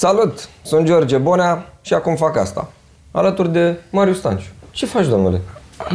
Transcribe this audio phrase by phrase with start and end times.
[0.00, 0.48] Salut!
[0.62, 2.70] Sunt George Bonea și acum fac asta.
[3.10, 4.48] Alături de Marius Stanciu.
[4.70, 5.40] Ce faci, domnule?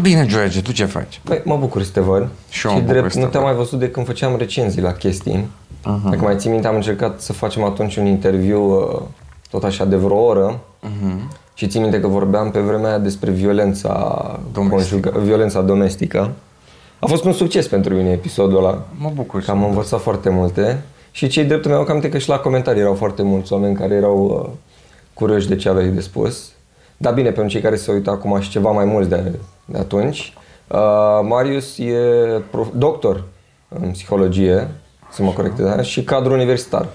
[0.01, 1.21] Bine, George, tu ce faci?
[1.25, 2.27] Băi, mă bucur să te văd.
[2.49, 3.53] Și eu mă bucur drept, să nu te te-am văd.
[3.53, 5.45] mai văzut de când făceam recenzii la chestii.
[5.79, 6.09] Uh-huh.
[6.09, 9.01] Dacă mai ții minte, am încercat să facem atunci un interviu uh,
[9.49, 10.59] tot așa de vreo oră.
[10.83, 11.37] Uh-huh.
[11.53, 15.09] Și ții minte că vorbeam pe vremea aia despre violența Domestică.
[15.09, 16.31] conjuga- violența domestică.
[16.99, 18.83] A fost un succes pentru mine episodul ăla.
[18.97, 20.83] Mă bucur Că am învățat foarte multe
[21.15, 24.25] și cei dreptul meu cam că și la comentarii erau foarte mulți oameni care erau
[24.25, 24.49] uh,
[25.13, 26.49] curioși de ce aveai de spus.
[26.97, 29.31] Dar bine, pentru cei care se uită acum și ceva mai mulți de,
[29.65, 30.33] de atunci,
[30.67, 30.77] uh,
[31.21, 31.95] Marius e
[32.51, 33.23] prof, doctor
[33.69, 34.67] în psihologie,
[35.11, 35.81] să mă corectez, da?
[35.81, 36.85] și cadru universitar.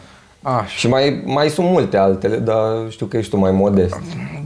[0.42, 0.64] Așa.
[0.66, 3.98] Și mai, mai sunt multe altele, dar știu că ești tu mai modest.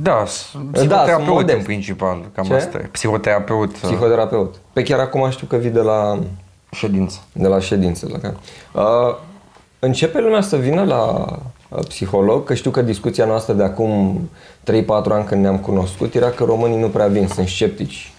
[0.02, 1.58] Da, s- sunt psihoterapeut modest.
[1.58, 2.54] în principal, cam Ce?
[2.54, 2.88] asta e.
[2.92, 4.54] Psihoterapeut, uh, Psihoterapeut.
[4.72, 6.18] Pe chiar acum știu că vii de la
[6.70, 7.18] ședință.
[7.32, 8.08] de la ședință.
[8.12, 8.34] La care.
[8.74, 9.16] Uh,
[9.84, 11.26] începe lumea să vină la
[11.68, 14.20] uh, psiholog, că știu că discuția noastră de acum
[14.62, 18.12] 3-4 ani când ne-am cunoscut era că românii nu prea vin, sunt sceptici.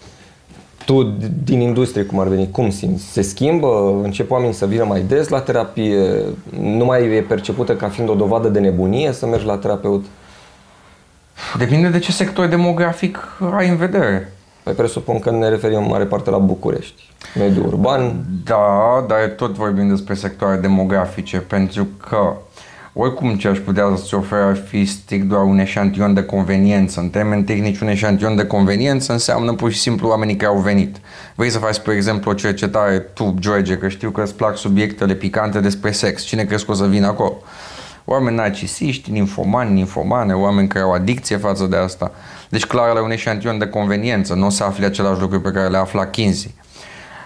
[0.85, 3.03] Tu, d- din industrie, cum ar veni, cum simți?
[3.11, 3.99] Se schimbă?
[4.03, 6.21] Încep oamenii să vină mai des la terapie?
[6.59, 10.05] Nu mai e percepută ca fiind o dovadă de nebunie să mergi la terapeut?
[11.57, 13.17] Depinde de ce sector demografic
[13.57, 14.33] ai în vedere.
[14.65, 17.09] Păi presupun că ne referim în mare parte la București.
[17.37, 22.33] Mediul urban, Da, dar tot vorbim despre sectoare demografice, pentru că
[22.93, 26.99] oricum ce aș putea să-ți ofer ar fi strict doar un eșantion de conveniență.
[26.99, 30.95] În termeni tehnici, un eșantion de conveniență înseamnă pur și simplu oamenii care au venit.
[31.35, 35.13] Vrei să faci, spre exemplu, o cercetare, tu, George, că știu că îți plac subiectele
[35.13, 36.23] picante despre sex.
[36.23, 37.37] Cine crezi că o să vină acolo?
[38.05, 42.11] Oameni narcisiști, ninfomani, ninfomane, oameni care au adicție față de asta.
[42.49, 45.67] Deci clar la un eșantion de conveniență, nu o să afli același lucru pe care
[45.67, 46.53] le afla Kinsey.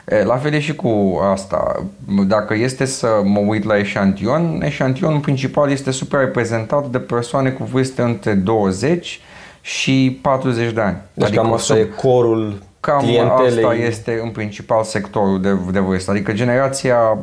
[0.08, 1.86] E, La fel e și cu asta.
[2.28, 8.02] Dacă este să mă uit la eșantion, eșantionul principal este suprareprezentat de persoane cu vârste
[8.02, 9.20] între 20
[9.62, 10.98] și 40 de ani.
[11.14, 13.64] deci cam asta sub- e corul Cam clientelei.
[13.64, 17.18] asta este în principal sectorul de, de vârstă, adică generația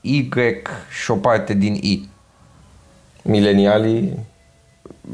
[0.00, 0.28] Y
[1.02, 2.08] și o parte din I.
[3.22, 4.18] Milenialii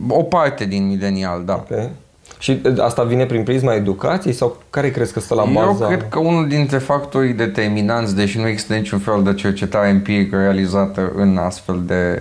[0.08, 1.54] O parte din milenial, da.
[1.54, 1.90] Ok.
[2.38, 5.84] Și uh, asta vine prin prisma educației sau care crezi că stă la baza?
[5.84, 10.36] Eu cred că unul dintre factorii determinanți, deși nu există niciun fel de cercetare empirică
[10.36, 12.20] realizată în astfel de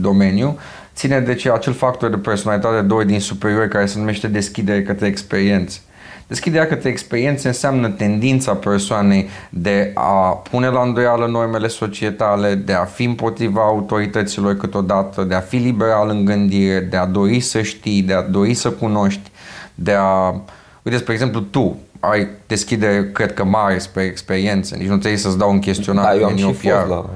[0.00, 0.58] domeniu,
[0.94, 5.06] ține de ce acel factor de personalitate doi din superior care se numește deschidere către
[5.06, 5.80] experiențe.
[6.26, 12.84] Deschiderea către experiențe înseamnă tendința persoanei de a pune la îndoială normele societale, de a
[12.84, 18.02] fi împotriva autorităților câteodată, de a fi liberal în gândire, de a dori să știi,
[18.02, 19.30] de a dori să cunoști,
[19.74, 20.34] de a...
[20.82, 25.38] Uite, spre exemplu, tu ai deschidere, cred că mare spre experiențe, nici nu trebuie să-ți
[25.38, 26.04] dau un chestionar.
[26.04, 26.88] Da, eu am în și your fost PR.
[26.88, 27.10] la...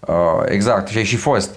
[0.00, 1.54] Uh, exact, și ai și fost.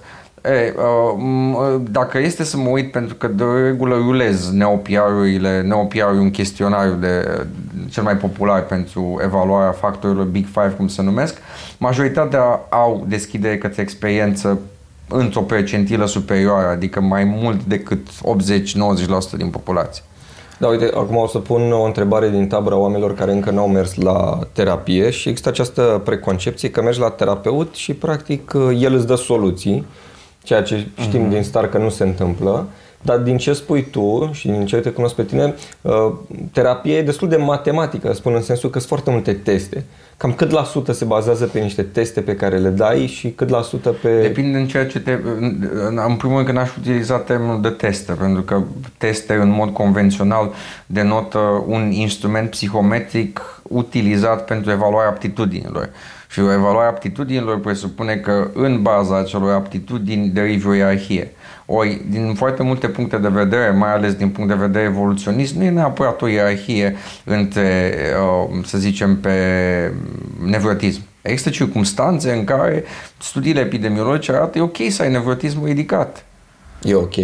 [0.48, 6.16] E, uh, m- dacă este să mă uit, pentru că de regulă rulez neopiarurile, neopiarul
[6.16, 7.46] e un chestionar de,
[7.90, 11.38] cel mai popular pentru evaluarea factorilor Big Five, cum se numesc,
[11.78, 14.60] majoritatea au deschidere către experiență
[15.10, 20.04] într-o percentilă superioară, adică mai mult decât 80-90% din populație.
[20.60, 23.96] Da, uite, acum o să pun o întrebare din tabăra oamenilor care încă n-au mers
[23.96, 29.16] la terapie și există această preconcepție că mergi la terapeut și practic el îți dă
[29.16, 29.86] soluții,
[30.48, 31.30] ceea ce știm Mhm.
[31.30, 32.68] din start că nu se întâmplă.
[33.02, 35.94] Dar din ce spui tu și din ce te cunosc pe tine, uh,
[36.52, 39.84] terapia e destul de matematică, spun în sensul că sunt foarte multe teste.
[40.18, 43.50] Cam cât la sută se bazează pe niște teste pe care le dai și cât
[43.50, 44.22] la sută pe...
[44.22, 45.12] Depinde în ceea ce te...
[45.40, 48.62] în- În primul rând că n-aș utiliza termenul de teste, pentru că
[48.98, 50.52] teste în mod convențional
[50.86, 55.90] denotă un instrument psihometric utilizat pentru evaluarea aptitudinilor.
[56.30, 61.32] Și evaluarea aptitudinilor presupune că în baza acelor aptitudini derivi o ierarhie.
[61.66, 65.64] Ori, din foarte multe puncte de vedere, mai ales din punct de vedere evoluționist, nu
[65.64, 67.94] e neapărat o ierarhie între,
[68.50, 69.32] uh, să zicem, pe
[70.46, 71.02] nevrotism.
[71.22, 72.84] Există circunstanțe în care
[73.18, 76.26] studiile epidemiologice arată e ok să ai nevrotism ridicat.
[76.84, 77.16] E ok.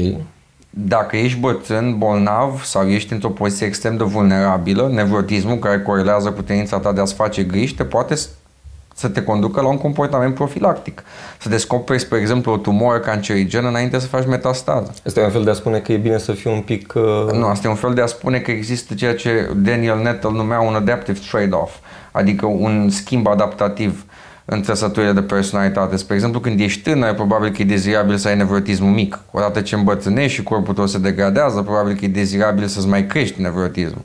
[0.70, 6.42] Dacă ești bătrân, bolnav sau ești într-o poziție extrem de vulnerabilă, nevrotismul care corelează cu
[6.42, 8.30] tendința ta de a-ți face griji te poate s-
[8.94, 11.04] să te conducă la un comportament profilactic.
[11.40, 14.94] Să descoperi, spre exemplu, o tumoră cancerigenă înainte să faci metastază.
[15.06, 16.94] Asta e un fel de a spune că e bine să fii un pic...
[16.96, 17.32] Uh...
[17.32, 20.60] Nu, asta e un fel de a spune că există ceea ce Daniel Nettle numea
[20.60, 21.76] un adaptive trade-off,
[22.12, 24.06] adică un schimb adaptativ
[24.46, 25.96] în trăsăturile de personalitate.
[25.96, 29.20] Spre exemplu, când ești tânăr, probabil că e dezirabil să ai nevrotismul mic.
[29.32, 33.42] Odată ce îmbătrânești și corpul tău se degradează, probabil că e dezirabil să-ți mai crești
[33.42, 34.02] nevrotismul.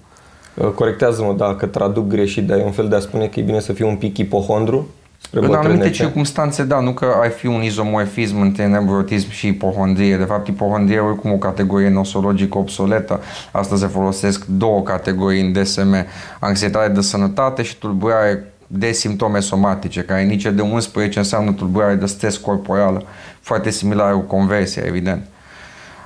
[0.60, 3.60] Uh, Corectează-mă dacă traduc greșit, dar e un fel de a spune că e bine
[3.60, 4.88] să fii un pic ipohondru.
[5.20, 6.02] spre În anumite bătrânețe.
[6.02, 10.16] circunstanțe, da, nu că ai fi un izomorfism între nevrotism și ipohondrie.
[10.16, 13.20] De fapt, ipohondrie e oricum o categorie nosologică obsoletă.
[13.52, 15.94] Astăzi se folosesc două categorii în DSM,
[16.40, 22.06] anxietate de sănătate și tulburare de simptome somatice, care nici de 11 înseamnă tulburare de
[22.06, 23.02] stres corporală,
[23.40, 25.22] foarte similară cu conversia, evident.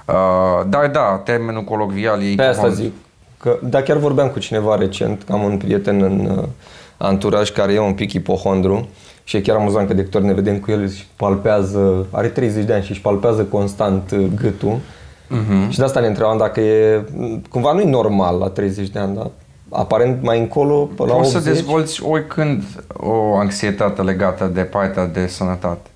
[0.07, 0.15] Uh,
[0.69, 2.93] dar da, termenul colocvial e Pe asta ipohond- zic.
[3.43, 6.45] Că, da, chiar vorbeam cu cineva recent, că am un prieten în uh,
[6.97, 8.89] anturaj care e un pic ipohondru
[9.25, 12.29] și e chiar amuzant că de câte ori ne vedem cu el își palpează, are
[12.29, 14.79] 30 de ani și își palpează constant uh, gâtul
[15.29, 15.71] Mhm.
[15.71, 17.05] și de asta ne întrebam dacă e,
[17.51, 19.31] cumva nu e normal la 30 de ani, dar
[19.69, 22.63] aparent mai încolo, pe la Poți 80, să dezvolți oricând
[22.97, 25.91] o anxietate legată de partea de sănătate.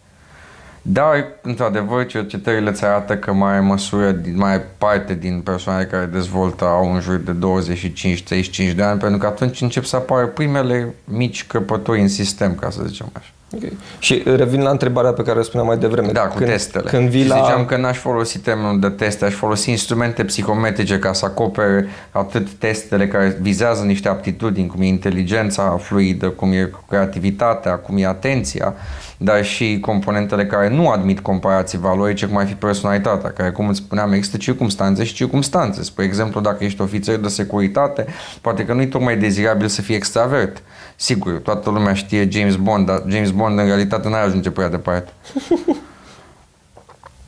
[0.88, 6.64] Dar, într-adevăr, cercetările îți arată că mai măsură, din- mai parte din persoanele care dezvoltă
[6.64, 11.46] au în jur de 25-35 de ani, pentru că atunci încep să apară primele mici
[11.46, 13.30] căpături în sistem, ca să zicem așa.
[13.54, 13.62] Ok.
[13.98, 16.12] Și revin la întrebarea pe care o spuneam mai devreme.
[16.12, 16.88] Da, cu când, testele.
[16.90, 17.34] Când vii și la...
[17.34, 22.50] ziceam că n-aș folosi termenul de teste, aș folosi instrumente psihometrice ca să acopere atât
[22.50, 28.74] testele care vizează niște aptitudini, cum e inteligența fluidă, cum e creativitatea, cum e atenția,
[29.16, 33.78] dar și componentele care nu admit comparații valorice, cum ar fi personalitatea, care, cum îți
[33.78, 35.82] spuneam, există circumstanțe și circumstanțe.
[35.82, 38.06] Spre exemplu, dacă ești ofițer de securitate,
[38.40, 40.62] poate că nu e tocmai dezirabil să fii extravert.
[40.96, 45.12] Sigur, toată lumea știe James Bond, dar James Bond în realitate n-ar ajunge prea departe.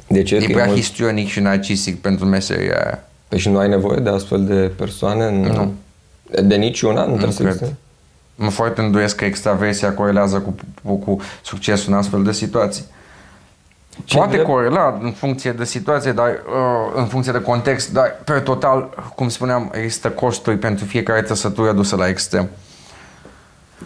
[0.07, 0.37] De ce?
[0.37, 3.03] E Că prea mult- histrionic și narcisic pentru meseria aia.
[3.29, 5.25] Păi și nu ai nevoie de astfel de persoane?
[5.25, 5.41] În...
[5.41, 5.75] Nu.
[6.43, 7.01] De niciuna?
[7.05, 7.53] Nu, trebuie să cred.
[7.55, 7.77] existe?
[8.35, 12.85] Mă foarte îndoiesc că extraversia corelează cu, cu, cu succesul în astfel de situații.
[14.05, 18.21] Ce Poate drept- corela în funcție de situație, dar uh, în funcție de context, dar
[18.25, 22.49] pe total, cum spuneam, există costuri pentru fiecare trăsătură dusă la extrem.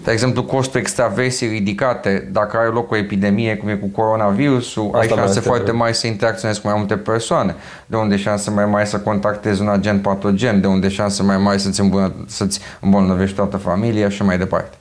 [0.04, 4.98] De exemplu, costul extraversiei ridicate, dacă are loc o epidemie, cum e cu coronavirusul, Asta
[4.98, 5.78] ai mai șanse este foarte drept.
[5.78, 7.54] mari să interacționezi cu mai multe persoane,
[7.86, 11.60] de unde șanse mai mari să contactezi un agent patogen, de unde șanse mai mari
[11.60, 14.76] să-ți, îmbună, să-ți îmbolnăvești toată familia și mai departe.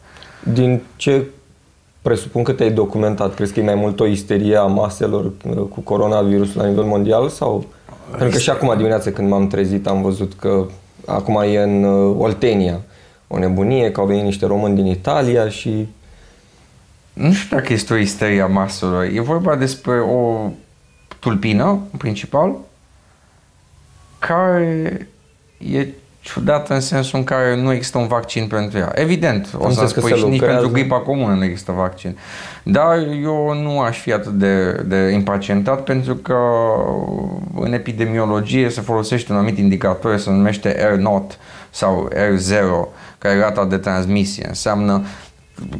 [0.53, 1.25] Din ce
[2.01, 5.79] presupun că te-ai documentat, crezi că e mai mult o isterie a maselor uh, cu
[5.79, 7.65] coronavirusul la nivel mondial sau...
[8.09, 10.65] Pentru că și acum dimineața când m-am trezit am văzut că
[11.05, 12.79] acum e în uh, Oltenia
[13.31, 15.87] o nebunie, că au venit niște români din Italia și
[17.13, 19.03] Nu știu dacă este o isterie a maselor.
[19.03, 20.49] E vorba despre o
[21.19, 22.55] tulpină, în principal,
[24.19, 25.07] care
[25.57, 25.87] e
[26.21, 28.91] ciudată în sensul în care nu există un vaccin pentru ea.
[28.95, 30.59] Evident, o să înțeles că spui se și nici lucrează.
[30.59, 32.17] pentru gripa comună nu există vaccin.
[32.63, 36.37] Dar eu nu aș fi atât de, de impacientat pentru că
[37.55, 41.37] în epidemiologie se folosește un anumit indicator, se numește R0
[41.69, 42.87] sau R0,
[43.21, 44.47] care e rata de transmisie.
[44.47, 45.01] Înseamnă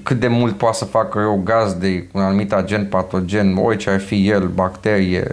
[0.04, 4.00] cât de mult poate să facă rău gaz de un anumit agent patogen, orice ar
[4.00, 5.28] fi el, bacterie,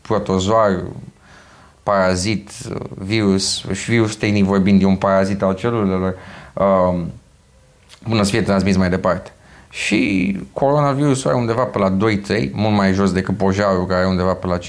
[0.00, 0.82] protozoar,
[1.82, 2.50] parazit,
[2.94, 6.14] virus, și virus tehnic vorbind e un parazit al celulelor,
[6.54, 7.12] um,
[8.08, 9.30] până să fie transmis mai departe.
[9.70, 14.34] Și coronavirusul are undeva pe la 2-3, mult mai jos decât pojarul care are undeva
[14.34, 14.62] pe la 15-16.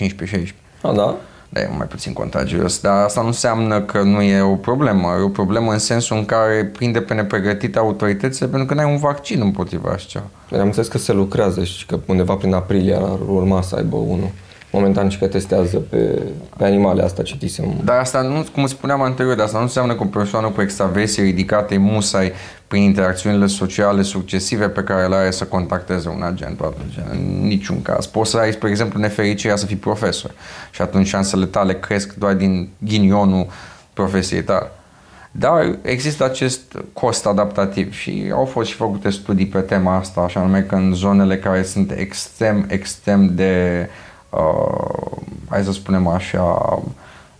[0.82, 1.16] A, da?
[1.50, 5.16] Da, e mai puțin contagios, dar asta nu înseamnă că nu e o problemă.
[5.20, 8.98] E o problemă în sensul în care prinde pe nepregătite autoritățile pentru că n-ai un
[8.98, 10.26] vaccin împotriva așa ceva.
[10.52, 14.30] Am înțeles că se lucrează și că undeva prin aprilie ar urma să aibă unul.
[14.76, 16.22] Momentan și că testează pe,
[16.58, 17.66] pe animale, asta citisem.
[17.84, 21.24] Dar asta nu, cum spuneam anterior, dar asta nu înseamnă că o persoană cu extraversie
[21.24, 22.32] ridicată e musai
[22.68, 27.06] prin interacțiunile sociale succesive pe care le are să contacteze un agent patogen.
[27.12, 28.06] În niciun caz.
[28.06, 30.32] Poți să ai, spre exemplu, nefericirea să fii profesor
[30.72, 33.48] și atunci șansele tale cresc doar din ghinionul
[33.94, 34.72] profesiei tale.
[35.32, 36.62] Dar există acest
[36.94, 40.94] cost adaptativ și au fost și făcute studii pe tema asta, așa nume că în
[40.94, 44.14] zonele care sunt extrem, extrem de, uh,
[45.50, 46.44] hai să spunem așa,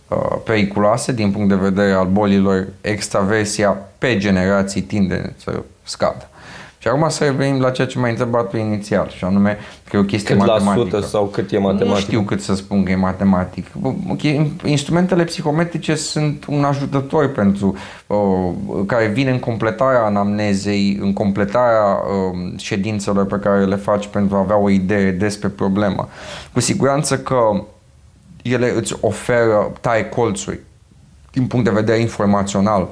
[0.08, 6.28] uh, periculoase din punct de vedere al bolilor, extraversia pe generații tinde să scadă.
[6.86, 9.98] Și acum să revenim la ceea ce m-ai întrebat tu inițial, și anume că e
[9.98, 10.84] o chestie Cât la matematică.
[10.96, 11.94] sută sau cât e matematic?
[11.94, 13.66] Nu știu cât să spun că e matematic.
[14.08, 14.22] Ok,
[14.64, 17.76] Instrumentele psihometrice sunt un ajutător pentru
[18.06, 18.16] uh,
[18.86, 24.38] care vine în completarea anamnezei, în completarea uh, ședințelor pe care le faci pentru a
[24.38, 26.08] avea o idee despre problemă.
[26.52, 27.64] Cu siguranță că
[28.42, 30.60] ele îți oferă taie colțuri
[31.32, 32.88] din punct de vedere informațional.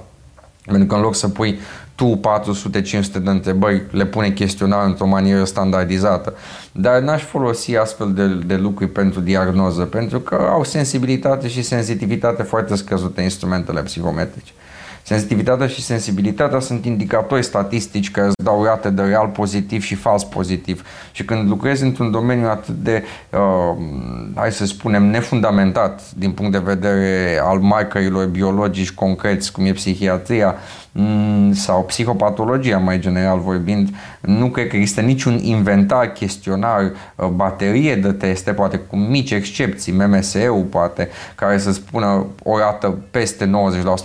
[0.66, 1.58] Pentru că în loc să pui
[1.94, 6.34] tu 400-500 de întrebări, le pune chestionar într-o manieră standardizată.
[6.72, 12.42] Dar n-aș folosi astfel de, de lucruri pentru diagnoză, pentru că au sensibilitate și sensitivitate
[12.42, 14.52] foarte scăzute instrumentele psihometrice.
[15.06, 20.24] Sensitivitatea și sensibilitatea sunt indicatori statistici care îți dau rate de real pozitiv și fals
[20.24, 20.86] pozitiv.
[21.12, 23.76] Și când lucrezi într-un domeniu atât de, uh,
[24.34, 30.54] hai să spunem, nefundamentat din punct de vedere al markerilor biologici concreți, cum e psihiatria,
[30.54, 30.83] Mm,
[31.52, 33.88] sau psihopatologia mai general vorbind,
[34.20, 39.92] nu cred că există niciun inventar, chestionar, uh, baterie de teste, poate cu mici excepții,
[39.92, 43.50] MMSE-ul poate, care să spună o rată peste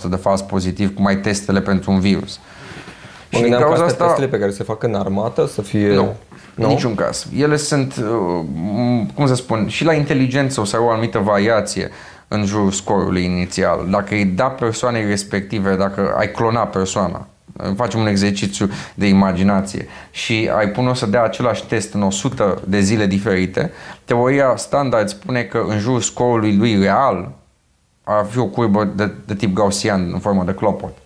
[0.06, 2.40] 90% de fals pozitiv, cum ai testele pentru un virus.
[3.30, 4.04] Mă și din cauza asta...
[4.04, 5.94] testele pe care se fac în armată să fie...
[5.94, 6.14] Nu,
[6.54, 6.66] nu?
[6.66, 7.26] niciun caz.
[7.36, 11.90] Ele sunt, uh, cum să spun, și la inteligență o să au o anumită variație
[12.32, 13.86] în jurul scorului inițial.
[13.90, 17.26] Dacă îi da persoanei respective, dacă ai clona persoana,
[17.76, 22.80] facem un exercițiu de imaginație și ai pune-o să dea același test în 100 de
[22.80, 23.72] zile diferite,
[24.04, 27.32] teoria standard spune că în jurul scorului lui real
[28.04, 30.96] ar fi o curbă de, de tip gaussian în formă de clopot.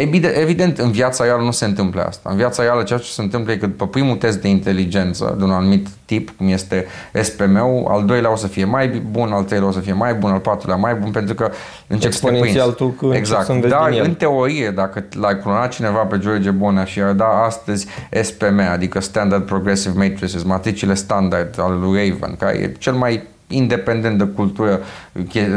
[0.00, 2.30] Evident, în viața reală nu se întâmplă asta.
[2.30, 5.44] În viața reală ceea ce se întâmplă e că după primul test de inteligență de
[5.44, 6.86] un anumit tip, cum este
[7.22, 10.30] SPM-ul, al doilea o să fie mai bun, al treilea o să fie mai bun,
[10.30, 11.50] al patrulea mai bun, pentru că
[11.86, 16.18] încep să te tu că Exact, să dar în teorie, dacă l-ai clonat cineva pe
[16.18, 17.86] George Bona și ar da astăzi
[18.22, 24.18] SPM, adică Standard Progressive Matrices, matricile standard al lui Raven, care e cel mai independent
[24.18, 24.80] de cultură,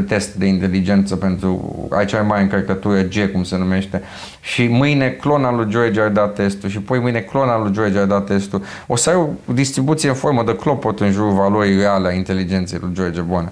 [0.08, 4.02] test de inteligență pentru aici ai mai încărcătură G, cum se numește,
[4.42, 8.06] și mâine clona lui George ar da testul și poi mâine clona lui George ar
[8.06, 8.62] da testul.
[8.88, 12.80] O să ai o distribuție în formă de clopot în jurul valorii reale a inteligenței
[12.82, 13.52] lui George Boană.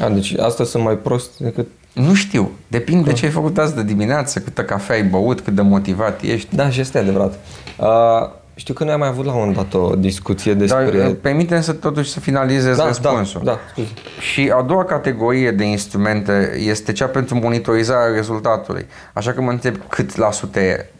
[0.00, 2.50] A, deci asta sunt mai prost decât nu știu.
[2.68, 6.22] Depinde de ce ai făcut azi de dimineață, câtă cafea ai băut, cât de motivat
[6.22, 6.56] ești.
[6.56, 7.38] Da, și este adevărat.
[7.78, 8.28] Uh,
[8.58, 10.90] știu că noi am mai avut la un dat o discuție despre...
[10.98, 13.40] Dar permite să totuși să finalizez da, răspunsul.
[13.44, 13.88] Da, da, scuze.
[14.20, 18.86] Și a doua categorie de instrumente este cea pentru monitorizarea rezultatului.
[19.12, 20.90] Așa că mă întreb cât la sută e.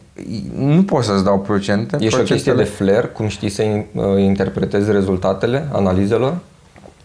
[0.57, 1.97] Nu pot să-ți dau procente.
[1.99, 6.37] E și o chestie de flair, cum știi să uh, interpretezi rezultatele analizelor?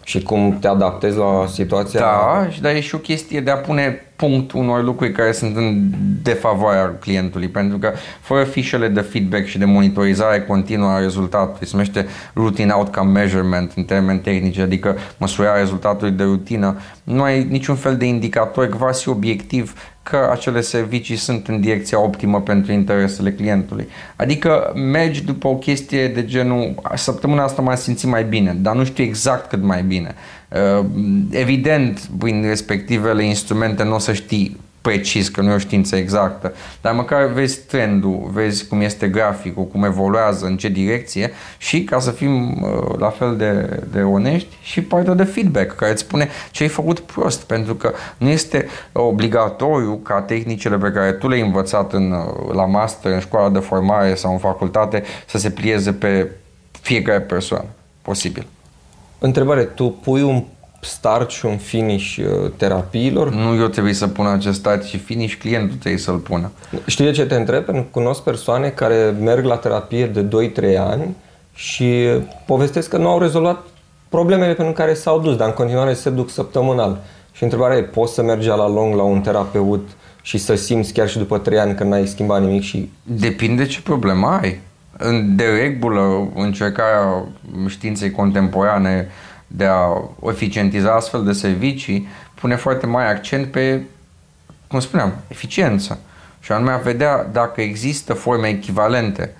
[0.03, 1.99] Și cum te adaptezi la situația?
[1.99, 5.89] Da, dar e și o chestie de a pune punct unor lucruri care sunt în
[6.21, 7.91] defavoarea clientului, pentru că
[8.21, 13.71] fără fișele de feedback și de monitorizare continuă a rezultatului, se numește routine outcome measurement
[13.75, 19.09] în termeni tehnici, adică măsurarea rezultatului de rutină, nu ai niciun fel de indicator quasi
[19.09, 23.87] obiectiv că acele servicii sunt în direcția optimă pentru interesele clientului.
[24.15, 28.83] Adică mergi după o chestie de genul, săptămâna asta m-am simțit mai bine, dar nu
[28.83, 30.15] știu exact cât mai bine.
[30.53, 30.85] Uh,
[31.29, 36.53] evident, prin respectivele instrumente nu o să știi precis, că nu e o știință exactă,
[36.81, 41.99] dar măcar vezi trendul, vezi cum este graficul, cum evoluează, în ce direcție și ca
[41.99, 46.29] să fim uh, la fel de, de onești și partea de feedback care îți spune
[46.51, 51.41] ce ai făcut prost, pentru că nu este obligatoriu ca tehnicile pe care tu le-ai
[51.41, 55.93] învățat în, uh, la master, în școala de formare sau în facultate să se plieze
[55.93, 56.31] pe
[56.81, 57.67] fiecare persoană
[58.01, 58.47] posibil.
[59.25, 60.43] Întrebare, tu pui un
[60.81, 63.33] start și un finish uh, terapiilor?
[63.33, 66.51] Nu eu trebuie să pun acest start și finish, clientul trebuie să-l pună.
[66.85, 67.63] Știi de ce te întreb?
[67.63, 70.27] Pentru că cunosc persoane care merg la terapie de
[70.73, 71.15] 2-3 ani
[71.53, 72.07] și
[72.45, 73.63] povestesc că nu au rezolvat
[74.09, 77.01] problemele pentru care s-au dus, dar în continuare se duc săptămânal.
[77.31, 79.89] Și întrebarea e, poți să mergi la lung la un terapeut
[80.21, 82.89] și să simți chiar și după 3 ani că n-ai schimbat nimic și...
[83.03, 84.59] Depinde ce problemă ai.
[85.25, 87.25] De regulă, încercarea
[87.67, 89.07] științei contemporane
[89.47, 93.81] de a eficientiza astfel de servicii pune foarte mare accent pe,
[94.67, 95.99] cum spuneam, eficiență.
[96.39, 99.35] Și anume a vedea dacă există forme echivalente.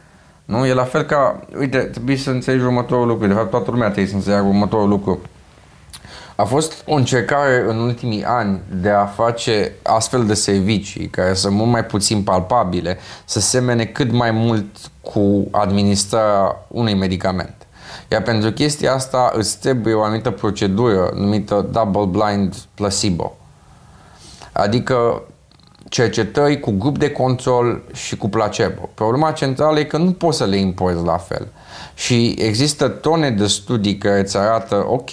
[0.45, 0.65] Nu?
[0.65, 4.07] E la fel ca, uite, trebuie să înțelegi următorul lucru, de fapt toată lumea trebuie
[4.07, 5.21] să înțeleagă următorul lucru.
[6.35, 11.55] A fost o încercare în ultimii ani de a face astfel de servicii care sunt
[11.55, 14.65] mult mai puțin palpabile, să semene cât mai mult
[15.01, 17.55] cu administrarea unui medicament.
[18.07, 23.37] Iar pentru chestia asta îți trebuie o anumită procedură numită double blind placebo.
[24.51, 25.21] Adică
[25.93, 28.89] cercetări cu grup de control și cu placebo.
[28.93, 31.47] Problema centrală e că nu poți să le impozi la fel.
[31.95, 35.09] Și există tone de studii care îți arată, ok,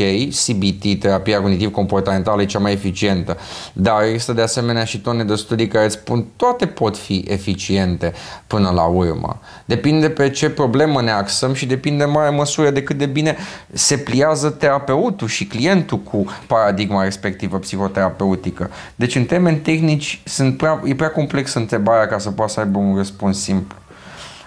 [0.47, 3.37] CBT, terapia cognitiv-comportamentală, e cea mai eficientă,
[3.73, 8.13] dar există de asemenea și tone de studii care îți spun toate pot fi eficiente
[8.47, 9.41] până la urmă.
[9.65, 13.37] Depinde pe ce problemă ne axăm și depinde în mare măsură de cât de bine
[13.73, 18.71] se pliază terapeutul și clientul cu paradigma respectivă psihoterapeutică.
[18.95, 22.79] Deci, în termeni tehnici, sunt prea, e prea complexă întrebarea ca să poată să aibă
[22.79, 23.77] un răspuns simplu.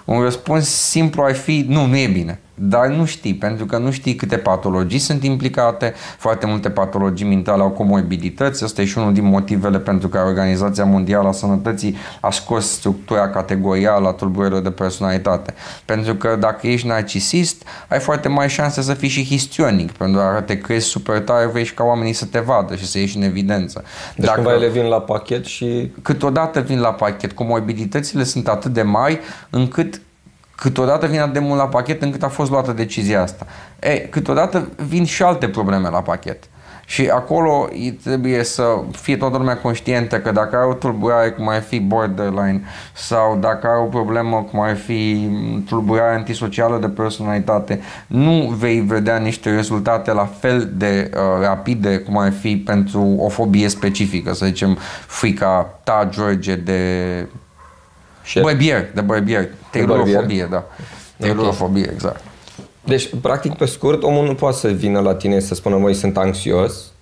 [0.05, 2.39] Un răspuns simplu ar fi, nu, nu e bine.
[2.55, 7.61] Dar nu știi, pentru că nu știi câte patologii sunt implicate, foarte multe patologii mentale
[7.61, 12.31] au comorbidități, asta e și unul din motivele pentru care Organizația Mondială a Sănătății a
[12.31, 15.53] scos structura categorială a tulburărilor de personalitate.
[15.85, 20.43] Pentru că dacă ești narcisist, ai foarte mai șanse să fii și histrionic, pentru că
[20.45, 23.23] te crezi super tare, vrei și ca oamenii să te vadă și să ieși în
[23.23, 23.83] evidență.
[24.15, 25.91] Deci dacă cumva ele vin la pachet și...
[26.01, 29.19] Câteodată vin la pachet, comorbiditățile sunt atât de mari
[29.49, 30.01] încât
[30.55, 33.45] Câteodată vine de mult la pachet încât a fost luată decizia asta.
[33.79, 36.43] E, câteodată vin și alte probleme la pachet.
[36.85, 37.67] Și acolo
[38.03, 42.61] trebuie să fie toată lumea conștientă că dacă ai o tulburare cum ar fi borderline
[42.93, 45.29] sau dacă ai o problemă cum ar fi
[45.67, 52.17] tulburare antisocială de personalitate, nu vei vedea niște rezultate la fel de uh, rapide cum
[52.17, 57.27] ar fi pentru o fobie specifică, să zicem frica ta, George, de
[58.23, 58.43] Chef.
[58.43, 59.49] Bărbier, de bărbier.
[59.71, 60.65] Taylorofobie, da.
[61.17, 62.23] Taylorofobie, exact.
[62.83, 66.17] Deci, practic, pe scurt, omul nu poate să vină la tine să spună, măi, sunt
[66.17, 66.93] anxios,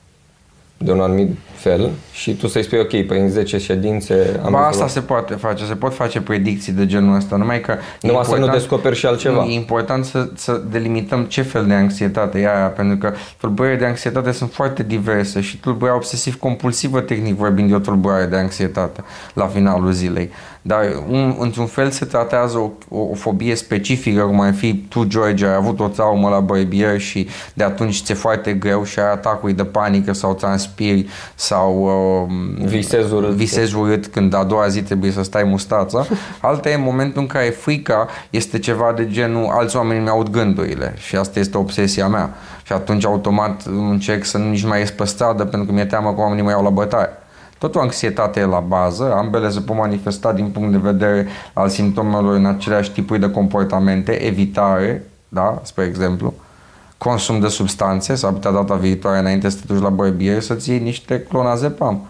[0.83, 4.67] de un anumit fel și tu să-i spui, ok, păi în 10 ședințe am ba,
[4.67, 8.35] asta se poate face, se pot face predicții de genul ăsta, numai că numai să
[8.35, 9.45] nu descoperi și altceva.
[9.45, 13.85] E important să, să delimităm ce fel de anxietate e aia, pentru că tulburările de
[13.85, 19.47] anxietate sunt foarte diverse și tulburarea obsesiv-compulsivă, tehnic vorbind, e o tulburare de anxietate la
[19.47, 20.31] finalul zilei.
[20.61, 25.03] Dar un, într-un fel se tratează o, o, o fobie specifică, cum ar fi tu,
[25.03, 29.11] George, ai avut o traumă la bărbier și de atunci ți-e foarte greu și ai
[29.11, 31.83] atacuri de panică sau transpiri sau
[32.59, 33.29] uh, visezi urât.
[33.29, 36.05] visezi urât când a doua zi trebuie să stai mustața.
[36.41, 41.15] Alta e momentul în care frica este ceva de genul alți oameni mi-aud gândurile și
[41.15, 42.33] asta este obsesia mea.
[42.63, 46.13] Și atunci automat încerc să nu nici mai ies pe stradă pentru că mi-e teamă
[46.13, 47.09] că oamenii mă iau la bătaie.
[47.61, 51.69] Tot o anxietate e la bază, ambele se pot manifesta din punct de vedere al
[51.69, 56.33] simptomelor în aceleași tipuri de comportamente, evitare, da, spre exemplu,
[56.97, 60.79] consum de substanțe, s-ar putea data viitoare înainte să te duci la bărbier să-ți iei
[60.79, 62.01] niște clonazepam.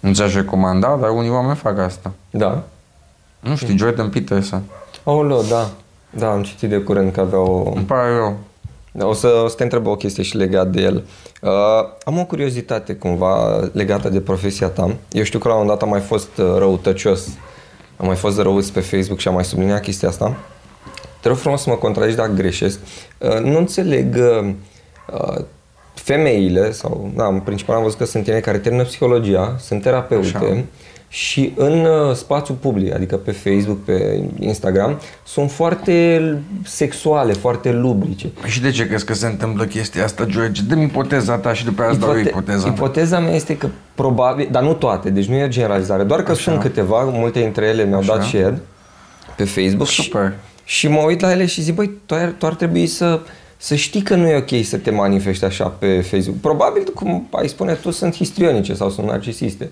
[0.00, 2.12] Nu ți-aș recomanda, dar unii oameni fac asta.
[2.30, 2.62] Da.
[3.40, 4.62] Nu știu, Jordan Peterson.
[5.04, 5.68] Oh, da.
[6.10, 7.72] Da, am citit de curând că avea o...
[7.74, 8.36] Îmi pare rău.
[9.00, 11.04] O să, o să te întreb o chestie și legat de el.
[11.42, 11.50] Uh,
[12.04, 14.96] am o curiozitate cumva legată de profesia ta.
[15.12, 17.26] Eu știu că la un dat am mai fost uh, răutăcios.
[17.96, 20.36] Am mai fost răuț pe Facebook și am mai subliniat chestia asta.
[21.20, 22.78] Te rog frumos să mă contrazici dacă greșesc.
[23.18, 24.50] Uh, nu înțeleg uh,
[25.12, 25.44] uh,
[25.94, 30.36] femeile, sau da, în principal am văzut că sunt tine care termină psihologia, sunt terapeute,
[30.36, 30.64] Așa
[31.08, 38.30] și în uh, spațiu public, adică pe Facebook, pe Instagram, sunt foarte sexuale, foarte lubrice.
[38.44, 40.62] Și de ce crezi că se întâmplă chestia asta, George?
[40.62, 44.62] Dă-mi ipoteza ta și după aia îți dau ipoteza Ipoteza mea este că probabil, dar
[44.62, 46.40] nu toate, deci nu e generalizare, doar că Așa.
[46.40, 48.14] sunt câteva, multe dintre ele mi-au Așa.
[48.14, 48.60] dat share
[49.36, 50.32] pe Facebook Super.
[50.64, 53.20] Și, și mă uit la ele și zic, băi, tu ar, tu ar trebui să
[53.60, 56.36] să știi că nu e ok să te manifesti așa pe Facebook.
[56.36, 59.70] Probabil, cum ai spune tu, sunt histrionice sau sunt narcisiste.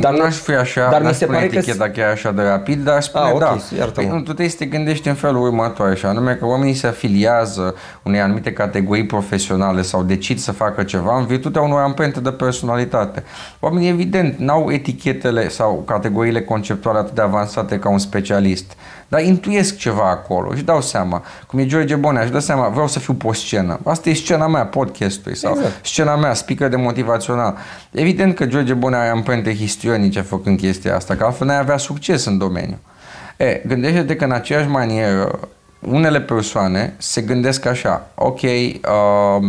[0.00, 1.90] Dar nu aș fi așa, dar mi se pare eticheta că...
[1.90, 3.84] chiar așa de rapid, dar aș spune A, okay, da.
[3.84, 6.86] Păi, nu, tu trebuie să te gândești în felul următor, așa, anume că oamenii se
[6.86, 12.30] afiliază unei anumite categorii profesionale sau decid să facă ceva în virtutea unor amprente de
[12.30, 13.24] personalitate.
[13.60, 18.72] Oamenii, evident, n-au etichetele sau categoriile conceptuale atât de avansate ca un specialist.
[19.10, 21.22] Dar intuiesc ceva acolo și dau seama.
[21.46, 23.80] Cum e George Bonea și dau seama, vreau să fiu pe scenă.
[23.84, 25.86] Asta e scena mea, podcastului sau exact.
[25.86, 27.56] scena mea, speaker de motivațional.
[27.90, 32.24] Evident că George Bonea are amprente histrionice făcând chestia asta, că altfel n-ai avea succes
[32.24, 32.78] în domeniu.
[33.36, 35.38] E, gândește-te că în aceeași manieră
[35.80, 39.42] unele persoane se gândesc așa, ok, uh,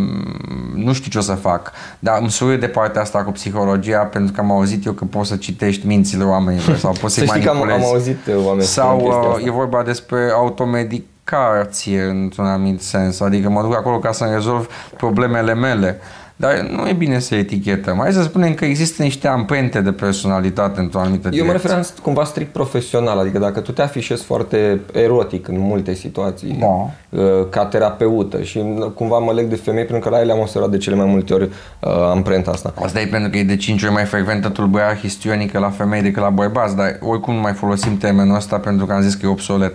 [0.76, 4.34] nu știu ce o să fac, dar îmi surie de partea asta cu psihologia pentru
[4.34, 7.68] că am auzit eu că poți să citești mințile oamenilor sau poți să-i manipulezi.
[7.68, 9.00] Că am, am auzit uh, oameni Sau
[9.38, 14.68] uh, e vorba despre automedicație într-un anumit sens, adică mă duc acolo ca să-mi rezolv
[14.98, 16.00] problemele mele.
[16.42, 17.98] Dar nu e bine să etichetăm.
[17.98, 22.24] Hai să spunem că există niște amprente de personalitate într-o anumită Eu mă referam cumva
[22.24, 26.68] strict profesional, adică dacă tu te afișezi foarte erotic în multe situații, da.
[27.10, 30.70] Uh, ca terapeută și cumva mă leg de femei pentru că la ele am observat
[30.70, 32.74] de cele mai multe ori uh, amprenta asta.
[32.84, 36.22] Asta e pentru că e de 5 ori mai frecventă tulburarea histrionică la femei decât
[36.22, 39.30] la bărbați, dar oricum nu mai folosim termenul ăsta pentru că am zis că e
[39.30, 39.74] obsolet.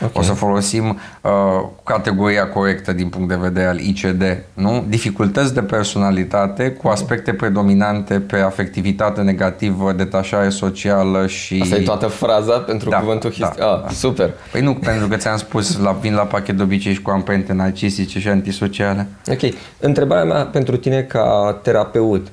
[0.00, 0.12] Okay.
[0.14, 1.30] O să folosim uh,
[1.84, 4.84] categoria corectă din punct de vedere al ICD, nu?
[4.88, 11.58] Dificultăți de personalitate cu aspecte predominante pe afectivitate negativă, detașare socială și...
[11.62, 13.88] Asta e toată fraza pentru da, cuvântul da, hist- ah, da.
[13.90, 14.30] super.
[14.52, 17.52] Păi nu, pentru că ți-am spus, la, vin la pachet de obicei și cu amprente
[17.52, 19.06] narcisice și antisociale.
[19.30, 19.52] Ok.
[19.80, 22.26] Întrebarea mea pentru tine ca terapeut.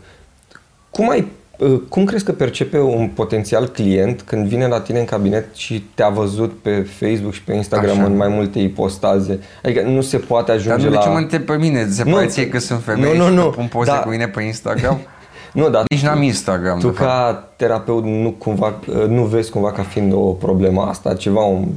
[0.90, 1.43] Cum ai Uh,
[1.90, 6.10] Cum crezi că percepe un potențial client când vine la tine în cabinet și te-a
[6.10, 8.04] văzut pe Facebook și pe Instagram Așa.
[8.06, 9.40] în mai multe ipostaze?
[9.64, 11.02] Adică nu se poate Dar ajunge nu, de la...
[11.04, 11.88] ce mă întreb pe mine?
[11.90, 13.98] Se Nu, pare ție că sunt femei nu, nu, și nu, că pun poze da.
[14.00, 15.00] cu mine pe Instagram?
[15.54, 17.10] Nu, dar Nici n-am Instagram, tu de fapt.
[17.10, 21.68] ca terapeut nu cumva uh, nu vezi cumva ca fiind o problemă asta, ceva un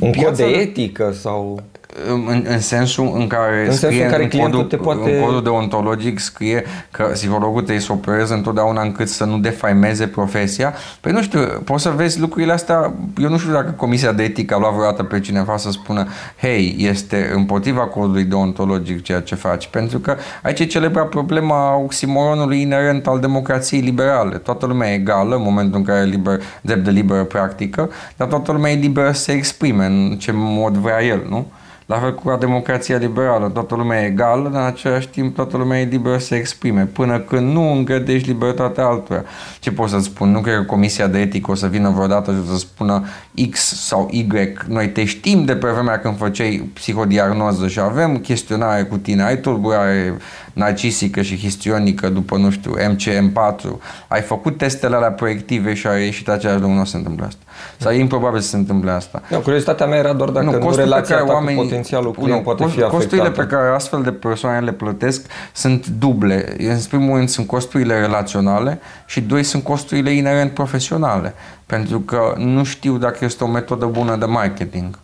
[0.00, 1.60] un cod Piața- de etică sau
[2.08, 5.16] În, în sensul în care În sensul scrie în care în, clientul codul, te poate-
[5.16, 10.74] în codul deontologic scrie că psihologul trebuie să opereze întotdeauna încât să nu defaimeze profesia.
[11.00, 14.54] Păi nu știu, poți să vezi lucrurile astea, eu nu știu dacă Comisia de Etică
[14.54, 16.06] a luat vreodată pe cineva să spună
[16.40, 22.60] hei, este împotriva codului deontologic ceea ce faci, pentru că aici e celebra problema oximoronului
[22.60, 24.36] inerent al democrației liberale.
[24.36, 28.28] Toată lumea e egală în momentul în care e liber, drept de liberă practică, dar
[28.28, 31.46] toată lumea e liberă să se exprime în ce mod vrea el, nu?
[31.86, 35.80] La fel cu democrația liberală, toată lumea e egală, dar în același timp toată lumea
[35.80, 39.22] e liberă să se exprime, până când nu îngrădești libertatea altora.
[39.60, 40.30] Ce pot să spun?
[40.30, 43.04] Nu cred că Comisia de Etică o să vină vreodată și o să spună
[43.50, 44.26] X sau Y.
[44.68, 49.40] Noi te știm de pe vremea când făceai psihodiagnoză și avem chestionare cu tine, ai
[49.40, 50.16] tulburare
[50.52, 53.70] narcisică și histrionică după, nu știu, MCM4,
[54.08, 57.26] ai făcut testele alea proiective și a ieșit același lucru, nu o să se întâmple
[57.26, 57.42] asta.
[57.76, 59.22] Sau e improbabil să se întâmple asta.
[59.28, 61.62] Nu, curiozitatea mea era doar dacă nu, nu costul pe relația care ta oamenii- cu
[61.62, 63.02] potențialul nu, client poate cost- fi afectată.
[63.02, 66.54] Costurile pe care astfel de persoane le plătesc sunt duble.
[66.58, 71.34] În primul rând sunt costurile relaționale și doi sunt costurile inerent profesionale.
[71.66, 74.98] Pentru că nu știu dacă este o metodă bună de marketing.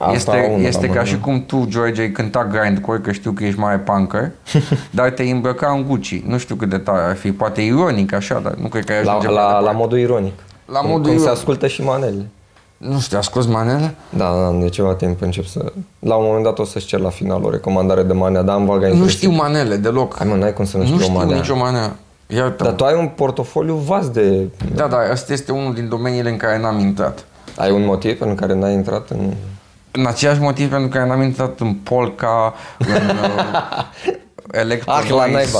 [0.00, 1.04] Asta este unul este la ca mână.
[1.14, 4.30] și cum tu, George, ai cânta grindcore, că știu că ești mare punker,
[4.90, 6.22] dar te îmbrăca în Gucci.
[6.26, 7.32] Nu știu cât de tare ar fi.
[7.32, 9.76] Poate ironic așa, dar nu cred că ai La, ajunge mai la, la departe.
[9.76, 10.32] modul ironic.
[10.72, 11.38] La Cum- modul cum se ironic.
[11.38, 12.28] ascultă și manele.
[12.76, 13.94] Nu știu, asculti manele?
[14.10, 15.72] Da, da, de ceva timp încep să...
[15.98, 18.66] La un moment dat o să-ți cer la final o recomandare de manea, dar am
[18.66, 19.16] vaga Nu impresie.
[19.18, 20.16] știu manele deloc.
[20.16, 21.36] Hai mă, n-ai cum să nu, Nu știi o știu manea.
[21.36, 21.96] nicio manea.
[22.26, 24.48] Iartă Dar tu ai un portofoliu vast de...
[24.74, 27.24] Da, da, asta este unul din domeniile în care n-am intrat.
[27.56, 29.32] Ai un motiv pentru care n-ai intrat în...
[29.90, 33.84] În același motiv pentru care n-am intrat în polka, în uh,
[34.62, 35.58] electro Ah, la naiba.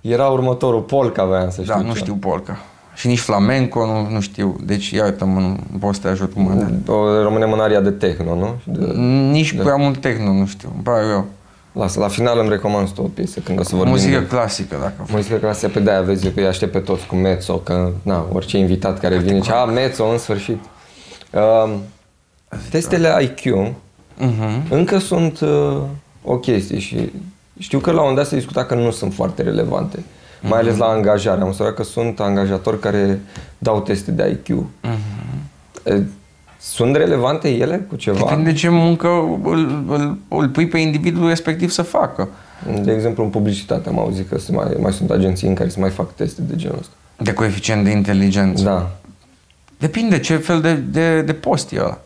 [0.00, 1.74] Era următorul, polka voiam să știu.
[1.74, 1.98] Da, nu ce.
[1.98, 2.56] știu polka.
[2.96, 4.56] Și nici flamenco, nu, nu știu.
[4.64, 6.70] Deci, iartă-mă, nu pot să te ajut cu mână.
[6.86, 8.54] O, rămânem în aria de techno, nu?
[8.62, 8.92] Și De...
[9.30, 10.70] Nici prea mult techno, nu știu.
[10.74, 11.26] Îmi pare rău.
[11.72, 14.26] Lasă, la final îmi recomand tu o piesă când o să vorbim Muzică de...
[14.26, 17.56] clasică, dacă Muzică clasică, pe de-aia vezi eu că îi aștept pe toți cu Mezzo,
[17.56, 20.58] că na, orice invitat care vine zice, a, Mezzo, în sfârșit.
[21.30, 21.74] Uh,
[22.70, 24.68] testele IQ uh-huh.
[24.70, 25.78] încă sunt uh,
[26.24, 27.12] o chestie și
[27.58, 29.98] știu că la un moment dat se discuta că nu sunt foarte relevante.
[30.48, 31.40] Mai ales la angajare.
[31.40, 33.20] Am observat că sunt angajatori care
[33.58, 34.48] dau teste de IQ.
[35.84, 36.02] Uh,
[36.58, 38.18] Sunt relevante ele cu ceva?
[38.18, 39.08] Depinde ce muncă
[39.44, 42.28] îl, îl, îl pui pe individul respectiv să facă.
[42.82, 45.80] De exemplu, în publicitate am auzit că se mai, mai sunt agenții în care se
[45.80, 46.92] mai fac teste de genul ăsta.
[47.16, 48.64] De coeficient de inteligență.
[48.64, 48.90] Da.
[49.78, 51.98] Depinde ce fel de, de, de post e ăla.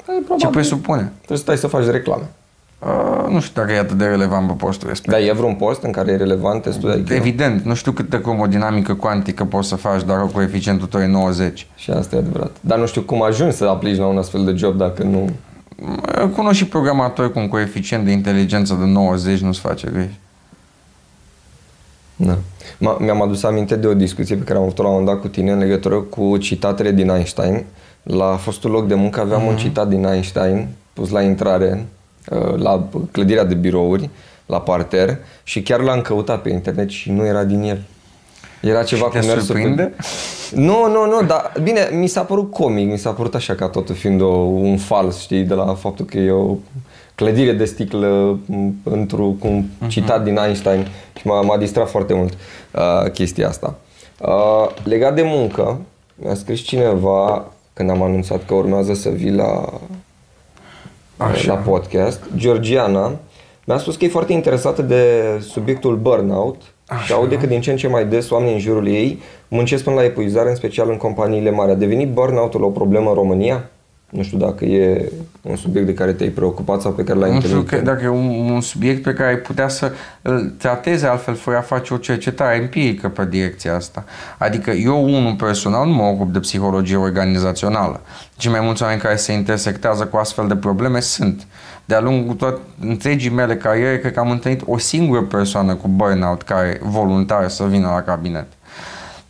[0.00, 0.48] E, Ce probabil.
[0.50, 1.12] presupune.
[1.16, 2.22] Trebuie să stai să faci reclame.
[2.78, 5.20] Uh, nu știu dacă e atât de relevant pe postul respectiv.
[5.20, 7.10] Dar e vreun post în care e relevant testul de IQ?
[7.10, 11.66] Evident, nu știu câtă cromodinamică cuantică poți să faci dacă coeficientul tău e 90.
[11.74, 12.50] Și asta e adevărat.
[12.60, 15.30] Dar nu știu cum ajungi să aplici la un astfel de job dacă nu...
[15.76, 20.18] Uh, Cunosc și programatori cu un coeficient de inteligență de 90 nu-ți face greși.
[22.16, 22.38] Da.
[22.78, 25.22] Ma, mi-am adus aminte de o discuție pe care am avut-o la un moment dat
[25.22, 27.64] cu tine în legătură cu citatele din Einstein.
[28.02, 31.97] La fostul loc de muncă aveam un citat din Einstein pus la intrare uh,
[32.56, 34.10] la clădirea de birouri,
[34.46, 37.82] la parter și chiar l-am căutat pe internet și nu era din el.
[38.60, 39.82] Era ceva Și te cu mersul surprinde?
[39.82, 40.04] Pe...
[40.54, 43.94] Nu, nu, nu, dar bine, mi s-a părut comic, mi s-a părut așa ca totul
[43.94, 46.56] fiind o, un fals, știi, de la faptul că e o
[47.14, 50.86] clădire de sticlă m, într-un cu un citat din Einstein
[51.18, 53.78] și m-a, m-a distrat foarte mult uh, chestia asta.
[54.20, 55.80] Uh, legat de muncă,
[56.14, 59.72] mi-a scris cineva când am anunțat că urmează să vii la,
[61.18, 61.52] Așa.
[61.52, 63.12] la podcast, Georgiana,
[63.64, 65.02] mi-a spus că e foarte interesată de
[65.40, 66.62] subiectul burnout
[67.04, 69.96] și aude că din ce în ce mai des oamenii în jurul ei muncesc până
[69.96, 71.70] la epuizare, în special în companiile mari.
[71.70, 73.70] A devenit burnout-ul o problemă în România?
[74.10, 77.40] Nu știu dacă e un subiect de care te-ai preocupat sau pe care l-ai Nu
[77.40, 77.84] știu întâlnit.
[77.84, 79.92] că, dacă e un, un subiect pe care ai putea să
[80.22, 84.04] îl tratezi altfel fără a face o cercetare empirică pe direcția asta.
[84.38, 88.00] Adică eu, unul personal, nu mă ocup de psihologie organizațională.
[88.36, 91.46] Cei mai mulți oameni care se intersectează cu astfel de probleme sunt.
[91.84, 96.42] De-a lungul tot întregii mele cariere, cred că am întâlnit o singură persoană cu burnout
[96.42, 98.46] care voluntar să vină la cabinet.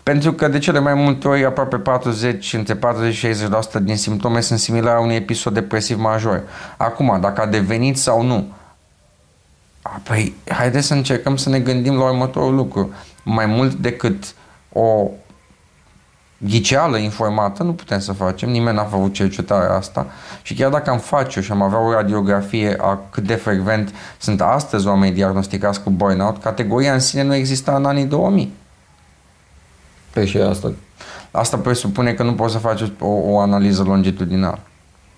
[0.09, 4.41] Pentru că de cele mai multe ori, aproape 40, între 40 și 60% din simptome
[4.41, 6.43] sunt similare unui episod depresiv major.
[6.77, 8.53] Acum, dacă a devenit sau nu,
[9.83, 12.93] a, păi, haideți să încercăm să ne gândim la următorul lucru.
[13.23, 14.35] Mai mult decât
[14.73, 15.11] o
[16.39, 20.07] ghiceală informată nu putem să facem, nimeni n-a făcut cercetarea asta
[20.43, 24.41] și chiar dacă am face-o și am avea o radiografie a cât de frecvent sunt
[24.41, 28.53] astăzi oameni diagnosticați cu burnout, categoria în sine nu exista în anii 2000.
[30.19, 30.73] Păi și asta.
[31.31, 34.59] Asta presupune că nu poți să faci o, o analiză longitudinală.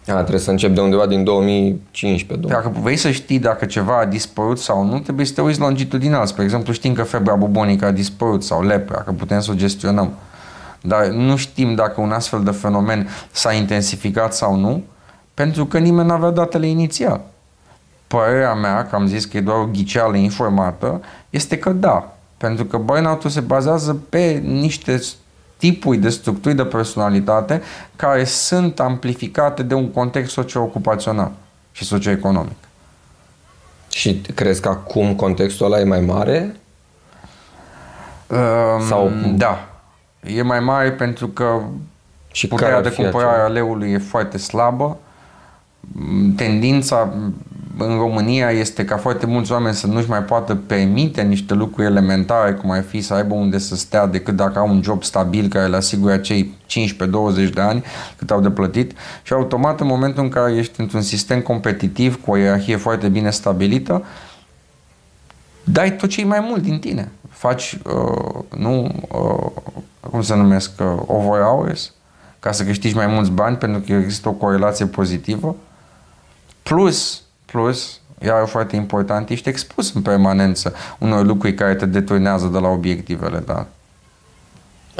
[0.07, 2.49] A, trebuie să încep de undeva din 2015.
[2.49, 6.27] Dacă vrei să știi dacă ceva a dispărut sau nu, trebuie să te uiți longitudinal.
[6.27, 10.13] Spre exemplu, știm că febra bubonică a dispărut sau lepra, că putem să o gestionăm.
[10.81, 14.85] Dar nu știm dacă un astfel de fenomen s-a intensificat sau nu,
[15.35, 17.21] pentru că nimeni nu avea datele inițial.
[18.07, 22.15] Părerea mea, că am zis că e doar o ghiceală informată, este că da.
[22.41, 25.01] Pentru că burnout se bazează pe niște
[25.57, 27.63] tipuri de structuri de personalitate
[27.97, 31.33] care sunt amplificate de un context socio-ocupațional
[31.73, 32.57] și socioeconomic.
[33.89, 36.57] Și crezi că acum contextul ăla e mai mare?
[38.27, 39.11] Um, Sau...
[39.35, 39.69] Da.
[40.21, 41.61] E mai mare pentru că
[42.33, 44.99] și puterea de cumpărare a leului e foarte slabă.
[46.37, 47.13] Tendința
[47.85, 52.53] în România este ca foarte mulți oameni să nu-și mai poată permite niște lucruri elementare,
[52.53, 55.67] cum ar fi să aibă unde să stea decât dacă au un job stabil care
[55.67, 57.85] le asigură acei 15-20 de ani
[58.17, 62.31] cât au de plătit și automat în momentul în care ești într-un sistem competitiv cu
[62.31, 64.05] o ierarhie foarte bine stabilită,
[65.65, 67.11] dai tot ce mai mult din tine.
[67.29, 69.63] Faci, uh, nu, uh,
[70.11, 71.93] cum se numesc, uh, over hours,
[72.39, 75.57] ca să câștigi mai mulți bani pentru că există o corelație pozitivă,
[76.63, 82.59] plus Plus, iar foarte important, ești expus în permanență unor lucruri care te deturnează de
[82.59, 83.67] la obiectivele da.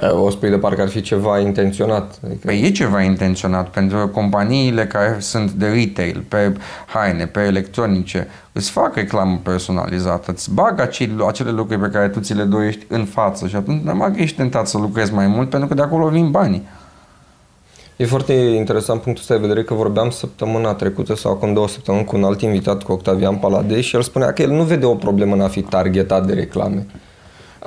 [0.09, 2.19] O spui de parcă ar fi ceva intenționat.
[2.25, 2.41] Adică...
[2.45, 8.29] Păi e ceva intenționat, pentru că companiile care sunt de retail, pe haine, pe electronice,
[8.53, 12.85] îți fac reclamă personalizată, îți bag acele, acele lucruri pe care tu ți le dorești
[12.89, 15.83] în față și atunci normal că ești tentat să lucrezi mai mult pentru că de
[15.83, 16.69] acolo vin banii.
[18.01, 22.05] E foarte interesant punctul ăsta de vedere că vorbeam săptămâna trecută sau acum două săptămâni
[22.05, 24.95] cu un alt invitat, cu Octavian Palade și el spunea că el nu vede o
[24.95, 26.87] problemă în a fi targetat de reclame.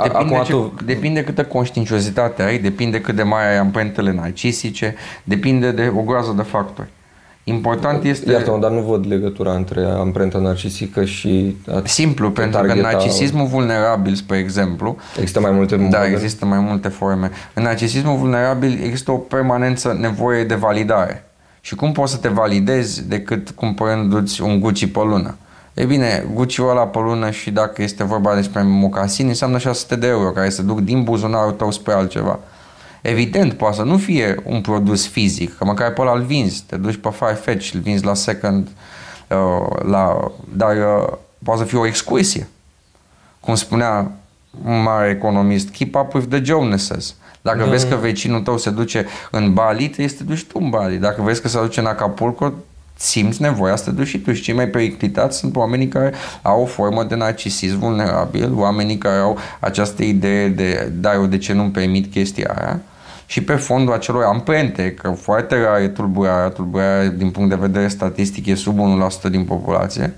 [0.04, 0.74] Depinde, Acum, ce, tu...
[0.86, 6.34] depinde câtă conștiinciozitate ai, depinde cât de mai ai amprentele narcisice, depinde de o groază
[6.36, 6.88] de factori.
[7.44, 8.32] Important este...
[8.32, 11.56] Iartă-mă, dar nu văd legătura între amprenta narcisică și...
[11.84, 14.98] Simplu, pentru că narcisismul vulnerabil, spre exemplu...
[15.18, 16.06] Există mai multe Da, modele?
[16.06, 17.32] există mai multe forme.
[17.54, 21.26] În narcisismul vulnerabil există o permanență nevoie de validare.
[21.62, 25.36] Și cum poți să te validezi decât cumpărându-ți un Gucci pe lună?
[25.74, 30.08] E bine, Gucci-ul ăla pe lună și dacă este vorba despre mocasini, înseamnă 600 de
[30.08, 32.40] euro care se duc din buzunarul tău spre altceva.
[33.04, 36.76] Evident, poate să nu fie un produs fizic, că măcar pe ăla îl vinzi, te
[36.76, 38.68] duci pe Farfetch, îl vinzi la second,
[39.30, 42.48] uh, la, dar uh, poate să fie o excursie.
[43.40, 44.12] Cum spunea
[44.66, 47.16] un mare economist, keep up with the Joneses.
[47.42, 47.66] Dacă da.
[47.66, 50.98] vezi că vecinul tău se duce în Bali, trebuie să te duci tu în Bali.
[50.98, 52.54] Dacă vezi că se duce în Acapulco,
[52.96, 54.34] simți nevoia să te duci și tu.
[54.34, 59.20] Și cei mai periclitați sunt oamenii care au o formă de narcisism vulnerabil, oamenii care
[59.20, 62.80] au această idee de, da, eu de ce nu-mi permit chestia aia
[63.34, 67.88] și pe fondul acelor amprente, că foarte rar e tulburarea, tulburarea din punct de vedere
[67.88, 68.80] statistic e sub
[69.28, 70.14] 1% din populație.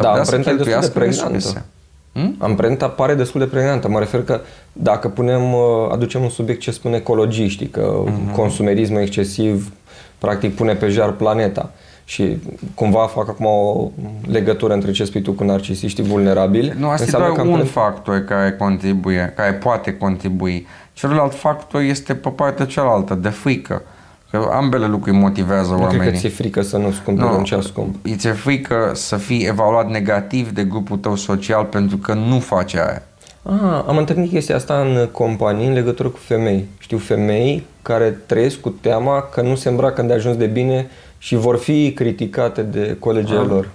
[0.00, 1.64] Da, amprenta e destul de pregnantă.
[2.12, 2.34] Hmm?
[2.38, 3.88] Amprenta pare destul de pregnantă.
[3.88, 4.40] Mă refer că
[4.72, 5.60] dacă punem, uh,
[5.92, 8.34] aducem un subiect ce spun ecologiștii, că mm-hmm.
[8.34, 9.72] consumerismul excesiv
[10.18, 11.70] practic pune pe jar planeta
[12.04, 12.36] și
[12.74, 13.90] cumva fac acum o
[14.30, 16.74] legătură între ce spui tu cu narcisiștii vulnerabili.
[16.78, 17.64] Nu, asta e doar un amprenta...
[17.64, 20.66] factor care contribuie, care poate contribui.
[20.96, 23.82] Celălalt factor este pe partea cealaltă, de frică.
[24.30, 25.96] Că ambele lucruri motivează nu oamenii.
[25.96, 27.94] Nu cred că ți-e frică să nu-ți cumperi nu, un ceas scump.
[28.16, 33.02] Ți-e frică să fii evaluat negativ de grupul tău social pentru că nu faci aia.
[33.42, 36.68] Ah, am întâlnit chestia asta în companii în legătură cu femei.
[36.78, 41.34] Știu femei care trăiesc cu teama că nu se îmbracă de ajuns de bine și
[41.34, 43.68] vor fi criticate de colegii ah, lor.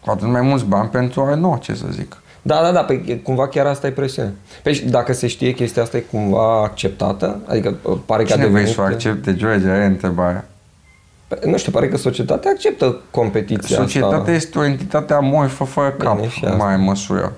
[0.00, 2.16] Cu atât mai mulți bani pentru a nu, ce să zic.
[2.42, 4.34] Da, da, da, păi cumva chiar asta e presiune.
[4.62, 8.46] Păi dacă se știe chestia asta e cumva acceptată, adică uh, pare că Cine a
[8.46, 8.62] devenit...
[8.62, 10.48] vrei să o accepte, George, aia e întrebarea.
[11.28, 14.30] Păi, nu știu, pare că societatea acceptă competiția Societatea asta.
[14.30, 17.32] este o entitate amorfă fără cap, în mai măsură.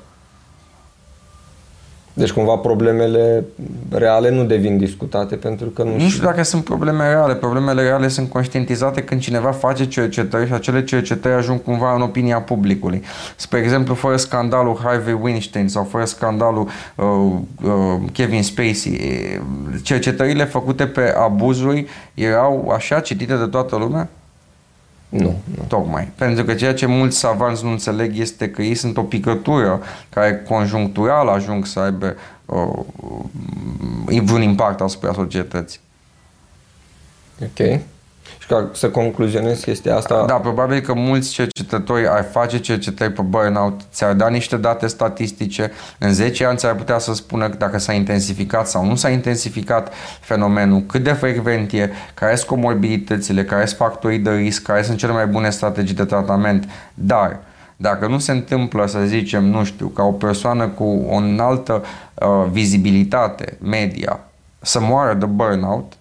[2.15, 3.45] Deci cumva problemele
[3.91, 5.97] reale nu devin discutate pentru că nu...
[5.97, 7.35] Nu știu dacă sunt probleme reale.
[7.35, 12.41] Problemele reale sunt conștientizate când cineva face cercetări și acele cercetări ajung cumva în opinia
[12.41, 13.03] publicului.
[13.37, 17.05] Spre exemplu, fără scandalul Harvey Weinstein sau fără scandalul uh,
[17.63, 17.73] uh,
[18.13, 19.01] Kevin Spacey,
[19.83, 24.09] cercetările făcute pe abuzuri erau așa citite de toată lumea?
[25.19, 25.65] Nu, nu.
[25.69, 26.09] Tocmai.
[26.15, 30.43] Pentru că ceea ce mulți savanți nu înțeleg este că ei sunt o picătură care
[30.49, 32.15] conjunctural ajung să aibă
[32.47, 35.81] uh, vreun impact asupra societății.
[37.43, 37.81] Ok.
[38.53, 40.25] Și ca să concluzionez chestia asta...
[40.27, 45.71] Da, probabil că mulți cercetători ar face cercetări pe burnout, ți-ar da niște date statistice,
[45.99, 50.81] în 10 ani ți-ar putea să spună dacă s-a intensificat sau nu s-a intensificat fenomenul,
[50.81, 55.13] cât de frecvent e, care sunt comorbiditățile, care sunt factorii de risc, care sunt cele
[55.13, 57.39] mai bune strategii de tratament, dar
[57.77, 61.85] dacă nu se întâmplă, să zicem, nu știu, ca o persoană cu o înaltă
[62.15, 64.21] uh, vizibilitate media
[64.61, 65.93] să moară de burnout,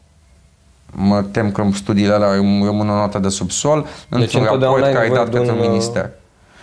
[0.96, 2.32] mă tem că studiile alea
[2.64, 6.10] rămân o notă de subsol deci într-un raport care e dat către un minister.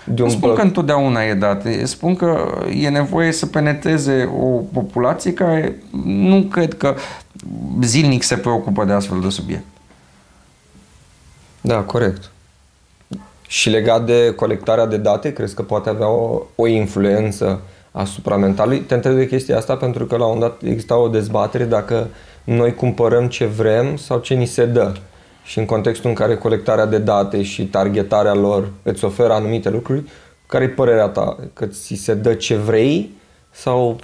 [0.05, 1.67] De un spun că întotdeauna e dat.
[1.83, 6.95] Spun că e nevoie să penetreze o populație care nu cred că
[7.83, 9.65] zilnic se preocupă de astfel de subiect.
[11.61, 12.31] Da, corect.
[13.47, 17.61] Și legat de colectarea de date, crezi că poate avea o, o influență
[17.93, 18.81] asupra mentalului?
[18.81, 22.07] Te întreb de chestia asta pentru că la un dat exista o dezbatere dacă
[22.49, 24.93] noi cumpărăm ce vrem sau ce ni se dă.
[25.45, 30.05] Și în contextul în care colectarea de date și targetarea lor îți oferă anumite lucruri,
[30.47, 31.37] care e părerea ta?
[31.53, 33.11] Că ți se dă ce vrei
[33.51, 33.99] sau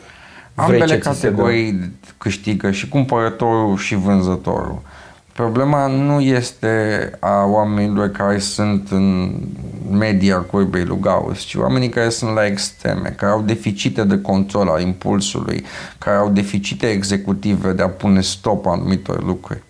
[0.54, 2.10] vrei Ambele ce categorii ți se dă?
[2.18, 4.82] câștigă și cumpărătorul și vânzătorul.
[5.32, 9.34] Problema nu este a oamenilor care sunt în
[9.90, 14.68] media curbei lui Gauss, ci oamenii care sunt la extreme, care au deficite de control
[14.68, 15.64] al impulsului,
[15.98, 19.62] care au deficite executive de a pune stop anumitor lucruri.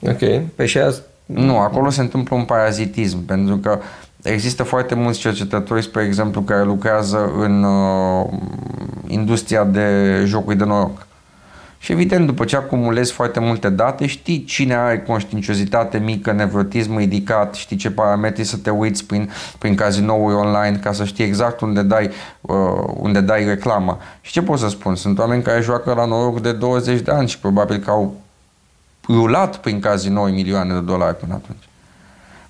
[0.00, 0.94] Ok, pe păi și aia...
[1.26, 3.78] Nu, acolo se întâmplă un parazitism, pentru că
[4.22, 8.26] există foarte mulți cercetători, spre exemplu, care lucrează în uh,
[9.06, 11.07] industria de jocuri de noroc
[11.78, 17.54] și evident, după ce acumulezi foarte multe date, știi cine are conștiinciozitate mică, nevrotism ridicat,
[17.54, 21.82] știi ce parametri să te uiți prin, prin cazinouri online ca să știi exact unde
[21.82, 22.10] dai,
[22.40, 22.56] uh,
[22.96, 23.98] unde dai reclama.
[24.20, 24.94] Și ce pot să spun?
[24.94, 28.14] Sunt oameni care joacă la noroc de 20 de ani și probabil că au
[29.08, 31.67] rulat prin cazinouri milioane de dolari până atunci.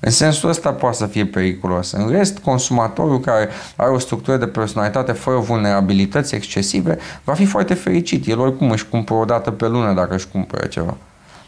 [0.00, 1.92] În sensul ăsta poate să fie periculos.
[1.92, 7.74] În rest, consumatorul care are o structură de personalitate fără vulnerabilități excesive va fi foarte
[7.74, 8.26] fericit.
[8.26, 10.96] El oricum își cumpără o dată pe lună dacă își cumpără ceva.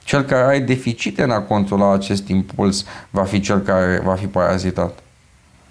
[0.04, 4.26] Cel care are deficite în a controla acest impuls va fi cel care va fi
[4.26, 4.98] parazitat.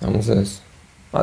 [0.06, 0.50] Am înțeles.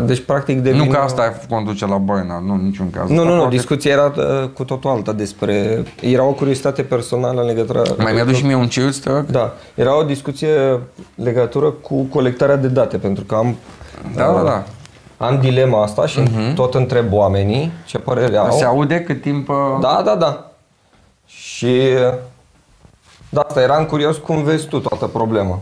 [0.05, 0.85] Deci, practic, devine...
[0.85, 3.11] Nu că asta conduce la burnout, nu, niciun caz.
[3.11, 5.85] Nu, nu, nu, discuția era uh, cu totul alta despre...
[6.01, 7.83] Era o curiozitate personală în legătură...
[7.99, 9.25] Mai mi-aduci și mie un ciuț, te rog?
[9.25, 9.55] Da.
[9.75, 10.81] Era o discuție
[11.14, 13.57] legătură cu colectarea de date, pentru că am...
[14.14, 14.64] Da, uh, da, da.
[15.27, 16.55] Am dilema asta și uh-huh.
[16.55, 18.51] tot întreb oamenii ce părere au.
[18.51, 19.49] Se aude cât timp...
[19.49, 19.55] Uh...
[19.81, 20.51] Da, da, da.
[21.27, 21.81] Și...
[23.29, 25.61] Da, asta eram curios cum vezi tu toată problema.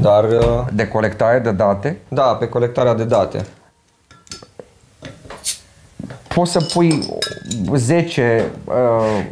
[0.00, 1.98] Dar, uh, de colectare de date?
[2.08, 3.46] Da, pe colectarea de date.
[6.28, 7.08] Poți să pui
[7.74, 9.24] 10 uh,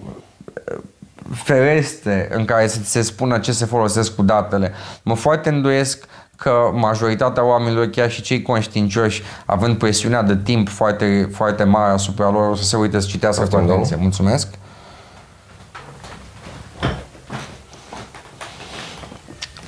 [1.35, 4.73] ferestre în care să se spună ce se folosesc cu datele.
[5.03, 6.05] Mă foarte îndoiesc
[6.37, 12.31] că majoritatea oamenilor, chiar și cei conștiincioși, având presiunea de timp foarte, foarte mare asupra
[12.31, 13.97] lor, o să se uite să citească cu atenție.
[13.97, 14.49] Mulțumesc!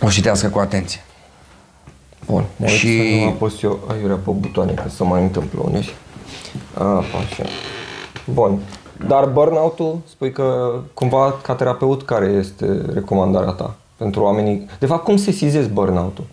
[0.04, 1.00] O citească cu atenție.
[2.26, 2.98] Bun, mă și...
[2.98, 5.94] să nu apăs eu aiurea pe butoane, că să mai întâmplă uneori.
[6.74, 7.44] A, așa.
[8.32, 8.58] Bun.
[9.06, 14.66] Dar burnout-ul, spui că cumva ca terapeut care este recomandarea ta pentru oamenii?
[14.78, 16.24] De fapt, cum se sizezi burnout-ul?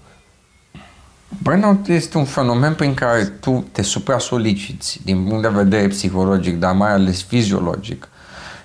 [1.43, 6.73] Burnout este un fenomen prin care tu te supra-soliciți din punct de vedere psihologic, dar
[6.73, 8.09] mai ales fiziologic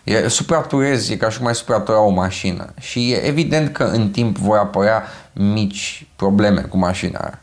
[0.07, 2.73] E, supraturezi, e ca și mai supratura o mașină.
[2.81, 7.38] Și e evident că în timp vor apărea mici probleme cu mașina aia.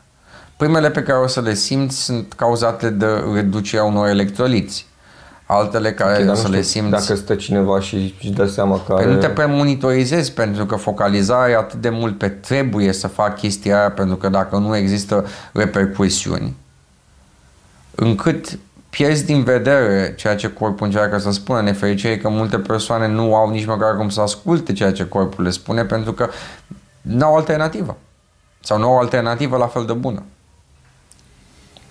[0.56, 4.86] Primele pe care o să le simți sunt cauzate de reducerea unor electroliți.
[5.46, 6.90] Altele care okay, o să le simți...
[6.90, 9.12] Dacă stă cineva și își dă seama că păi are...
[9.12, 13.78] nu te premonitorizezi pentru că focalizarea e atât de mult pe trebuie să fac chestia
[13.78, 16.56] aia pentru că dacă nu există repercusiuni
[17.94, 18.58] încât
[18.94, 21.60] pierzi din vedere ceea ce corpul încearcă să spună.
[21.60, 25.50] Nefericire că multe persoane nu au nici măcar cum să asculte ceea ce corpul le
[25.50, 26.28] spune pentru că
[27.02, 27.96] nu au alternativă.
[28.60, 30.22] Sau nu au alternativă la fel de bună.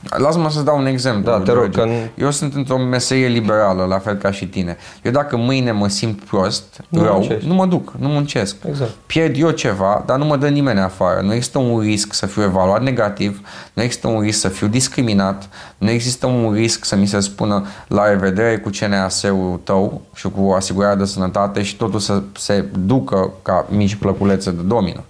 [0.09, 1.31] Lasă-mă să dau un exemplu.
[1.31, 1.87] Da, te rog, că...
[2.15, 4.77] Eu sunt într-o meserie liberală, la fel ca și tine.
[5.03, 7.47] Eu dacă mâine mă simt prost, nu rău, muncești.
[7.47, 8.55] nu mă duc, nu muncesc.
[8.67, 8.91] Exact.
[9.05, 11.21] Pierd eu ceva, dar nu mă dă nimeni afară.
[11.21, 15.49] Nu există un risc să fiu evaluat negativ, nu există un risc să fiu discriminat,
[15.77, 20.51] nu există un risc să mi se spună la revedere cu CNAS-ul tău și cu
[20.51, 25.03] asigurarea de sănătate și totul să se ducă ca mici plăculețe de domină.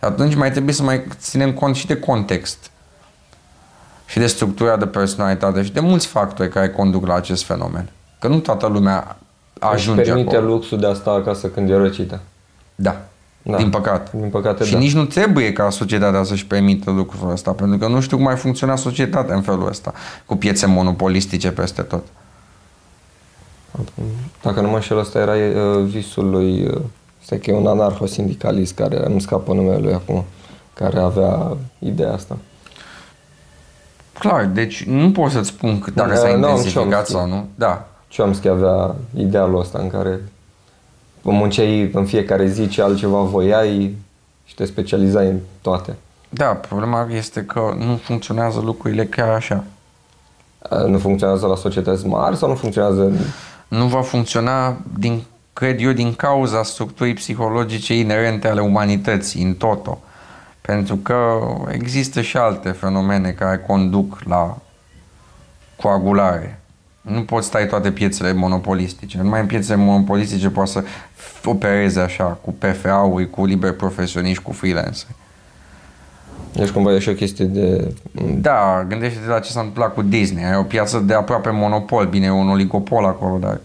[0.00, 2.70] Atunci mai trebuie să mai ținem cont și de context
[4.06, 7.88] și de structura de personalitate și de mulți factori care conduc la acest fenomen.
[8.18, 9.18] Că nu toată lumea
[9.58, 10.52] ajunge Își permite acolo.
[10.52, 12.20] luxul de a sta acasă când e răcită.
[12.74, 13.00] Da.
[13.42, 13.56] Da.
[13.56, 14.10] Din păcate.
[14.16, 14.78] Din păcate, și da.
[14.78, 18.36] nici nu trebuie ca societatea să-și permită lucrul ăsta, pentru că nu știu cum mai
[18.36, 19.92] funcționa societatea în felul ăsta,
[20.24, 22.04] cu piețe monopolistice peste tot.
[24.42, 26.80] Dacă nu mă înșel, ăsta era uh, visul lui, uh,
[27.22, 30.24] stai că e un anarho-sindicalist care nu scapă numele lui acum,
[30.74, 32.36] care avea ideea asta.
[34.18, 37.10] Clar, deci nu pot să-ți spun că dacă Da, s-a Noam intensificat Chomsky.
[37.12, 37.48] sau nu.
[37.54, 37.88] Da.
[38.16, 40.20] Chomsky avea idealul ăsta în care
[41.22, 43.96] munceai în fiecare zi ce altceva voiai
[44.44, 45.96] și te specializai în toate.
[46.28, 49.64] Da, problema este că nu funcționează lucrurile chiar așa.
[50.70, 53.16] Uh, Nu funcționează la societăți mari sau nu funcționează în
[53.68, 59.98] Nu va funcționa, din, cred eu, din cauza structurii psihologice inerente ale umanității, în toto.
[60.66, 61.38] Pentru că
[61.68, 64.58] există și alte fenomene care conduc la
[65.76, 66.60] coagulare.
[67.00, 69.18] Nu poți stai toate piețele monopolistice.
[69.22, 70.84] Numai în piețele monopolistice poți să
[71.44, 75.08] opereze așa, cu PFA-uri, cu liber profesioniști, cu freelancer.
[76.52, 77.94] Deci cumva e și o chestie de...
[78.40, 80.44] Da, gândește-te la ce s-a întâmplat cu Disney.
[80.44, 82.06] E o piață de aproape monopol.
[82.06, 83.60] Bine, e un oligopol acolo, dar...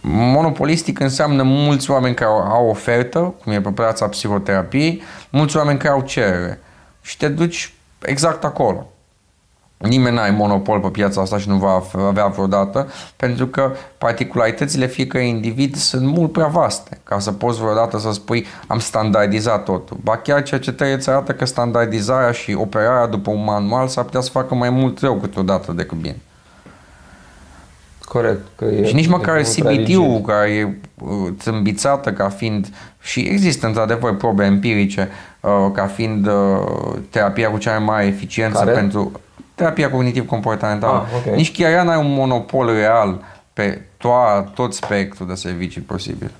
[0.00, 5.78] Monopolistic înseamnă mulți oameni care au, au ofertă, cum e pe piața psihoterapiei, mulți oameni
[5.78, 6.60] care au cerere.
[7.00, 8.86] Și te duci exact acolo.
[9.78, 15.28] Nimeni n-are monopol pe piața asta și nu va avea vreodată, pentru că particularitățile fiecărui
[15.28, 19.96] individ sunt mult prea vaste, ca să poți vreodată să spui am standardizat totul.
[20.02, 24.30] Ba chiar cercetările îți arată că standardizarea și operarea după un manual s-ar putea să
[24.30, 26.20] facă mai mult rău câteodată decât bine.
[28.08, 28.46] Corect.
[28.56, 30.26] Că e, Și nici măcar e mult prea CBT-ul, rigid.
[30.26, 30.68] care e
[31.00, 32.66] uh, țâmbițată ca fiind,
[33.00, 35.08] și există într-adevăr probe empirice,
[35.40, 36.32] uh, ca fiind uh,
[37.10, 38.70] terapia cu cea mai mare eficiență Care?
[38.72, 39.12] pentru
[39.54, 41.06] terapia cognitiv-comportamentală.
[41.06, 41.34] Ah, ok.
[41.36, 43.20] Nici chiar ea n-are un monopol real
[43.52, 46.30] pe to- tot spectrul de servicii posibil.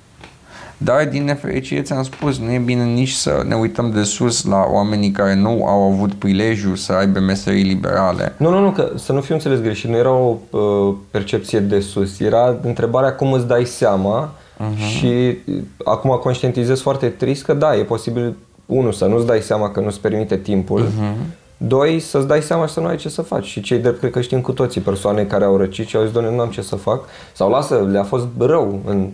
[0.80, 4.64] Dar, din nefericire, ți-am spus, nu e bine nici să ne uităm de sus la
[4.70, 8.34] oamenii care nu au avut prilejul să aibă meserii liberale.
[8.36, 11.80] Nu, nu, nu, că să nu fiu înțeles greșit, nu era o uh, percepție de
[11.80, 14.88] sus, era întrebarea cum îți dai seama uh-huh.
[14.88, 15.54] și uh,
[15.84, 20.00] acum conștientizez foarte trist că da, e posibil, unul, să nu-ți dai seama că nu-ți
[20.00, 21.16] permite timpul, uh-huh.
[21.56, 24.10] doi, să-ți dai seama și să nu ai ce să faci și cei drept cred
[24.10, 26.62] că știm cu toții persoane care au răcit și au zis, doamne, nu am ce
[26.62, 29.08] să fac sau lasă, le-a fost rău în,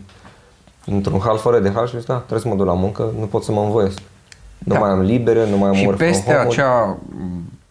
[0.87, 3.24] într-un hal fără de hal și zis, da, trebuie să mă duc la muncă, nu
[3.26, 3.99] pot să mă învoiesc.
[4.59, 4.78] Nu Da.
[4.78, 6.49] mai am libere, nu mai am Și work from peste home-uri.
[6.61, 6.97] acea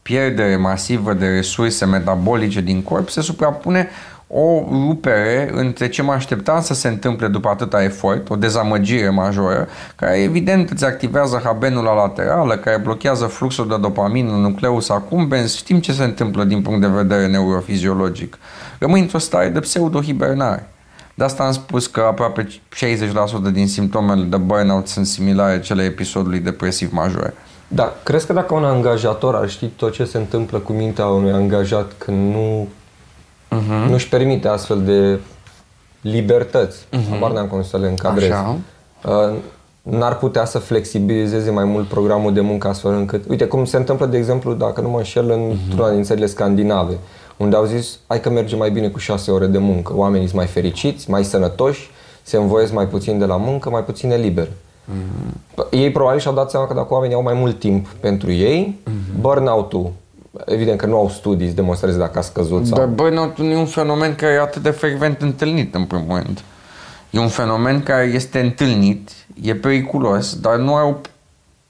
[0.01, 3.89] pierdere masivă de resurse metabolice din corp se suprapune
[4.27, 9.67] o rupere între ce mă așteptam să se întâmple după atâta efort, o dezamăgire majoră,
[9.95, 15.55] care evident îți activează habenula laterală, care blochează fluxul de dopamină în nucleus accumbens.
[15.55, 18.37] Știm ce se întâmplă din punct de vedere neurofiziologic.
[18.79, 20.67] Rămâi într-o stare de pseudo-hibernare.
[21.13, 26.39] De asta am spus că aproape 60% din simptomele de burnout sunt similare cele episodului
[26.39, 27.33] depresiv major.
[27.67, 31.31] Da, crezi că dacă un angajator ar ști tot ce se întâmplă cu mintea unui
[31.31, 32.67] angajat când nu
[33.53, 33.87] Uh-huh.
[33.87, 35.19] nu își permite astfel de
[36.01, 37.09] libertăți, uh-huh.
[37.09, 38.57] habar n-am cum să le încadrez, Așa.
[39.03, 39.35] uh,
[39.81, 44.05] n-ar putea să flexibilizeze mai mult programul de muncă astfel încât, uite cum se întâmplă
[44.05, 46.97] de exemplu, dacă nu mă înșel, într-una din țările scandinave,
[47.37, 50.37] unde au zis, hai că merge mai bine cu șase ore de muncă, oamenii sunt
[50.37, 51.91] mai fericiți, mai sănătoși,
[52.23, 54.47] se învoiesc mai puțin de la muncă, mai puțin liber.
[54.47, 55.69] Mm-hmm.
[55.69, 59.19] Ei probabil și-au dat seama că dacă oamenii au mai mult timp pentru ei, mm-hmm.
[59.19, 59.91] burnout-ul,
[60.45, 62.77] evident că nu au studii să demonstreze dacă a scăzut sau...
[62.77, 66.41] Dar burnout nu e un fenomen care e atât de frecvent întâlnit în primul rând.
[67.09, 69.09] E un fenomen care este întâlnit,
[69.41, 70.93] e periculos, dar nu are o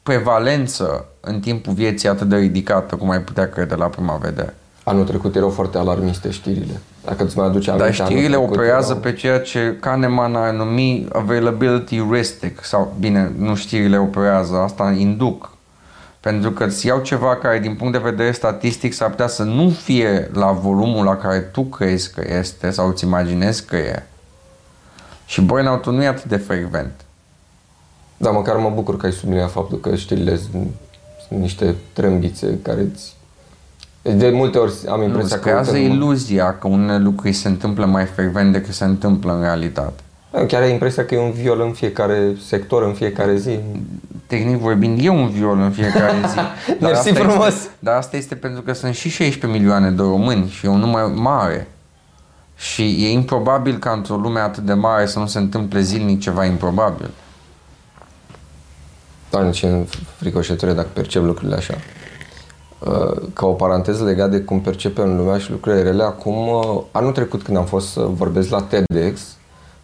[0.04, 4.56] prevalență în timpul vieții atât de ridicată cum ai putea crede la prima vedere.
[4.84, 6.80] Anul trecut erau foarte alarmiste știrile.
[7.06, 10.36] Dacă îți mai aduce aminte, Dar anul știrile trecut operează erau- pe ceea ce Kahneman
[10.36, 15.52] ar numi availability heuristic sau, bine, nu știrile operează, asta induc.
[16.20, 19.70] Pentru că îți iau ceva care din punct de vedere statistic s-ar putea să nu
[19.70, 24.04] fie la volumul la care tu crezi că este sau îți imaginezi că e.
[25.26, 26.92] Și burnout-ul nu e atât de frecvent.
[28.18, 30.68] Da, măcar mă bucur că ai subliniat faptul că știrile sunt,
[31.28, 33.13] sunt niște trâmbițe care îți...
[34.04, 35.50] De multe ori am Nu, impresia îți că...
[35.50, 40.02] creează uite, iluzia că unele lucruri se întâmplă mai frecvent decât se întâmplă în realitate.
[40.32, 43.60] Da, Chiar ai impresia că e un viol în fiecare sector, în fiecare zi.
[44.28, 46.38] tehnic vorbind, e un viol în fiecare zi.
[46.82, 47.48] Mersi asta frumos!
[47.48, 50.80] Este, dar asta este pentru că sunt și 16 milioane de români și e un
[50.80, 51.68] număr mare.
[52.56, 56.46] Și e improbabil ca într-o lume atât de mare să nu se întâmple zilnic ceva
[56.46, 57.10] improbabil.
[59.30, 61.74] Doamne, ce fricoșătură dacă percep lucrurile așa.
[62.88, 67.12] Uh, Ca o paranteză legat de cum percepem lumea și lucrurile rele, acum, uh, anul
[67.12, 69.22] trecut când am fost să vorbesc la TEDx,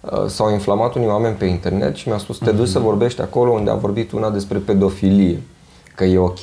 [0.01, 3.51] uh, s-au inflamat unii oameni pe internet și mi-a spus te duci să vorbești acolo
[3.51, 5.41] unde a vorbit una despre pedofilie,
[5.95, 6.39] că e ok.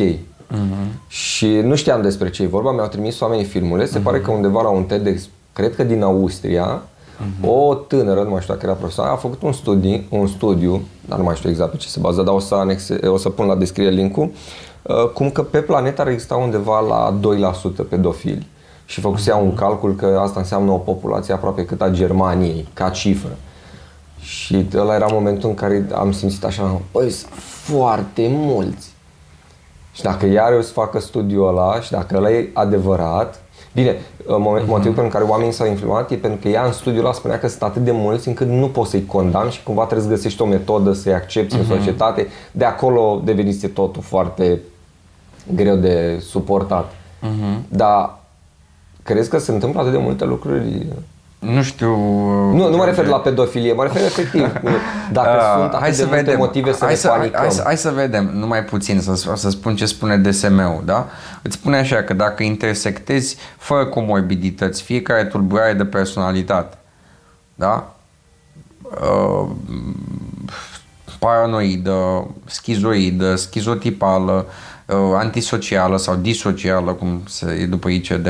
[1.08, 4.62] Și nu știam despre ce e vorba, mi-au trimis oamenii filmule, se pare că undeva
[4.62, 6.82] la un TEDx, cred că din Austria,
[7.42, 11.18] o tânără, nu mai știu dacă era profesor, a făcut un studiu, un studiu, dar
[11.18, 13.46] nu mai știu exact pe ce se bazează, dar o să, anexe, o să pun
[13.46, 14.30] la descriere link-ul, uh,
[15.14, 17.18] cum că pe planetă ar exista undeva la
[17.84, 18.46] 2% pedofili.
[18.84, 22.88] Și făcuse ea un calcul că asta înseamnă o populație aproape cât a Germaniei, ca
[22.88, 23.36] cifră.
[24.20, 28.94] Și ăla era momentul în care am simțit așa, băi, sunt foarte mulți.
[29.92, 33.42] Și dacă ea reușit să facă studiul ăla și dacă ăla e adevărat,
[33.74, 37.12] bine, moment, motivul pentru care oamenii s-au inflamat e pentru că ea în studiul ăla
[37.12, 40.12] spunea că sunt atât de mulți încât nu poți să-i condamni și cumva trebuie să
[40.14, 42.26] găsești o metodă să-i accepti în societate.
[42.52, 44.60] De acolo devenise totul foarte
[45.54, 46.94] greu de suportat.
[47.68, 48.18] Dar
[49.02, 50.86] crezi că se întâmplă atât de multe lucruri?
[51.38, 51.96] Nu știu...
[52.52, 54.52] Nu, nu mă refer la pedofilie, mă refer efectiv
[55.12, 57.40] dacă Ah, sunt atât de multe motive să hai ne să, hai, panicăm.
[57.40, 61.06] hai, să, hai să vedem, numai puțin, să, să spun ce spune DSM-ul, da?
[61.42, 66.76] Îți spune așa că dacă intersectezi fără comorbidități fiecare tulburare de personalitate,
[67.54, 67.94] da?
[68.82, 69.50] Uh,
[71.18, 74.52] paranoidă, schizoidă, schizotipală, uh,
[74.94, 78.26] antisocială sau disocială, cum se e după ICD,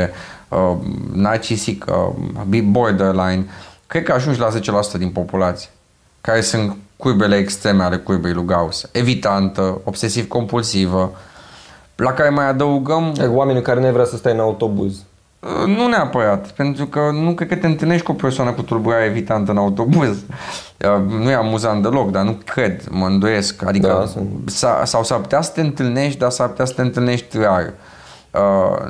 [0.49, 0.77] uh,
[1.13, 2.15] narcisică,
[2.51, 3.47] uh, borderline,
[3.87, 5.71] cred că ajungi la 10% din populație,
[6.21, 8.89] care sunt curbele extreme ale curbei lui Gauss.
[8.93, 11.13] Evitantă, obsesiv-compulsivă,
[11.97, 14.97] la care mai adăugăm E, Oamenii care nu vrea să stai în autobuz.
[15.41, 19.05] Uh, Nu neapărat, pentru că nu cred că te întâlnești cu o persoană cu tulburare
[19.05, 20.16] evitantă în autobuz.
[20.16, 23.62] Uh, Nu e amuzant deloc, dar nu cred, mă îndoiesc.
[23.66, 24.28] Adică, Da, da, sunt.
[24.45, 27.62] sa, sau s-ar putea să te întâlnești, dar s-ar putea să te întâlnești rar.
[27.62, 27.72] Uh,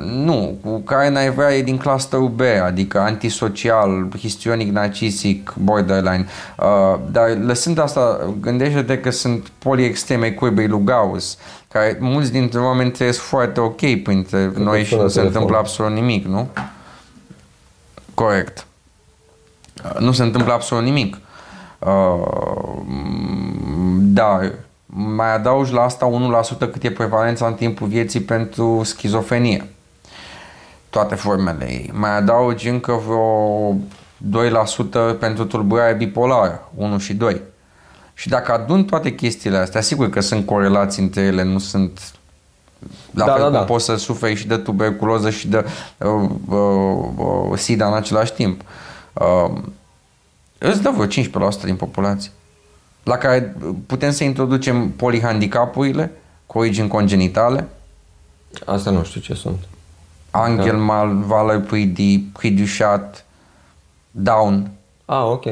[0.05, 6.25] nu, cu care n-ai vrea e din clusterul B, adică antisocial, histrionic, narcisic, borderline.
[6.57, 11.37] Uh, dar lăsând asta, gândește-te că sunt poliextreme curbei lui Gauss,
[11.71, 15.33] care mulți dintre oameni trăiesc foarte ok printre noi și sună nu se telefon.
[15.33, 16.47] întâmplă absolut nimic, nu?
[18.13, 18.65] Corect.
[19.83, 21.17] Uh, Nu se întâmplă absolut nimic.
[21.79, 22.81] Uh,
[23.99, 24.51] Dar
[24.99, 26.09] mai adaugi la asta
[26.65, 29.69] 1% cât e prevalența în timpul vieții pentru schizofrenie.
[30.89, 31.91] Toate formele ei.
[31.93, 33.75] Mai adaugi încă vreo
[35.15, 37.41] 2% pentru tulburare bipolară, 1 și 2.
[38.13, 42.11] Și dacă adun toate chestiile astea, sigur că sunt corelații între ele, nu sunt
[43.11, 43.63] la Da, fel da, cum da.
[43.63, 45.65] poți să suferi și de tuberculoză și de
[45.97, 46.57] uh, uh,
[47.15, 48.61] uh, SIDA în același timp.
[49.13, 49.57] Uh,
[50.57, 52.31] îți dă vreo 15% din populație
[53.07, 53.55] la care
[53.85, 56.11] putem să introducem polihandicapurile
[56.45, 57.67] cu origini congenitale,
[58.65, 59.57] Asta nu știu ce sunt.
[60.31, 60.77] Angel Da.
[60.83, 63.25] mal, Valor Pridi, Pridușat,
[64.11, 64.71] Down.
[65.05, 65.45] Ah, ok.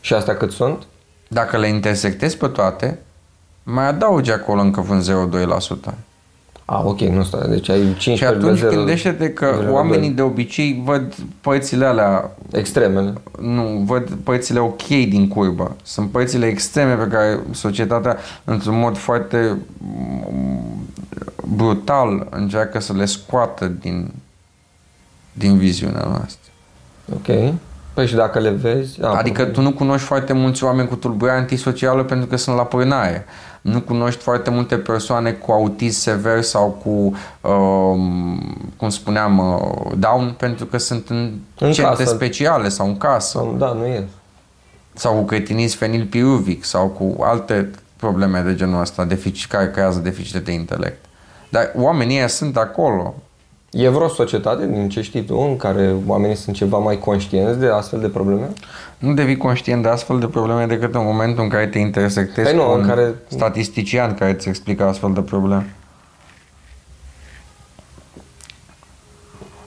[0.00, 0.86] Și astea cât sunt?
[1.28, 2.98] Dacă le intersectezi pe toate,
[3.62, 5.30] mai adaugi acolo încă vreun
[5.90, 5.94] 0,2%.
[6.68, 7.48] Ah, ok, nu stai.
[7.48, 13.12] Deci ai 5 Și atunci gândește-te că oamenii de obicei văd părțile alea Extremele.
[13.40, 15.76] nu, văd părțile ok din curbă.
[15.82, 20.88] Sunt părțile extreme pe care societatea, într-un mod foarte mm,
[21.56, 24.14] brutal, încearcă să le scoată din,
[25.32, 26.50] din viziunea noastră.
[27.14, 27.54] Ok.
[27.94, 29.02] Păi și dacă le vezi...
[29.02, 32.62] Ah, Adică tu nu cunoști foarte mulți oameni cu tulburare antisocială pentru că sunt la
[32.62, 33.24] pârnaie.
[33.66, 37.14] Nu cunoști foarte multe persoane cu autism sever sau cu,
[37.50, 42.14] um, cum spuneam, uh, Down pentru că sunt în, În centre casă.
[42.14, 43.38] speciale sau în casă.
[43.38, 44.04] Sau, da, nu e.
[44.94, 50.38] sau cu cretinism fenilpiruvic sau cu alte probleme de genul ăsta deficit, care creează deficite
[50.38, 51.04] de intelect.
[51.48, 53.14] Dar oamenii ăia sunt acolo.
[53.70, 57.66] E vreo societate, din ce știi tu, în care oamenii sunt ceva mai conștienți de
[57.66, 58.48] astfel de probleme?
[58.98, 62.56] Nu devii conștient de astfel de probleme decât în momentul în care te intersectezi Păi
[62.56, 65.74] nu, cu în un care- statistician care îți explică astfel de probleme.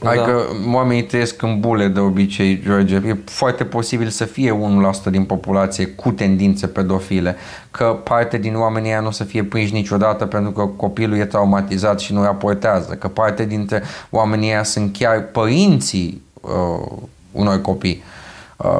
[0.01, 0.09] Da.
[0.09, 2.95] Adică oamenii trăiesc în bule de obicei, George.
[2.95, 4.59] E foarte posibil să fie
[5.07, 7.35] 1% din populație cu tendințe pedofile.
[7.71, 11.25] Că parte din oamenii ăia nu o să fie prinși niciodată pentru că copilul e
[11.25, 12.93] traumatizat și nu raportează.
[12.93, 16.97] Că parte dintre oamenii ăia sunt chiar părinții uh,
[17.31, 18.03] unor copii.
[18.05, 18.18] Uh,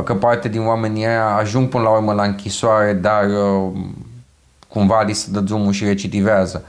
[0.04, 3.72] că parte din oamenii ăia ajung până la urmă la închisoare, dar uh,
[4.68, 6.64] cumva li se dă drumul și recidivează.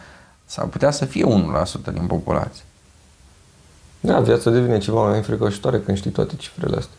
[0.44, 2.64] S-ar putea să fie 1% din populație.
[4.00, 6.96] Da, viața devine ceva mai înfricoșitoare când știi toate cifrele astea.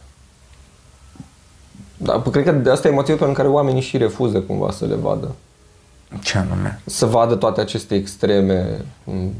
[1.98, 4.86] Da, p- cred că de asta e motivul pentru care oamenii și refuză cumva să
[4.86, 5.36] le vadă.
[6.22, 6.82] Ce anume?
[6.86, 8.86] Să vadă toate aceste extreme,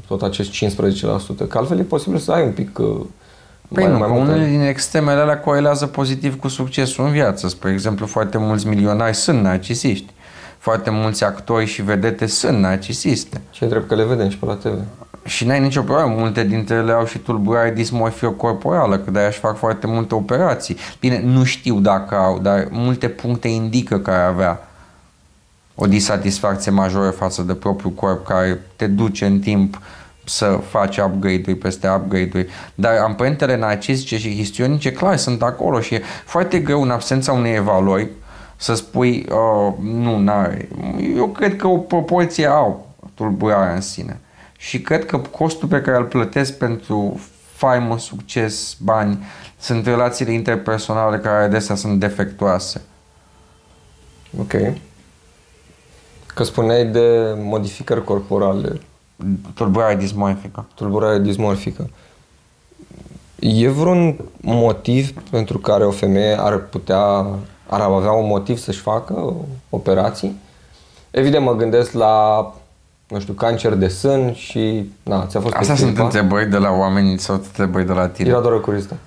[0.08, 3.02] tot acest 15%, că altfel e posibil să ai un pic uh,
[3.74, 7.48] Păi mai, nu, mai unele din extremele alea corelează pozitiv cu succesul în viață.
[7.48, 10.14] Spre exemplu, foarte mulți milionari sunt narcisiști.
[10.58, 13.42] Foarte mulți actori și vedete sunt narcisiste.
[13.50, 14.74] Ce drept că le vedem și pe la TV.
[15.24, 19.40] Și n-ai nicio problemă, multe dintre ele au și tulburare dismorfie corporală, că de-aia își
[19.40, 20.78] fac foarte multe operații.
[21.00, 24.68] Bine, nu știu dacă au, dar multe puncte indică că ar avea
[25.76, 29.82] o disatisfacție majoră față de propriul corp care te duce în timp
[30.26, 32.48] să faci upgrade-uri peste upgrade-uri.
[32.76, 37.56] Dar amprentele narcisice și histionice, clar, sunt acolo și e foarte greu în absența unei
[37.56, 38.10] evaluări
[38.56, 40.68] să spui, uh, nu, n-are.
[41.16, 44.20] Eu cred că o proporție au tulburarea în sine.
[44.58, 47.20] Și cred că costul pe care îl plătesc pentru
[47.54, 49.24] faimă, succes, bani,
[49.60, 52.82] sunt relațiile interpersonale care adesea sunt defectuoase.
[54.40, 54.54] Ok.
[56.34, 58.82] Că spuneai de modificări corporale.
[59.54, 60.66] Tulburare dismorfică.
[60.76, 61.90] Tulburare dismorfică.
[63.40, 67.26] E vreun motiv pentru care o femeie ar putea,
[67.68, 69.34] ar avea un motiv să-și facă
[69.70, 70.36] operații?
[71.12, 72.46] Evident, mă gândesc la,
[73.08, 77.20] nu știu, cancer de sân și, na, ți-a fost Asta sunt întrebări de la oameni
[77.20, 78.30] sau întrebări de la tine?
[78.30, 79.00] Era doar o curiozitate.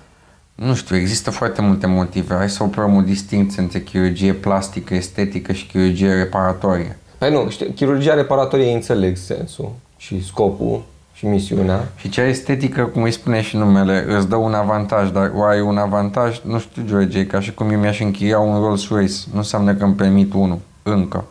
[0.55, 2.35] Nu știu, există foarte multe motive.
[2.35, 6.99] Hai să operăm o distinție între chirurgie plastică, estetică și chirurgie reparatorie.
[7.17, 9.71] Păi nu, știu, chirurgia reparatorie înțeleg sensul
[10.05, 10.81] și scopul
[11.13, 11.87] și misiunea.
[11.95, 15.61] Și cea estetică, cum îi spune și numele, îți dă un avantaj, dar o ai
[15.61, 19.15] un avantaj, nu știu, George, ca și cum eu mi-aș încheia un Rolls Royce.
[19.31, 21.23] Nu înseamnă că îmi permit unul, încă.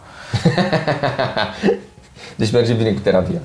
[2.37, 3.41] deci merge bine cu terapia.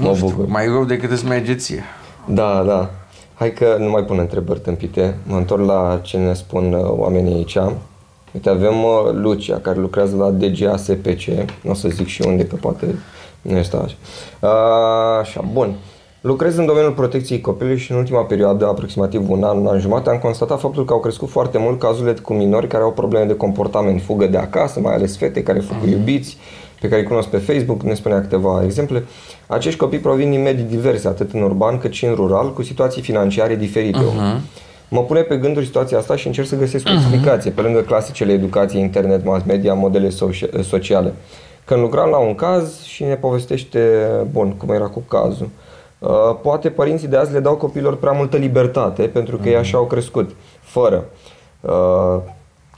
[0.00, 0.46] Nu mă știu, bucur.
[0.46, 1.82] mai rău decât îți merge ție.
[2.26, 2.90] Da, da.
[3.34, 5.16] Hai că nu mai pun întrebări tâmpite.
[5.26, 7.58] Mă întorc la ce ne spun uh, oamenii aici.
[8.32, 11.26] Uite, avem uh, Lucia, care lucrează la DGA SPC.
[11.62, 12.94] Nu o să zic și unde, că poate
[13.42, 13.96] nu este așa.
[15.20, 15.76] Așa, bun.
[16.20, 20.10] Lucrez în domeniul protecției copilului și în ultima perioadă, aproximativ un an, un an jumate,
[20.10, 23.36] am constatat faptul că au crescut foarte mult cazurile cu minori care au probleme de
[23.36, 26.36] comportament, fugă de acasă, mai ales fete care fug cu iubiți,
[26.80, 29.04] pe care îi cunosc pe Facebook, ne spunea câteva exemple.
[29.46, 33.02] Acești copii provin din medii diverse, atât în urban cât și în rural, cu situații
[33.02, 33.98] financiare diferite.
[33.98, 34.40] Uh-huh.
[34.88, 37.54] Mă pune pe gânduri situația asta și încerc să găsesc o explicație, uh-huh.
[37.54, 40.10] pe lângă clasicele educație, internet, mass media, modele
[40.62, 41.12] sociale.
[41.64, 45.48] Când lucram la un caz și ne povestește, bun, cum era cu cazul.
[45.98, 46.10] Uh,
[46.42, 49.46] poate părinții de azi le dau copiilor prea multă libertate pentru că mm-hmm.
[49.46, 49.60] ei mhm.
[49.60, 50.30] așa au crescut,
[50.60, 51.04] fără
[51.60, 52.16] uh,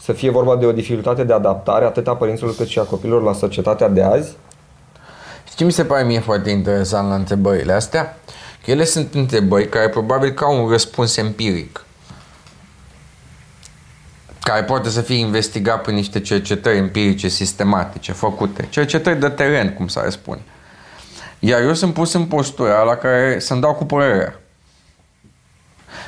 [0.00, 3.22] să fie vorba de o dificultate de adaptare atât a părinților cât și a copilor
[3.22, 4.36] la societatea de azi.
[5.48, 8.16] Și ce mi se pare mie foarte interesant la întrebările astea?
[8.64, 11.84] Că ele sunt întrebări care probabil că au un răspuns empiric
[14.42, 19.88] care poate să fie investigat prin niște cercetări empirice sistematice făcute, cercetări de teren, cum
[19.88, 20.40] s-ar spune.
[21.38, 24.40] Iar eu sunt pus în postura la care să-mi dau cu părerea.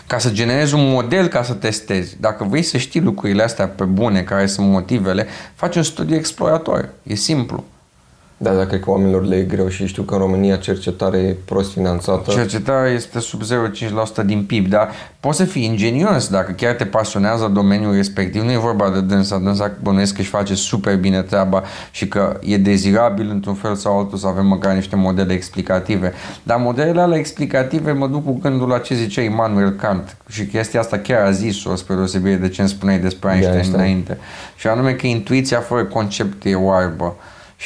[0.07, 2.16] Ca să generezi un model ca să testezi.
[2.20, 6.89] Dacă vrei să știi lucrurile astea pe bune, care sunt motivele, faci un studiu explorator.
[7.03, 7.64] E simplu.
[8.43, 11.36] Da, dar cred că oamenilor le e greu și știu că în România cercetarea e
[11.45, 12.30] prost finanțată.
[12.30, 13.43] Cercetarea este sub
[14.22, 14.90] 0,5% din PIB, dar
[15.20, 18.43] poți să fii ingenios dacă chiar te pasionează domeniul respectiv.
[18.43, 22.38] Nu e vorba de dânsa, dânsa bănuiesc că își face super bine treaba și că
[22.40, 26.12] e dezirabil într-un fel sau altul să avem măcar niște modele explicative.
[26.43, 30.80] Dar modelele alea explicative mă duc cu gândul la ce zicea Immanuel Kant și chestia
[30.80, 34.18] asta chiar a zis-o spre deosebire de ce îmi spuneai despre Einstein, Einstein înainte.
[34.57, 37.16] Și anume că intuiția fără concept e oarbă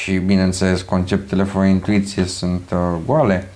[0.03, 3.49] și, bineînțeles, conceptele fără intuiție sunt uh, goale.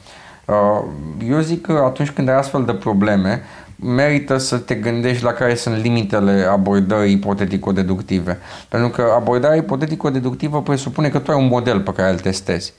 [0.45, 0.85] Uh,
[1.29, 3.43] eu zic că atunci când ai astfel de probleme,
[3.77, 8.39] merită să te gândești la care sunt limitele abordării ipotetico-deductive.
[8.69, 12.73] Pentru că abordarea ipotetico-deductivă presupune că tu ai un model pe care îl testezi.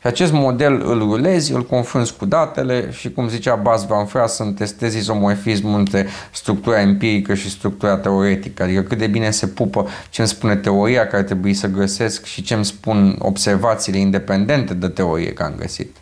[0.00, 4.54] Și acest model îl rulezi, îl confrunți cu datele și, cum zicea Bas Van Frassen,
[4.54, 10.20] testezi izomorfismul între structura empirică și structura teoretică, adică cât de bine se pupă ce
[10.20, 15.32] îmi spune teoria care trebuie să găsesc și ce îmi spun observațiile independente de teorie
[15.32, 15.96] care am găsit.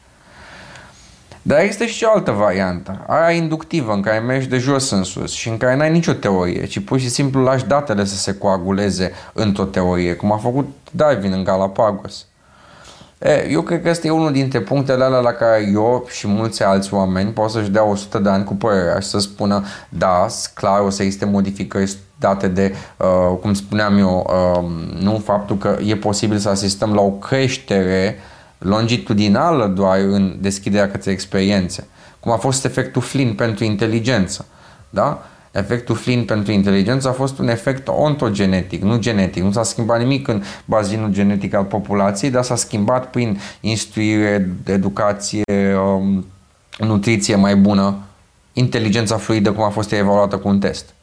[1.42, 5.32] Dar există și o altă variantă, aia inductivă, în care mergi de jos în sus
[5.32, 9.12] și în care n-ai nicio teorie, ci pur și simplu lași datele să se coaguleze
[9.32, 12.26] într-o teorie, cum a făcut Darwin în Galapagos.
[13.18, 16.62] E, eu cred că este e unul dintre punctele alea la care eu și mulți
[16.62, 20.80] alți oameni pot să-și dea 100 de ani cu părerea și să spună da, clar
[20.80, 25.96] o să existe modificări date de, uh, cum spuneam eu, uh, nu faptul că e
[25.96, 28.18] posibil să asistăm la o creștere
[28.58, 31.86] longitudinală doar în deschiderea către experiențe,
[32.20, 34.46] cum a fost efectul Flynn pentru inteligență.
[34.90, 35.22] Da?
[35.52, 39.42] Efectul Flynn pentru inteligență a fost un efect ontogenetic, nu genetic.
[39.42, 45.74] Nu s-a schimbat nimic în bazinul genetic al populației, dar s-a schimbat prin instruire, educație,
[45.76, 46.26] um,
[46.78, 47.98] nutriție mai bună,
[48.52, 50.94] inteligența fluidă cum a fost evaluată cu un test.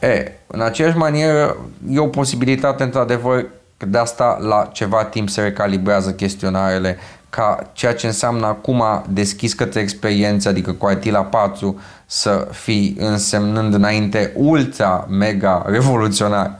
[0.00, 1.56] E, în aceeași manieră,
[1.90, 3.46] e o posibilitate, într-adevăr,
[3.76, 6.98] că de asta la ceva timp se recalibrează chestionarele
[7.34, 12.96] ca ceea ce înseamnă acum deschis către experiență, adică cu IT la 4, să fii
[12.98, 16.58] însemnând înainte ultra mega revoluționar.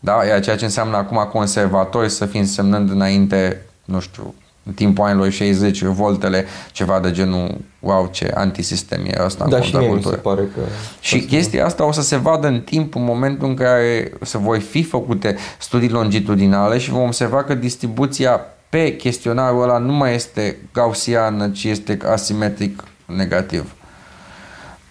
[0.00, 0.24] Da?
[0.28, 5.30] Iar ceea ce înseamnă acum conservatori să fii însemnând înainte, nu știu, în timpul anilor
[5.30, 10.02] 60, revoltele, ceva de genul, wow, ce antisistem e ăsta da, în și mie mi
[10.02, 10.60] se pare că...
[11.00, 14.60] Și chestia asta o să se vadă în timp, în momentul în care se voi
[14.60, 20.56] fi făcute studii longitudinale și vom observa că distribuția pe chestionarul ăla nu mai este
[20.72, 23.72] gaussiană, ci este asimetric negativ.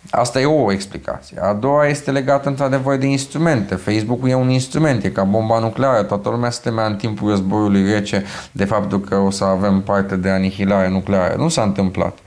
[0.09, 1.39] Asta e o explicație.
[1.41, 3.75] A doua este legată într-adevăr de instrumente.
[3.75, 6.03] Facebook-ul e un instrument, e ca bomba nucleară.
[6.03, 10.15] Toată lumea se temea în timpul războiului rece de faptul că o să avem parte
[10.15, 11.35] de anihilare nucleară.
[11.37, 12.17] Nu s-a întâmplat.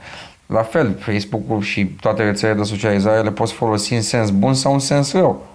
[0.45, 4.73] La fel, Facebook-ul și toate rețelele de socializare le poți folosi în sens bun sau
[4.73, 5.50] în sens rău.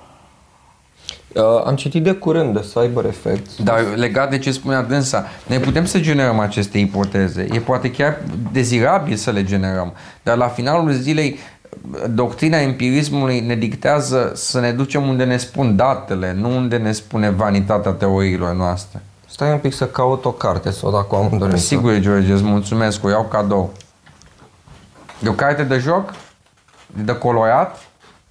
[1.37, 3.63] Uh, am citit de curând de Cyber Effects.
[3.63, 7.47] Dar legat de ce spunea dânsa, ne putem să generăm aceste ipoteze.
[7.53, 8.19] E poate chiar
[8.53, 9.93] dezirabil să le generăm.
[10.23, 11.39] Dar la finalul zilei,
[12.11, 17.31] doctrina empirismului ne dictează să ne ducem unde ne spun datele, nu unde ne spune
[17.31, 19.03] vanitatea teoriilor noastre.
[19.27, 21.59] Stai un pic să caut o carte, să o dacă am dorit.
[21.59, 23.73] Sigur, George, îți mulțumesc, o iau cadou.
[25.19, 26.15] De o carte de joc?
[27.05, 27.79] De colorat?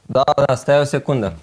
[0.02, 1.34] Da, da, stai o secundă.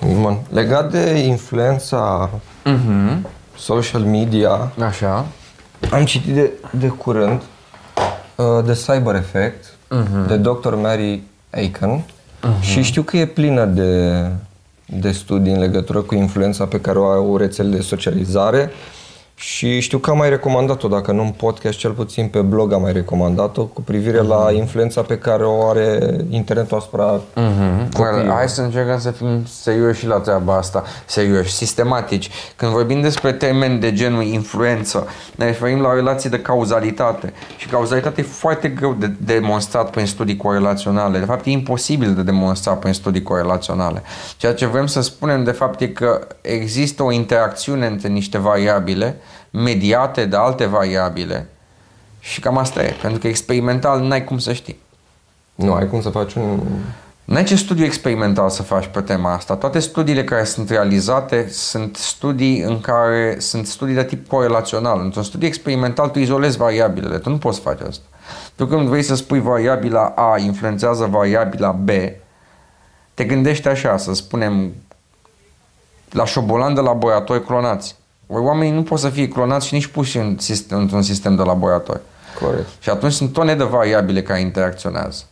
[0.00, 0.38] Bun.
[0.52, 2.30] Legat de influența
[2.64, 3.18] uh-huh.
[3.56, 5.26] social media, Așa.
[5.90, 7.42] am citit de, de curând
[8.36, 10.26] uh, de Cyber Effect, uh-huh.
[10.26, 10.74] de Dr.
[10.74, 12.60] Mary Aiken uh-huh.
[12.60, 14.22] și știu că e plină de,
[14.86, 18.70] de studii în legătură cu influența pe care o au rețelele de socializare
[19.38, 22.80] și știu că am mai recomandat-o, dacă nu în podcast, cel puțin pe blog am
[22.80, 24.28] mai recomandat-o, cu privire mm-hmm.
[24.28, 24.56] la mhm.
[24.56, 27.98] influența pe care o are internetul asupra mm-hmm.
[27.98, 32.30] well, Hai să încercăm să fim serioși și la treaba asta, serioși, sistematici.
[32.56, 37.32] Când vorbim despre termeni de genul influență, ne referim la relații de cauzalitate.
[37.56, 41.18] Și cauzalitate e foarte greu de demonstrat prin studii corelaționale.
[41.18, 44.02] De fapt, e imposibil de demonstrat prin studii corelaționale.
[44.36, 49.16] Ceea ce vrem să spunem, de fapt, e că există o interacțiune între niște variabile
[49.50, 51.48] mediate de alte variabile
[52.20, 54.78] și cam asta e, pentru că experimental n-ai cum să știi.
[55.54, 56.60] Nu ai cum să faci un...
[57.24, 59.56] Nu ai ce studiu experimental să faci pe tema asta.
[59.56, 65.00] Toate studiile care sunt realizate sunt studii în care sunt studii de tip corelațional.
[65.00, 68.04] Într-un studiu experimental tu izolezi variabilele, tu nu poți face asta.
[68.54, 71.88] Tu când vrei să spui variabila A influențează variabila B,
[73.14, 74.72] te gândești așa, să spunem,
[76.10, 77.96] la șobolan de laborator clonați.
[78.26, 82.00] Oamenii nu pot să fie clonați și nici puși în sistem, într-un sistem de laborator.
[82.42, 82.66] Corect.
[82.78, 85.24] Și atunci sunt tone de variabile care interacționează.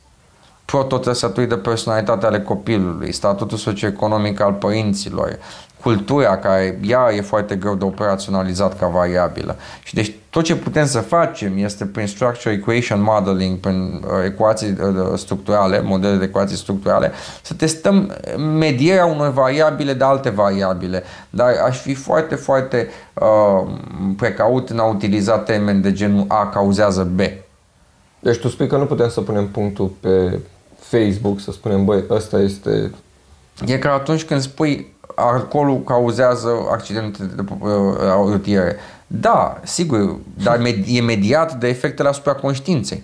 [0.64, 5.38] Prototrăsături de personalitate ale copilului, statutul socioeconomic al părinților,
[5.84, 9.56] cultura care ea e foarte greu de operaționalizat ca variabilă.
[9.82, 14.76] Și deci tot ce putem să facem este prin structure equation modeling, prin uh, ecuații
[14.80, 17.12] uh, structurale, modele de ecuații structurale,
[17.42, 18.12] să testăm
[18.58, 21.02] medierea unor variabile de alte variabile.
[21.30, 23.72] Dar aș fi foarte, foarte uh,
[24.16, 27.20] precaut în a utiliza termeni de genul A cauzează B.
[28.20, 30.38] Deci tu spui că nu putem să punem punctul pe
[30.78, 32.90] Facebook, să spunem, băi, ăsta este...
[33.66, 37.68] E ca atunci când spui alcoolul cauzează accidente uh,
[38.30, 38.76] rutiere.
[39.06, 43.02] Da, sigur, dar e mediat de efectele asupra conștiinței.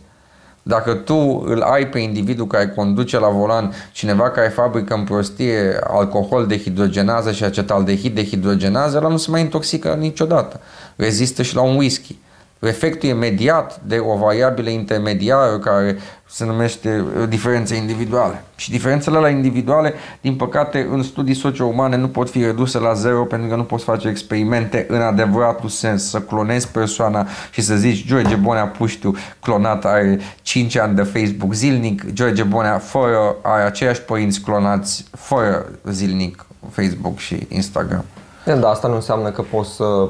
[0.62, 5.78] Dacă tu îl ai pe individul care conduce la volan, cineva care fabrică în prostie
[5.88, 10.60] alcohol de hidrogenază și acetaldehid de hidrogenază, ăla nu se mai intoxică niciodată.
[10.96, 12.18] Rezistă și la un whisky.
[12.60, 18.44] Efectul e mediat de o variabilă intermediară care se numește uh, diferențe individuale.
[18.56, 23.24] Și diferențele la individuale, din păcate, în studii socio-umane nu pot fi reduse la zero
[23.24, 28.06] pentru că nu poți face experimente în adevăratul sens, să clonezi persoana și să zici
[28.06, 34.02] George Bonea Puștiu clonat are 5 ani de Facebook zilnic, George Bonea fără are aceiași
[34.02, 38.04] părinți clonați fără zilnic Facebook și Instagram.
[38.44, 40.08] Da, asta nu înseamnă că poți să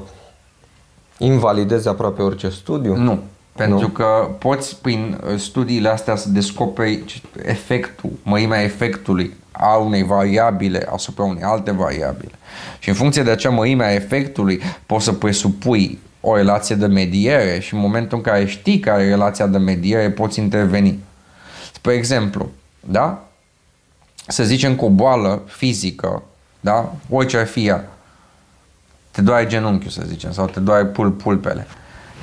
[1.24, 2.96] invalidezi aproape orice studiu?
[2.96, 3.18] Nu.
[3.56, 3.88] Pentru nu?
[3.88, 11.24] că poți prin uh, studiile astea să descoperi efectul, mărimea efectului a unei variabile asupra
[11.24, 12.32] unei alte variabile.
[12.78, 17.58] Și în funcție de acea mărime a efectului poți să presupui o relație de mediere
[17.60, 20.98] și în momentul în care știi care e relația de mediere, poți interveni.
[21.72, 22.50] Spre exemplu,
[22.80, 23.24] da?
[24.26, 26.22] Să zicem că o boală fizică,
[26.60, 26.92] da?
[27.08, 27.88] Orice ar fi ea,
[29.10, 31.66] te doare genunchiul, să zicem, sau te doare pul pulpele.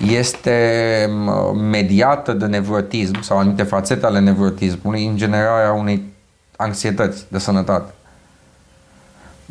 [0.10, 1.10] Este
[1.54, 6.04] mediată de nevrotism sau anumite fațete ale nevrotismului în generarea unei
[6.56, 7.92] anxietăți de sănătate.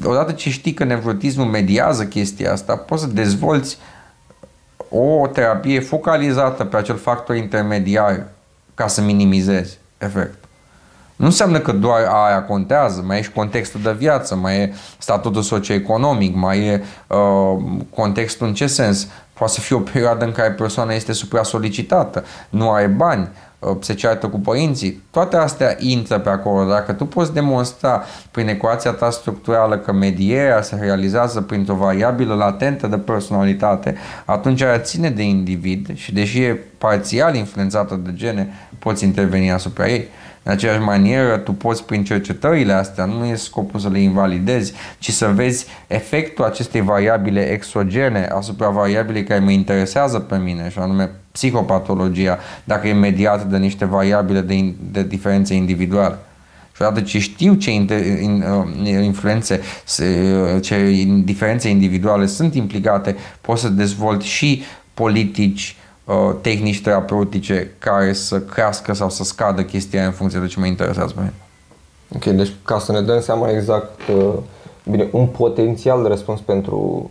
[0.05, 3.79] Odată ce știi că nevrotismul mediază chestia asta, poți să dezvolți
[4.89, 8.27] o terapie focalizată pe acel factor intermediar
[8.75, 10.46] ca să minimizezi efectul.
[11.17, 15.43] Nu înseamnă că doar aia contează, mai e și contextul de viață, mai e statutul
[15.43, 17.63] socioeconomic, mai e uh,
[17.95, 19.09] contextul în ce sens.
[19.33, 23.95] Poate să fie o perioadă în care persoana este supra-solicitată, nu are bani, uh, se
[23.95, 25.03] ceartă cu părinții.
[25.11, 26.71] Toate astea intră pe acolo.
[26.71, 32.87] Dacă tu poți demonstra prin ecuația ta structurală că medierea se realizează printr-o variabilă latentă
[32.87, 38.49] de personalitate, atunci aia ține de individ și deși e parțial influențată de gene,
[38.79, 40.09] poți interveni asupra ei.
[40.47, 45.11] În aceeași manieră, tu poți prin cercetările astea, nu e scopul să le invalidezi, ci
[45.11, 51.11] să vezi efectul acestei variabile exogene asupra variabilei care mă interesează pe mine, și anume
[51.33, 56.19] psihopatologia, dacă e mediată de niște variabile de, de diferențe individuale.
[56.75, 58.45] Și odată ce știu ce inter, in,
[58.83, 59.61] uh, influențe,
[60.61, 64.63] ce diferențe individuale sunt implicate, pot să dezvolt și
[64.95, 65.86] politici Uh,
[66.41, 71.13] tehnici terapeutice care să crească sau să scadă chestia în funcție de ce mă interesează
[71.15, 71.35] pe mine.
[72.15, 74.33] Ok, deci ca să ne dăm seama exact, uh,
[74.91, 77.11] bine, un potențial de răspuns pentru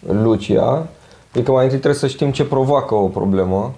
[0.00, 0.86] Lucia
[1.32, 3.74] e că mai întâi trebuie să știm ce provoacă o problemă,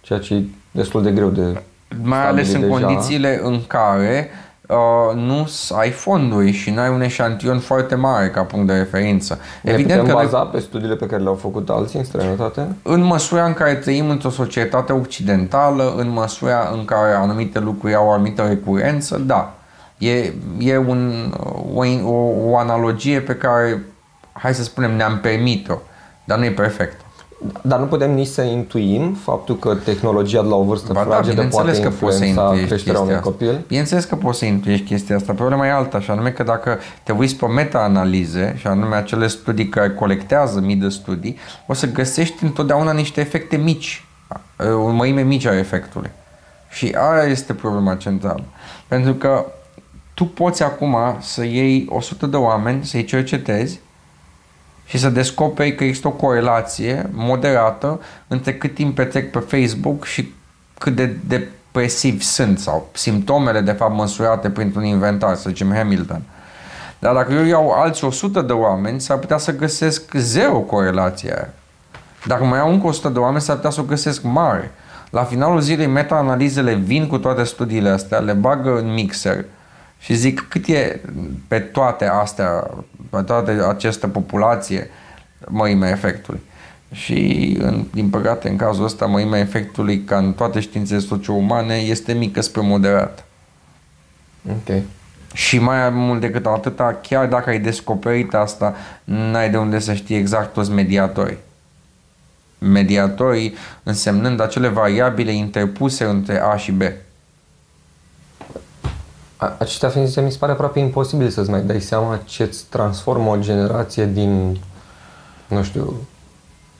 [0.00, 1.62] ceea ce e destul de greu de
[2.02, 2.72] Mai ales în deja.
[2.72, 4.43] condițiile în care uh,
[5.14, 9.38] nu ai fonduri și nu ai un eșantion foarte mare ca punct de referință.
[9.62, 10.48] Ne Evident putem că baza ne...
[10.50, 12.66] pe studiile pe care le-au făcut alții în străinătate?
[12.82, 18.06] În măsura în care trăim într-o societate occidentală, în măsura în care anumite lucruri au
[18.06, 19.54] o anumită recurență, da.
[19.98, 21.32] E, e un,
[21.74, 23.84] o, o, o analogie pe care,
[24.32, 25.74] hai să spunem, ne-am permit-o,
[26.24, 27.00] dar nu e perfect.
[27.62, 31.14] Dar nu putem nici să intuim faptul că tehnologia de la o vârstă ba da,
[31.14, 33.64] fragedă da, poate că influența creșterea unui copil?
[33.66, 35.32] Bineînțeles că poți să intuiești chestia asta.
[35.32, 39.68] Problema e alta, și anume că dacă te uiți pe meta-analize, și anume acele studii
[39.68, 41.36] care colectează mii de studii,
[41.66, 44.06] o să găsești întotdeauna niște efecte mici,
[44.74, 46.10] o măime mici a efectului.
[46.70, 48.44] Și aia este problema centrală.
[48.88, 49.44] Pentru că
[50.14, 53.80] tu poți acum să iei 100 de oameni, să-i cercetezi
[54.84, 60.32] și să descoperi că există o corelație moderată între cât timp petrec pe Facebook și
[60.78, 66.22] cât de depresiv sunt sau simptomele de fapt măsurate printr-un inventar, să zicem Hamilton.
[66.98, 71.48] Dar dacă eu iau alți 100 de oameni, s-ar putea să găsesc zero corelație aia.
[72.26, 74.70] Dacă mai iau încă 100 de oameni, s-ar putea să o găsesc mare.
[75.10, 79.44] La finalul zilei, meta-analizele vin cu toate studiile astea, le bagă în mixer
[80.04, 81.00] și zic cât e
[81.48, 82.70] pe toate astea,
[83.10, 84.90] pe toate această populație
[85.48, 86.40] mărimea efectului.
[86.92, 92.12] Și, în, din păcate, în cazul ăsta, mărimea efectului, ca în toate științele socio-umane, este
[92.12, 93.24] mică spre moderat.
[94.50, 94.82] Ok.
[95.34, 98.74] Și mai mult decât atâta, chiar dacă ai descoperit asta,
[99.04, 101.38] n-ai de unde să știi exact toți mediatorii.
[102.58, 106.82] Mediatorii însemnând acele variabile interpuse între A și B
[109.36, 113.38] aceștia fiind zise, mi se pare aproape imposibil să-ți mai dai seama ce-ți transformă o
[113.38, 114.58] generație din,
[115.48, 115.94] nu știu,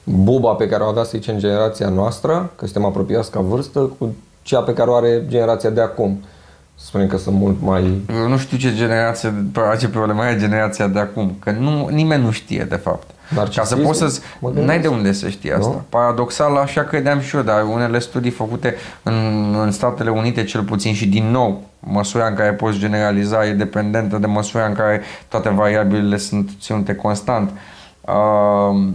[0.03, 4.15] buba pe care o avea, să zicem, generația noastră, că suntem apropiați ca vârstă, cu
[4.41, 6.23] cea pe care o are generația de acum.
[6.75, 8.01] Să spunem că sunt mult mai...
[8.09, 9.33] Eu nu știu ce generație,
[9.79, 13.09] ce problemă are generația de acum, că nu, nimeni nu știe, de fapt.
[13.33, 14.21] Dar Ca să poți să
[14.53, 15.67] N-ai de unde să știi asta.
[15.67, 15.83] Nu?
[15.89, 20.93] Paradoxal, așa credeam și eu, dar unele studii făcute în, în Statele Unite, cel puțin
[20.93, 25.49] și din nou, măsura în care poți generaliza e dependentă de măsura în care toate
[25.49, 27.51] variabilele sunt ținute constant.
[28.01, 28.87] Uh,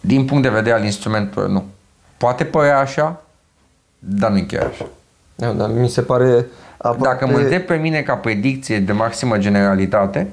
[0.00, 1.64] din punct de vedere al instrumentului, nu.
[2.16, 3.20] Poate părea așa,
[4.08, 4.86] dar nu e chiar așa.
[5.34, 6.46] Da, dar mi se pare
[6.76, 7.02] aproape...
[7.02, 10.28] Dacă mă întreb pe mine ca predicție de maximă generalitate,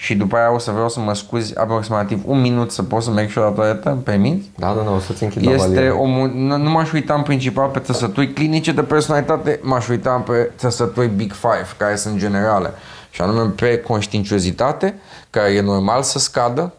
[0.00, 3.10] și după aia o să vreau să mă scuzi aproximativ un minut să pot să
[3.10, 4.50] merg și o la toaletă, îmi permiți?
[4.56, 7.78] Da, da, da, o să-ți închid Este o, nu, nu m-aș uita în principal pe
[7.78, 12.70] trăsături clinice de personalitate, m-aș uita pe trăsături Big Five, care sunt generale.
[13.10, 14.94] Și anume pe conștiinciozitate,
[15.30, 16.72] care e normal să scadă.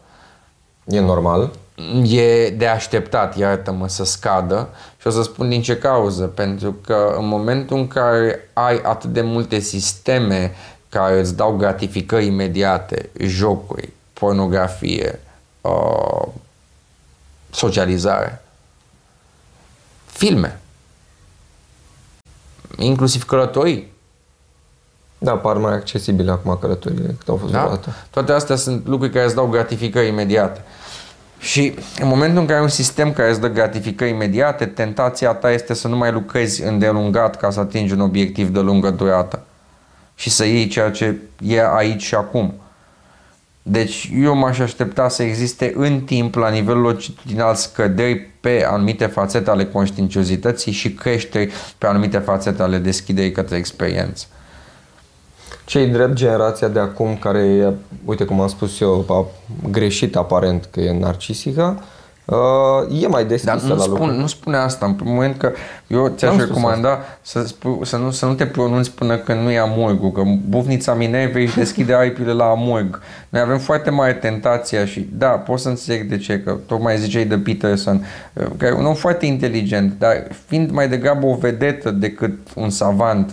[0.85, 1.51] E normal?
[2.03, 4.69] E de așteptat, iartă-mă, să scadă
[4.99, 6.25] și o să spun din ce cauză.
[6.25, 10.53] Pentru că în momentul în care ai atât de multe sisteme
[10.89, 15.19] care îți dau gratificări imediate, jocuri, pornografie,
[15.61, 16.27] uh,
[17.49, 18.41] socializare.
[20.05, 20.59] Filme.
[22.77, 23.91] Inclusiv călătorii.
[25.17, 27.59] Da, par mai accesibile acum călătorile decât au fost Da?
[27.59, 27.93] vreodată.
[28.09, 30.63] Toate astea sunt lucruri care îți dau gratificări imediate.
[31.39, 35.51] Și în momentul în care ai un sistem care îți dă gratificări imediate, tentația ta
[35.51, 39.43] este să nu mai lucrezi îndelungat ca să atingi un obiectiv de lungă durată
[40.15, 42.53] și să iei ceea ce e aici și acum.
[43.61, 49.49] Deci eu m-aș aștepta să existe în timp, la nivelul longitudinal, scăderi pe anumite fațete
[49.49, 54.25] ale conștiinciozității și creșteri pe anumite fațete ale deschiderii către experiență.
[55.69, 57.73] Cei drept generația de acum care, e,
[58.05, 59.25] uite cum am spus eu, a
[59.71, 61.83] greșit aparent că e narcisică,
[62.29, 64.17] uh, e mai deschisă Dar nu, la spun, lucruri.
[64.17, 64.85] nu spune asta.
[64.85, 65.51] În primul moment că
[65.87, 69.41] eu ți-aș N-am spus recomanda să, spu, să, nu, să nu te pronunți până când
[69.41, 72.99] nu e amurgul, că bufnița Minervei își deschide aripile la amurg.
[73.29, 77.25] Noi avem foarte mare tentația și da, pot să înțeleg de ce, că tocmai ziceai
[77.25, 82.37] de Peterson, care e un om foarte inteligent, dar fiind mai degrabă o vedetă decât
[82.55, 83.31] un savant,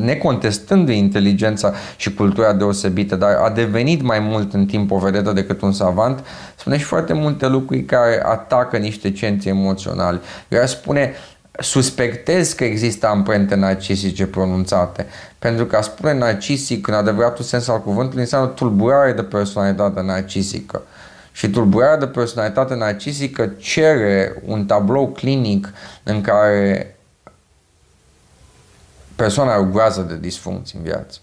[0.00, 5.60] necontestându-i inteligența și cultura deosebită, dar a devenit mai mult în timp o vedetă decât
[5.60, 6.24] un savant,
[6.56, 10.20] spune și foarte multe lucruri care atacă niște centri emoționali.
[10.48, 11.14] Eu aș spune,
[11.60, 15.06] suspectez că există amprente narcisice pronunțate.
[15.38, 20.82] Pentru că a spune narcisic în adevăratul sens al cuvântului înseamnă tulburare de personalitate narcisică.
[21.32, 25.72] Și tulburarea de personalitate narcisică cere un tablou clinic
[26.02, 26.96] în care
[29.16, 31.18] persoana are o groază de disfuncții în viață.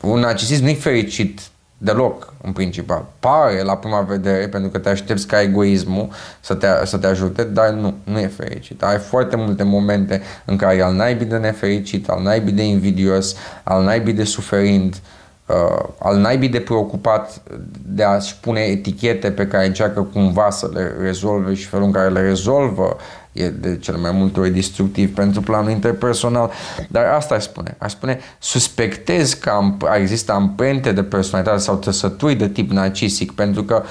[0.00, 1.40] Un narcisist nu e fericit
[1.78, 3.04] deloc, în principal.
[3.20, 6.08] Pare la prima vedere, pentru că te aștepți ca egoismul
[6.40, 8.82] să te, să te ajute, dar nu, nu e fericit.
[8.82, 13.36] Ai foarte multe momente în care e al naibii de nefericit, al naibii de invidios,
[13.62, 15.00] al naibii de suferind,
[15.46, 17.42] uh, al naibii de preocupat
[17.86, 22.08] de a-și pune etichete pe care încearcă cumva să le rezolve și felul în care
[22.08, 22.96] le rezolvă
[23.38, 26.50] e de cel mai multe ori destructiv pentru planul interpersonal.
[26.88, 27.76] Dar asta aș spune.
[27.78, 33.62] Aș spune, suspectez că am, există amprente de personalitate sau trăsături de tip narcisic, pentru
[33.62, 33.82] că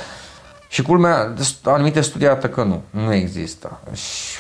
[0.69, 1.33] și culmea,
[1.63, 3.79] anumite studii arată că nu, nu există.
[3.93, 4.39] Și,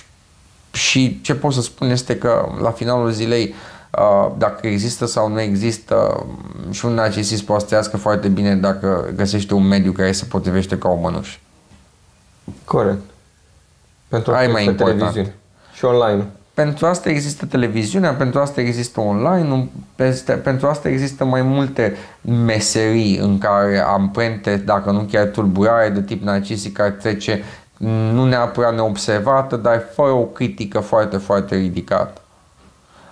[0.71, 3.53] și ce pot să spun este că la finalul zilei
[3.91, 6.25] uh, dacă există sau nu există
[6.71, 10.77] și un narcisist poate să trăiască foarte bine dacă găsește un mediu care se potrivește
[10.77, 11.37] ca o mănușă.
[12.65, 13.01] Corect.
[14.07, 14.97] Pentru Ai asta mai este important.
[14.99, 15.35] televiziune.
[15.73, 16.25] Și online.
[16.53, 23.17] Pentru asta există televiziunea, pentru asta există online, peste, pentru asta există mai multe meserii
[23.17, 27.43] în care amprente, dacă nu chiar tulburare de tip narcisic, care trece
[28.13, 32.21] nu neapărat neobservată, dar fără o critică foarte, foarte ridicată.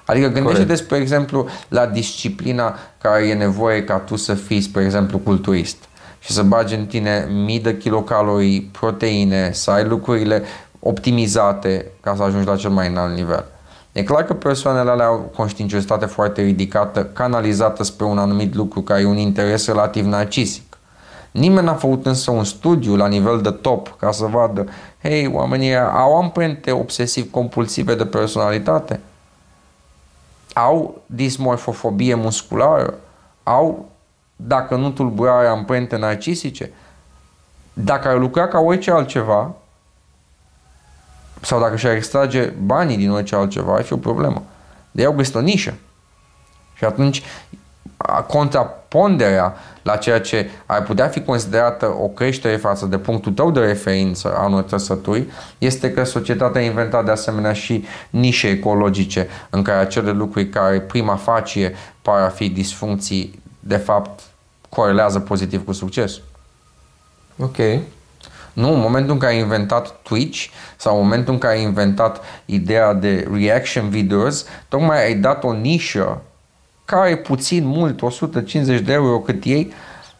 [0.06, 5.18] Adică gândește-te, spre exemplu, la disciplina care e nevoie ca tu să fii, spre exemplu,
[5.18, 5.78] culturist
[6.20, 10.44] și să bagi în tine mii de kilocalorii, proteine, să ai lucrurile
[10.88, 13.46] optimizate ca să ajungi la cel mai înalt nivel.
[13.92, 19.02] E clar că persoanele alea au conștiinciozitate foarte ridicată, canalizată spre un anumit lucru care
[19.02, 20.78] e un interes relativ narcisic.
[21.32, 24.68] Nimeni n-a făcut însă un studiu la nivel de top ca să vadă,
[25.02, 29.00] hei, oamenii au amprente obsesiv-compulsive de personalitate?
[30.54, 32.94] Au dismorfofobie musculară?
[33.44, 33.90] Au,
[34.36, 36.72] dacă nu tulburare, amprente narcisice?
[37.74, 39.56] Dacă ar lucra ca orice altceva,
[41.46, 44.44] sau dacă și-ar extrage banii din orice altceva, ar fi o problemă.
[44.92, 45.74] De ei au găsit o nișă.
[46.74, 47.24] Și atunci
[48.28, 53.60] contraponderea la ceea ce ar putea fi considerată o creștere față de punctul tău de
[53.60, 55.26] referință a unor trăsături
[55.58, 60.82] este că societatea a inventat de asemenea și nișe ecologice în care acele lucruri care
[60.82, 64.20] prima facie par a fi disfuncții de fapt
[64.70, 66.20] corelează pozitiv cu succes.
[67.38, 67.58] Ok.
[68.56, 70.46] Nu, în momentul în care ai inventat Twitch
[70.76, 75.54] sau în momentul în care ai inventat ideea de reaction videos, tocmai ai dat o
[75.54, 76.22] nișă
[76.86, 79.74] care puțin mult, 150 de euro cât ei,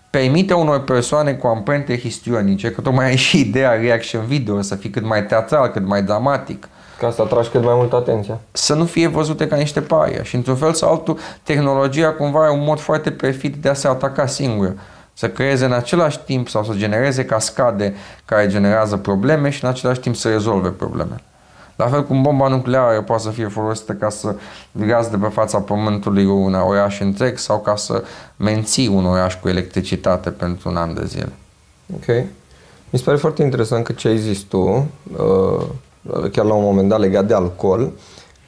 [0.10, 4.90] permite unor persoane cu amprente histrionice, că tocmai ai și ideea reaction video, să fii
[4.90, 6.68] cât mai teatral, cât mai dramatic,
[7.00, 8.40] Ca să atragi cât mai mult atenția.
[8.52, 10.24] să nu fie văzute ca niște paria.
[10.24, 13.88] Și într-un fel sau altul, tehnologia cumva are un mod foarte perfid de a se
[13.88, 14.76] ataca singură.
[15.18, 17.94] Să creeze în același timp sau să genereze cascade
[18.26, 21.22] care generează probleme și în același timp să rezolve probleme.
[21.76, 24.36] La fel cum bomba nucleară poate să fie folosită ca să
[24.72, 28.04] vigați de pe fața pământului un oraș întreg sau ca să
[28.36, 31.32] menții un oraș cu electricitate pentru un an de zile.
[31.94, 32.08] Ok.
[32.90, 34.88] Mi se pare foarte interesant că ce ai zis tu,
[35.18, 35.66] uh,
[36.32, 37.82] chiar la un moment dat legat de alcool,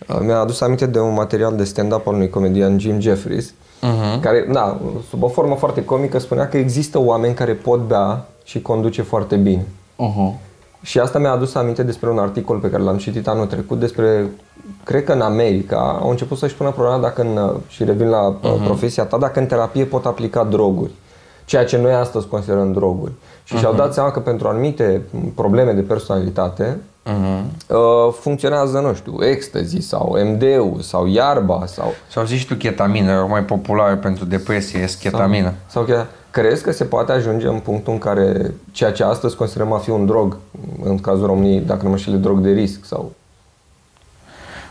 [0.07, 3.53] uh, mi-a adus aminte de un material de stand-up al unui comedian Jim Jeffries,
[3.83, 4.21] uh-huh.
[4.21, 8.61] care, da, sub o formă foarte comică, spunea că există oameni care pot bea și
[8.61, 9.65] conduce foarte bine.
[9.95, 10.45] Uh-huh.
[10.81, 14.25] Și asta mi-a adus aminte despre un articol pe care l-am citit anul trecut despre,
[14.83, 18.63] cred că în America au început să-și pună problema dacă în, și revin la uh-huh.
[18.65, 20.91] profesia ta, dacă în terapie pot aplica droguri.
[21.47, 23.11] Ceea ce noi astăzi considerăm droguri.
[23.43, 23.59] Și uh-huh.
[23.59, 25.01] și-au dat seama că pentru anumite
[25.35, 27.41] probleme de personalitate uh-huh.
[27.67, 31.93] uh, funcționează, nu știu, ecstasy sau MD-ul sau iarba sau...
[32.11, 35.53] Sau zici tu chetamină, mai populară pentru depresie, este chetamină.
[35.67, 39.73] Sau, sau Crezi că se poate ajunge în punctul în care ceea ce astăzi considerăm
[39.73, 40.37] a fi un drog,
[40.83, 43.11] în cazul României, dacă nu mă știu, drog de risc sau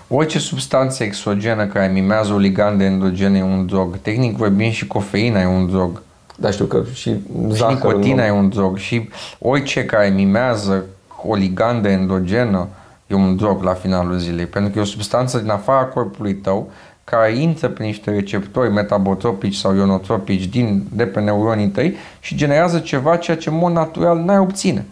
[0.08, 3.96] Orice substanță exogenă care mimează o ligandă endogenă e un drog.
[3.96, 6.02] Tehnic vorbim și cofeina e un drog.
[6.36, 7.16] Da, știu că și
[7.48, 7.54] zahărul...
[7.54, 8.28] Și nicotina nu...
[8.28, 8.76] e un drog.
[8.76, 9.08] Și
[9.38, 10.84] orice care mimează
[11.22, 12.68] o ligandă endogenă
[13.06, 14.46] e un drog la finalul zilei.
[14.46, 16.70] Pentru că e o substanță din afara corpului tău
[17.04, 22.78] care intră prin niște receptori metabotropici sau ionotropici din, de pe neuronii tăi și generează
[22.78, 24.86] ceva ceea ce în mod natural n-ai obține.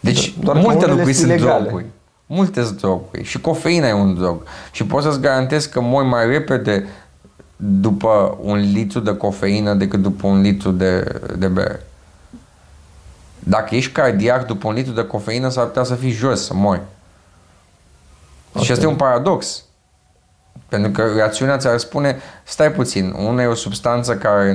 [0.00, 1.62] Deci Doar multe lucruri sunt legale.
[1.62, 1.84] droguri.
[2.26, 3.24] Multe sunt droguri.
[3.24, 4.42] Și cofeina e un drog.
[4.70, 6.86] Și pot să-ți garantez că mori mai repede
[7.60, 11.86] după un litru de cofeină decât după un litru de, de bere.
[13.38, 16.80] Dacă ești cardiac după un litru de cofeină, s-ar putea să fii jos, să mori.
[18.50, 18.62] Okay.
[18.62, 19.62] Și asta e un paradox.
[20.68, 24.52] Pentru că rațiunea ți-ar spune, stai puțin, una e o substanță care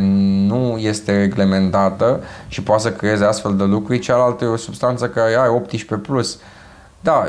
[0.48, 5.36] nu este reglementată și poate să creeze astfel de lucruri, cealaltă e o substanță care
[5.36, 5.62] are
[5.98, 6.02] 18+.
[6.02, 6.40] Plus.
[7.00, 7.28] Da,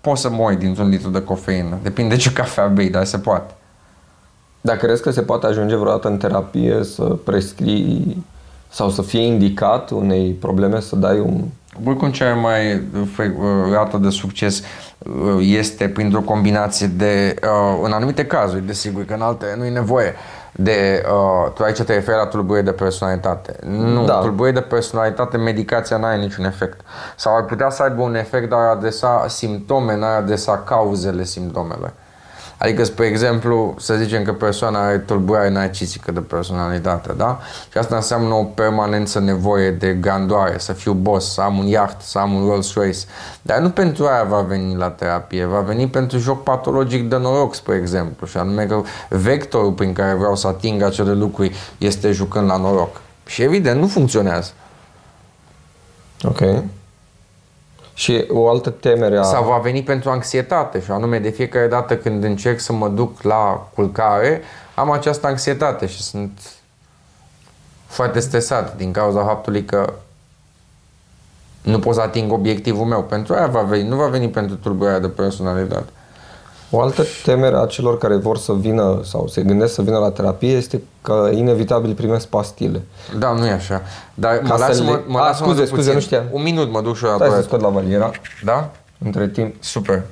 [0.00, 1.78] poți să mori dintr-un litru de cofeină.
[1.82, 3.54] Depinde ce cafea bei, dar se poate.
[4.60, 8.24] Dar crezi că se poate ajunge vreodată în terapie să prescrii
[8.68, 11.44] sau să fie indicat unei probleme să dai un...
[11.86, 14.62] Oricum cea mai uh, rată de succes
[14.98, 19.70] uh, este printr-o combinație de, uh, în anumite cazuri, desigur, că în alte nu e
[19.70, 20.14] nevoie,
[20.52, 23.56] de, uh, tu aici te referi la tulburări de personalitate.
[23.66, 24.18] Nu, da.
[24.18, 26.80] tulburări de personalitate, medicația nu are niciun efect.
[27.16, 31.24] Sau ar putea să aibă un efect, dar ar adresa simptome, nu ar adresa cauzele
[31.24, 31.92] simptomele.
[32.62, 37.38] Adică, spre exemplu, să zicem că persoana are tulburare narcisică de personalitate, da?
[37.72, 42.00] Și asta înseamnă o permanență nevoie de grandoare, să fiu boss, să am un yacht,
[42.00, 42.98] să am un Rolls Royce.
[43.42, 47.54] Dar nu pentru aia va veni la terapie, va veni pentru joc patologic de noroc,
[47.54, 52.48] spre exemplu, și anume că vectorul prin care vreau să ating acele lucruri este jucând
[52.48, 53.00] la noroc.
[53.26, 54.52] Și evident, nu funcționează.
[56.22, 56.40] Ok.
[58.00, 59.22] Și o altă temere a...
[59.22, 63.22] Sau va veni pentru anxietate și anume de fiecare dată când încerc să mă duc
[63.22, 64.42] la culcare,
[64.74, 66.40] am această anxietate și sunt
[67.86, 69.92] foarte stresat din cauza faptului că
[71.62, 73.02] nu pot să ating obiectivul meu.
[73.02, 75.88] Pentru aia va veni, nu va veni pentru tulburarea de personalitate.
[76.70, 80.10] O altă temere a celor care vor să vină sau se gândesc să vină la
[80.10, 82.82] terapie este că inevitabil primesc pastile.
[83.18, 83.82] Da, nu e așa.
[84.14, 84.90] Dar Ca mă lasă, le...
[84.90, 85.92] mă, mă A, scuze, scuze, puțin.
[85.92, 86.24] nu știam.
[86.30, 88.10] Un minut mă duc și eu la să scot la valiera.
[88.44, 88.70] Da?
[88.98, 89.54] Între timp.
[89.58, 90.02] Super.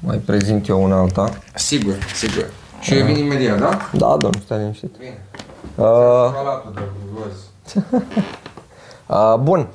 [0.00, 1.28] Mai prezint eu una alta.
[1.54, 2.46] Sigur, sigur.
[2.80, 2.98] Și uh.
[2.98, 3.78] revin imediat, da?
[3.92, 4.94] Da, domnul, stai liniștit.
[4.98, 5.22] Bine.
[5.74, 5.86] Uh.
[9.06, 9.68] uh, bun.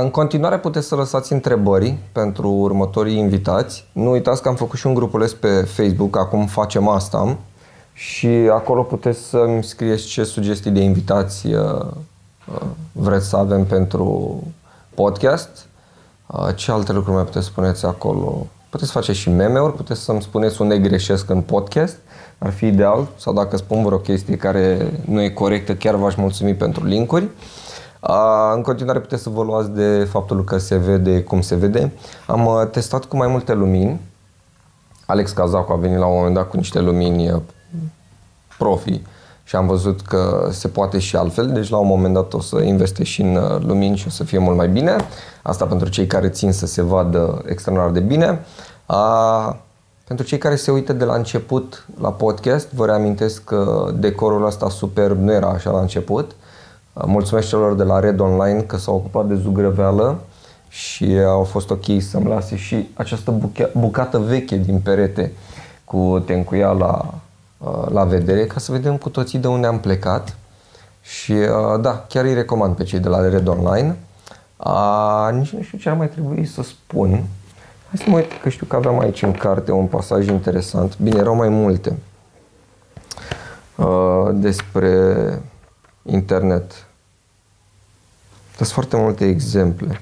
[0.00, 3.86] În continuare puteți să lăsați întrebări pentru următorii invitați.
[3.92, 7.36] Nu uitați că am făcut și un grupuleț pe Facebook, acum facem asta
[7.92, 11.48] și acolo puteți să-mi scrieți ce sugestii de invitați
[12.92, 14.40] vreți să avem pentru
[14.94, 15.66] podcast.
[16.54, 18.46] Ce alte lucruri mai puteți spuneți acolo?
[18.70, 21.96] Puteți face și meme-uri, puteți să-mi spuneți unde greșesc în podcast,
[22.38, 26.54] ar fi ideal, sau dacă spun vreo chestie care nu e corectă, chiar v-aș mulțumi
[26.54, 27.28] pentru linkuri.
[28.54, 31.92] În continuare puteți să vă luați de faptul că se vede cum se vede.
[32.26, 34.00] Am uh, testat cu mai multe lumini.
[35.06, 37.40] Alex Cazacu a venit la un moment dat cu niște lumini uh,
[38.58, 39.00] profi
[39.44, 42.60] și am văzut că se poate și altfel, deci la un moment dat o să
[42.60, 44.96] investesc și în uh, lumini și o să fie mult mai bine.
[45.42, 48.44] Asta pentru cei care țin să se vadă extraordinar de bine.
[48.86, 49.56] A,
[50.06, 54.68] pentru cei care se uită de la început la podcast, vă reamintesc că decorul ăsta
[54.68, 56.30] superb nu era așa la început.
[56.92, 60.18] Mulțumesc celor de la Red Online că s-au ocupat de zugrăveală
[60.68, 63.34] și au fost ok să-mi lase și această
[63.72, 65.32] bucată veche din perete
[65.84, 67.14] cu tencuia la,
[67.88, 70.36] la vedere ca să vedem cu toții de unde am plecat.
[71.02, 71.34] Și
[71.80, 73.96] da, chiar îi recomand pe cei de la Red Online.
[74.56, 77.10] A, nici nu știu ce ar mai trebui să spun.
[77.88, 80.98] Hai să mă uit că știu că aveam aici în carte un pasaj interesant.
[80.98, 81.98] Bine, erau mai multe.
[83.76, 85.16] Uh, despre
[86.02, 86.86] internet.
[88.56, 90.00] Sunt foarte multe exemple.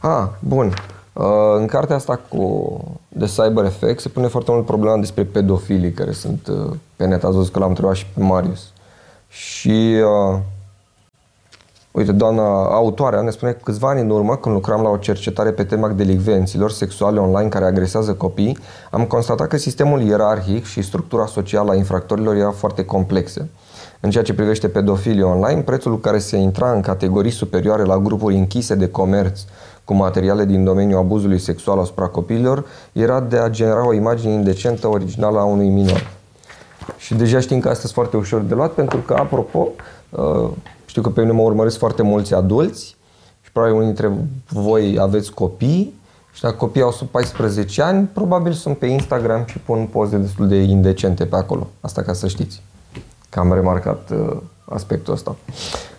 [0.00, 0.74] Ah, bun.
[1.12, 1.24] Uh,
[1.56, 2.78] în cartea asta cu
[3.08, 7.24] de Cyber Effect se pune foarte mult problema despre pedofilii care sunt uh, pe net.
[7.24, 8.72] Ați văzut că l-am întrebat și pe Marius.
[9.28, 10.38] Și uh,
[11.94, 15.52] Uite, doamna autoarea ne spune că câțiva ani în urmă, când lucram la o cercetare
[15.52, 18.58] pe tema delicvenților sexuale online care agresează copii,
[18.90, 23.50] am constatat că sistemul ierarhic și structura socială a infractorilor era foarte complexe.
[24.04, 28.34] În ceea ce privește pedofilii online, prețul care se intra în categorii superioare la grupuri
[28.34, 29.40] închise de comerț
[29.84, 34.88] cu materiale din domeniul abuzului sexual asupra copiilor era de a genera o imagine indecentă
[34.88, 36.10] originală a unui minor.
[36.96, 39.68] Și deja știm că asta este foarte ușor de luat pentru că, apropo,
[40.10, 40.50] uh,
[40.86, 42.96] știu că pe mine mă urmăresc foarte mulți adulți
[43.40, 44.12] și probabil unii dintre
[44.48, 45.94] voi aveți copii
[46.32, 50.48] și dacă copiii au sub 14 ani, probabil sunt pe Instagram și pun poze destul
[50.48, 51.66] de indecente pe acolo.
[51.80, 52.62] Asta ca să știți.
[53.34, 55.36] Că am remarcat uh, aspectul ăsta.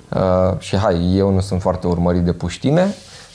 [0.10, 2.94] Uh, și hai, eu nu sunt foarte urmărit de puștine,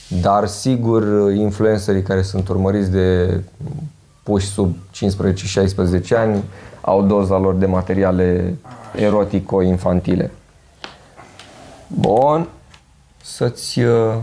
[0.09, 3.40] dar sigur influencerii care sunt urmăriți de
[4.22, 4.77] puși sub
[6.14, 6.43] 15-16 ani
[6.81, 8.56] au doza lor de materiale
[8.97, 10.31] erotico-infantile.
[11.86, 12.48] Bun.
[13.22, 14.14] Să-ți uh,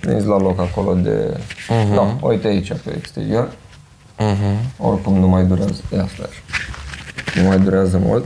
[0.00, 1.36] veniți la loc acolo de...
[1.36, 1.94] Uh-huh.
[1.94, 3.48] Da, uite aici pe exterior.
[3.48, 4.78] Uh-huh.
[4.78, 5.82] Oricum nu mai durează.
[5.92, 7.40] Ia stai așa.
[7.40, 8.24] Nu mai durează mult.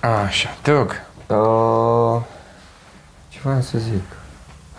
[0.00, 0.90] Așa, te rog.
[1.26, 2.22] Uh,
[3.28, 4.02] ce vreau să zic?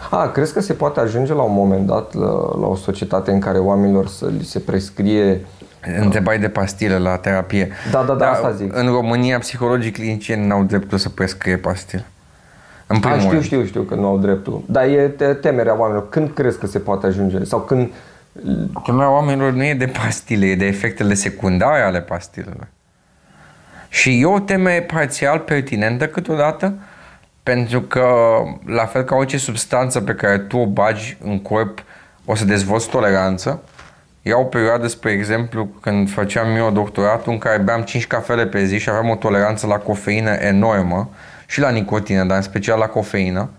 [0.10, 2.30] A, crezi că se poate ajunge la un moment dat la,
[2.60, 5.46] la o societate în care oamenilor să li se prescrie
[6.00, 7.72] Întrebai de pastile la terapie.
[7.92, 8.76] Da, da, da, Dar asta zic.
[8.76, 12.06] În România, psihologii clinicieni n-au dreptul să prescrie pastile.
[12.88, 14.64] În primul A, știu, știu, știu că nu au dreptul.
[14.66, 15.08] Dar e
[15.42, 16.10] temerea oamenilor.
[16.10, 17.44] Când crezi că se poate ajunge?
[17.44, 17.90] Sau când...
[18.86, 22.68] Temerea oamenilor nu e de pastile, e de efectele secundare ale pastilelor.
[23.98, 26.74] Și e o temă parțial pertinentă câteodată,
[27.44, 28.08] pentru că,
[28.66, 31.84] la fel ca orice substanță pe care tu o bagi în corp,
[32.26, 33.64] o să dezvolți toleranță,
[34.22, 38.66] Ia o perioadă, spre exemplu, când făceam eu doctoratul în care beam 5 cafele pe
[38.66, 41.10] zi și aveam o toleranță la cofeină enormă
[41.46, 43.50] și la nicotină, dar în special la cofeină.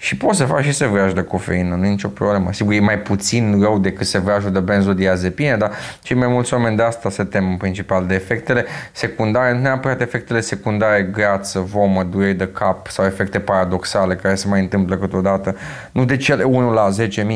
[0.00, 2.52] Și poți să faci și sevreaj de cofeină, nu e nicio problemă.
[2.52, 5.70] Sigur, e mai puțin rău decât sevrajul de benzodiazepine, dar
[6.02, 10.00] cei mai mulți oameni de asta se tem în principal de efectele secundare, nu neapărat
[10.00, 15.56] efectele secundare, greață, vomă, dureri de cap sau efecte paradoxale care se mai întâmplă câteodată,
[15.92, 16.88] nu de cele 1 la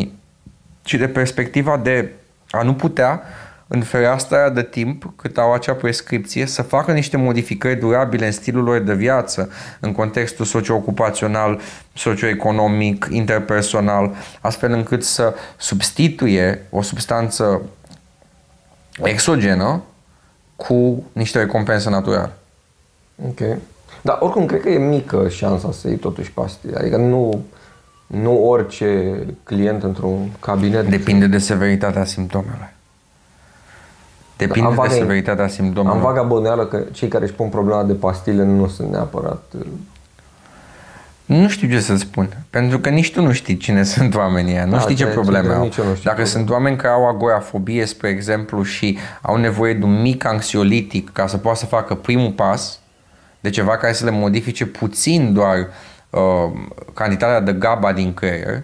[0.03, 0.09] 10.000,
[0.83, 2.13] ci de perspectiva de
[2.51, 3.23] a nu putea
[3.75, 8.65] în fereastra de timp cât au acea prescripție să facă niște modificări durabile în stilul
[8.65, 9.51] lor de viață,
[9.81, 11.61] în contextul socio-ocupațional,
[11.95, 17.63] socioeconomic, interpersonal, astfel încât să substituie o substanță
[19.03, 19.83] exogenă
[20.57, 22.33] cu niște recompensă naturală.
[23.29, 23.41] Ok.
[24.01, 26.79] Dar oricum cred că e mică șansa să iei totuși pastile.
[26.79, 27.45] Adică nu,
[28.07, 30.89] nu orice client într-un cabinet...
[30.89, 32.73] Depinde de severitatea simptomelor.
[34.47, 35.97] Depinde am de severitatea simptomelor.
[35.97, 39.43] Am vaga bănuială că cei care își pun problema de pastile nu sunt neapărat...
[39.59, 39.67] Uh,
[41.25, 44.65] nu știu ce să spun, pentru că nici tu nu știi cine sunt oamenii ăia,
[44.65, 45.69] nu da, știi ce probleme au.
[45.69, 46.25] Dacă probleme.
[46.25, 51.27] sunt oameni care au agorafobie, spre exemplu, și au nevoie de un mic anxiolitic ca
[51.27, 52.81] să poată să facă primul pas,
[53.41, 55.67] de ceva care să le modifice puțin doar uh,
[56.13, 56.51] uh,
[56.95, 58.63] cantitatea de GABA din creier,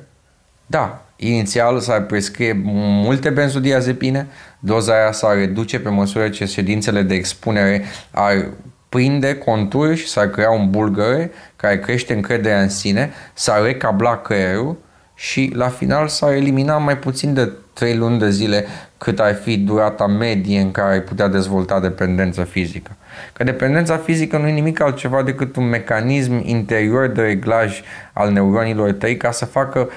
[0.66, 4.26] da, inițial s-ar prescrie multe benzodiazepine,
[4.58, 8.46] doza aia s-ar reduce pe măsură ce ședințele de expunere ar
[8.88, 14.76] prinde conturi și s-ar crea un bulgăre care crește încrederea în sine, s-ar recabla creierul
[15.14, 18.66] și la final s-ar elimina mai puțin de 3 luni de zile
[18.98, 22.90] cât ar fi durata medie în care ai putea dezvolta dependență fizică.
[23.32, 27.82] Că dependența fizică nu e nimic altceva decât un mecanism interior de reglaj
[28.12, 29.88] al neuronilor tăi ca să facă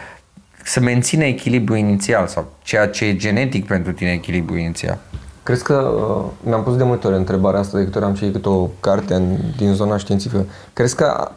[0.65, 4.97] să mențină echilibru inițial sau ceea ce e genetic pentru tine echilibru inițial.
[5.43, 8.45] Crezi că, uh, mi-am pus de multe ori întrebarea asta de câte ori am citit
[8.45, 11.31] o carte în, din zona științifică, crezi că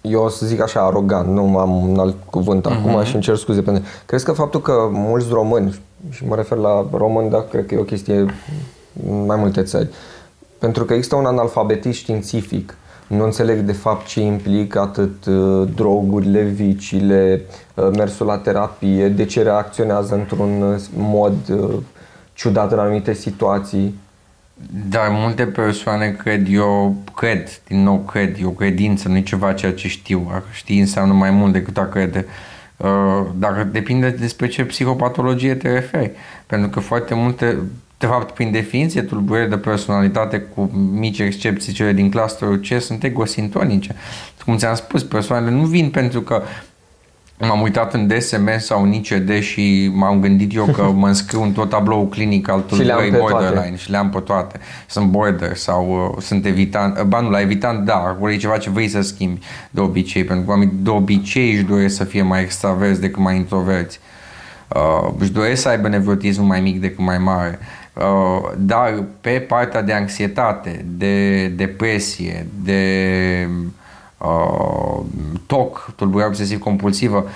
[0.00, 2.72] eu o să zic așa arogant, nu am un alt cuvânt uh-huh.
[2.72, 5.80] acum și îmi cer scuze pentru Crezi că faptul că mulți români,
[6.10, 8.14] și mă refer la români, dar cred că e o chestie
[9.08, 9.88] în mai multe țări,
[10.58, 12.74] pentru că există un analfabetism științific,
[13.10, 17.40] nu înțeleg de fapt ce implică atât uh, drogurile, viciile,
[17.74, 21.34] uh, mersul la terapie, de ce reacționează într-un uh, mod
[22.32, 23.94] ciudat în anumite situații.
[24.88, 29.72] Dar multe persoane cred, eu cred, din nou cred, eu credință, nu e ceva ceea
[29.72, 30.30] ce știu.
[30.32, 32.26] A ști înseamnă mai mult decât a crede.
[33.38, 36.10] Dar depinde despre ce psihopatologie te referi.
[36.46, 37.58] Pentru că foarte multe
[38.00, 43.04] de fapt, prin definiție, tulburări de personalitate cu mici excepții, cele din clusterul C, sunt
[43.04, 43.94] egosintonice.
[44.44, 46.42] Cum ți-am spus, persoanele nu vin pentru că
[47.42, 51.52] M-am uitat în DSM sau în ICD și m-am gândit eu că mă înscriu în
[51.52, 54.60] tot tabloul clinic al tulburării borderline și le-am pe toate.
[54.86, 56.98] Sunt border sau uh, sunt evitant.
[56.98, 59.40] Uh, ba nu, la evitant, da, acolo e ceva ce vrei să schimbi
[59.70, 63.36] de obicei, pentru că oamenii de obicei își doresc să fie mai extraverți decât mai
[63.36, 64.00] introverți.
[64.68, 67.58] Uh, își doresc să aibă nevrotismul mai mic decât mai mare.
[67.60, 67.79] Uh,
[68.56, 73.48] dar pe partea de anxietate, de depresie, de
[74.18, 75.00] uh,
[75.46, 77.26] TOC, tulburare obsesiv-compulsivă,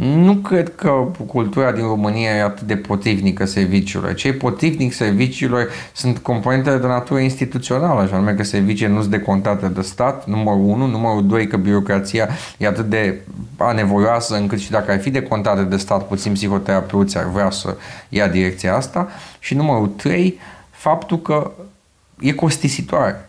[0.00, 0.90] nu cred că
[1.26, 4.14] cultura din România e atât de potrivnică serviciilor.
[4.14, 9.68] Cei potrivnic serviciilor sunt componentele de natură instituțională, așa nume că serviciile nu sunt decontate
[9.68, 13.20] de stat, numărul 1, numărul 2 că birocrația e atât de
[13.56, 17.76] anevoioasă încât și dacă ar fi decontate de stat, puțin psihoterapeuți ar vrea să
[18.08, 19.08] ia direcția asta
[19.38, 20.38] și numărul 3,
[20.70, 21.50] faptul că
[22.20, 23.28] e costisitoare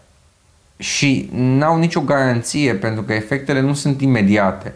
[0.77, 4.73] și n-au nicio garanție pentru că efectele nu sunt imediate.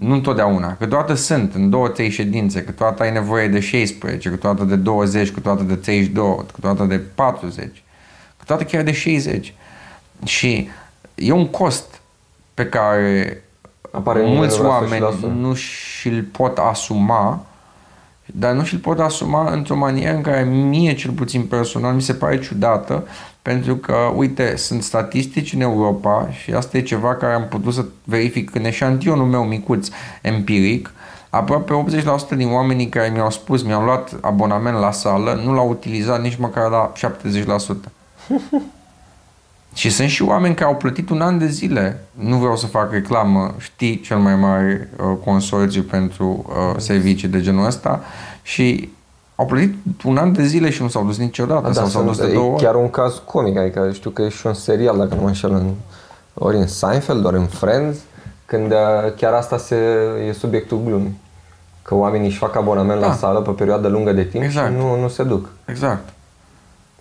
[0.00, 0.76] Nu întotdeauna.
[0.76, 5.62] Câteodată sunt în două, trei ședințe, câteodată ai nevoie de 16, câteodată de 20, câteodată
[5.62, 7.82] de 32, câteodată de 40,
[8.38, 9.54] câteodată chiar de 60.
[10.24, 10.68] Și
[11.14, 12.00] e un cost
[12.54, 13.42] pe care
[13.90, 15.04] Apare mulți oameni
[15.40, 17.44] nu și-l pot asuma
[18.26, 22.14] dar nu și-l pot asuma într-o manieră în care mie, cel puțin personal, mi se
[22.14, 23.06] pare ciudată,
[23.42, 27.84] pentru că, uite, sunt statistici în Europa și asta e ceva care am putut să
[28.04, 29.88] verific în eșantionul meu micuț
[30.22, 30.92] empiric,
[31.30, 31.84] aproape
[32.34, 36.36] 80% din oamenii care mi-au spus, mi-au luat abonament la sală, nu l-au utilizat nici
[36.36, 37.74] măcar la 70%.
[39.74, 42.04] Și sunt și oameni care au plătit un an de zile.
[42.12, 47.40] Nu vreau să fac reclamă, știi, cel mai mare uh, consorțiu pentru uh, servicii de
[47.40, 48.02] genul ăsta
[48.42, 48.88] și
[49.40, 52.18] au plătit un an de zile și nu s-au dus niciodată da, sau s-au dus
[52.18, 55.20] de două chiar un caz comic, adică știu că e și un serial, dacă nu
[55.20, 55.70] mă înșel, în,
[56.34, 57.98] ori în Seinfeld, ori în Friends,
[58.44, 59.76] când uh, chiar asta se,
[60.28, 61.20] e subiectul glumii.
[61.82, 63.06] Că oamenii își fac abonament da.
[63.06, 64.70] la sală pe perioadă lungă de timp exact.
[64.70, 65.48] și nu, nu se duc.
[65.64, 66.08] Exact.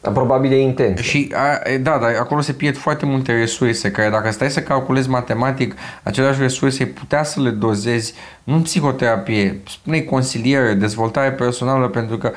[0.01, 0.99] Dar probabil e intens.
[0.99, 5.09] Și a, da, dar acolo se pierd foarte multe resurse care dacă stai să calculezi
[5.09, 8.13] matematic aceleași resurse, putea să le dozezi
[8.43, 12.31] nu în psihoterapie, spune consiliere, dezvoltare personală, pentru că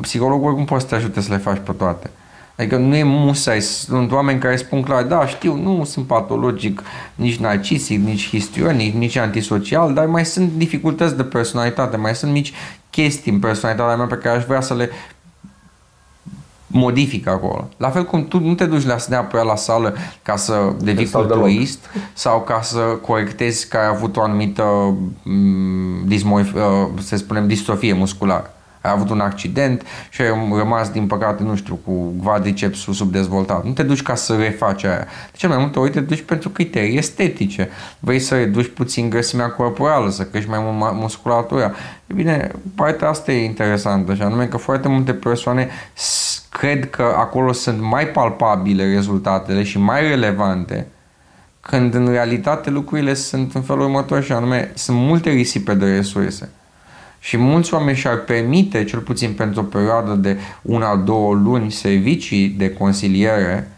[0.00, 2.10] psihologul oricum poate să te ajute să le faci pe toate.
[2.56, 6.82] Adică nu e musai, sunt oameni care spun clar, da, știu, nu sunt patologic,
[7.14, 12.52] nici narcisic, nici histrionic, nici antisocial, dar mai sunt dificultăți de personalitate, mai sunt mici
[12.90, 14.90] chestii în personalitatea mea pe care aș vrea să le
[16.68, 17.68] modifică acolo.
[17.76, 21.78] La fel cum tu nu te duci la neapărat la sală ca să devii culturist
[22.12, 24.62] sau ca să corectezi că ai avut o anumită
[25.22, 26.60] mm, dismorf, uh,
[27.02, 28.52] să spunem, distrofie musculară.
[28.88, 31.92] Ai avut un accident și ai rămas, din păcate, nu știu, cu
[32.22, 33.64] quadricepsul subdezvoltat.
[33.64, 35.06] Nu te duci ca să refaci aia.
[35.30, 37.68] De cel mai multe ori te duci pentru criterii estetice.
[37.98, 41.72] Vrei să reduci puțin grăsimea corporală, să crești mai mult musculatura.
[42.06, 45.68] E bine, partea asta e interesantă, și anume că foarte multe persoane
[46.50, 50.86] cred că acolo sunt mai palpabile rezultatele și mai relevante,
[51.60, 56.50] când în realitate lucrurile sunt în felul următor și anume sunt multe risipe de resurse.
[57.20, 62.48] Și mulți oameni și-ar permite, cel puțin pentru o perioadă de una, două luni, servicii
[62.48, 63.70] de consiliere,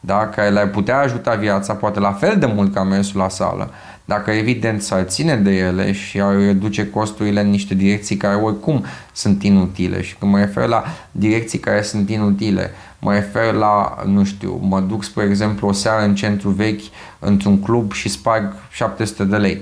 [0.00, 3.70] da, care le-ar putea ajuta viața, poate la fel de mult ca mersul la sală,
[4.04, 8.84] dacă evident s-ar ține de ele și ar reduce costurile în niște direcții care oricum
[9.12, 14.24] sunt inutile și când mă refer la direcții care sunt inutile, mă refer la, nu
[14.24, 16.82] știu, mă duc spre exemplu o seară în centru vechi
[17.18, 19.60] într-un club și sparg 700 de lei.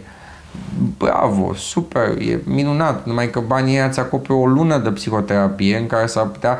[0.99, 5.87] Bravo, super, e minunat, numai că banii ăia îți acoperă o lună de psihoterapie în
[5.87, 6.59] care s-ar putea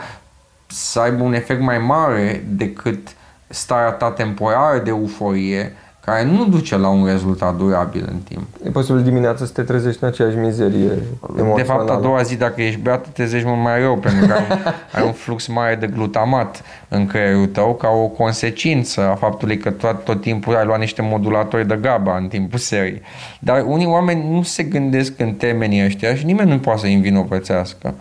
[0.67, 3.09] să aibă un efect mai mare decât
[3.47, 5.77] starea ta temporară de euforie
[6.09, 8.43] care nu duce la un rezultat durabil în timp.
[8.65, 10.93] E posibil dimineața să te trezești în aceeași mizerie
[11.39, 11.57] emoțională.
[11.57, 14.33] De fapt, a doua zi, dacă ești beat, te trezești mult mai rău, pentru că
[14.33, 14.57] ai un,
[14.97, 19.71] ai un flux mare de glutamat în creierul tău ca o consecință a faptului că
[19.71, 23.03] tot, tot timpul ai luat niște modulatori de GABA în timpul serii.
[23.41, 27.95] Dar unii oameni nu se gândesc în termenii ăștia și nimeni nu poate să-i învinovățească.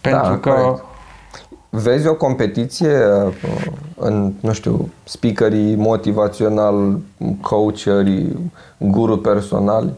[0.00, 0.87] Pentru da, că corect
[1.70, 2.96] vezi o competiție
[3.26, 3.32] uh,
[3.96, 6.98] în, nu știu, speakerii motivațional,
[7.40, 9.90] coacherii, guru personali?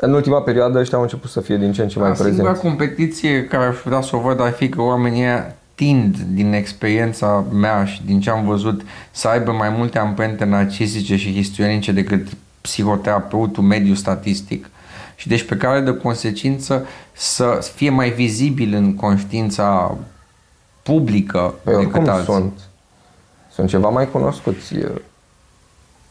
[0.00, 2.34] În ultima perioadă ăștia au început să fie din ce în ce mai prezenți.
[2.34, 5.24] Singura competiție care aș putea să o văd ar fi că oamenii
[5.74, 11.16] tind din experiența mea și din ce am văzut să aibă mai multe amprente narcisice
[11.16, 12.26] și histrionice decât
[12.60, 14.70] psihoterapeutul mediu statistic
[15.16, 19.96] și deci pe care de consecință să fie mai vizibil în conștiința
[20.92, 22.32] publică păi decât alții.
[22.32, 22.60] Sunt,
[23.52, 24.90] sunt ceva mai cunoscuți uh,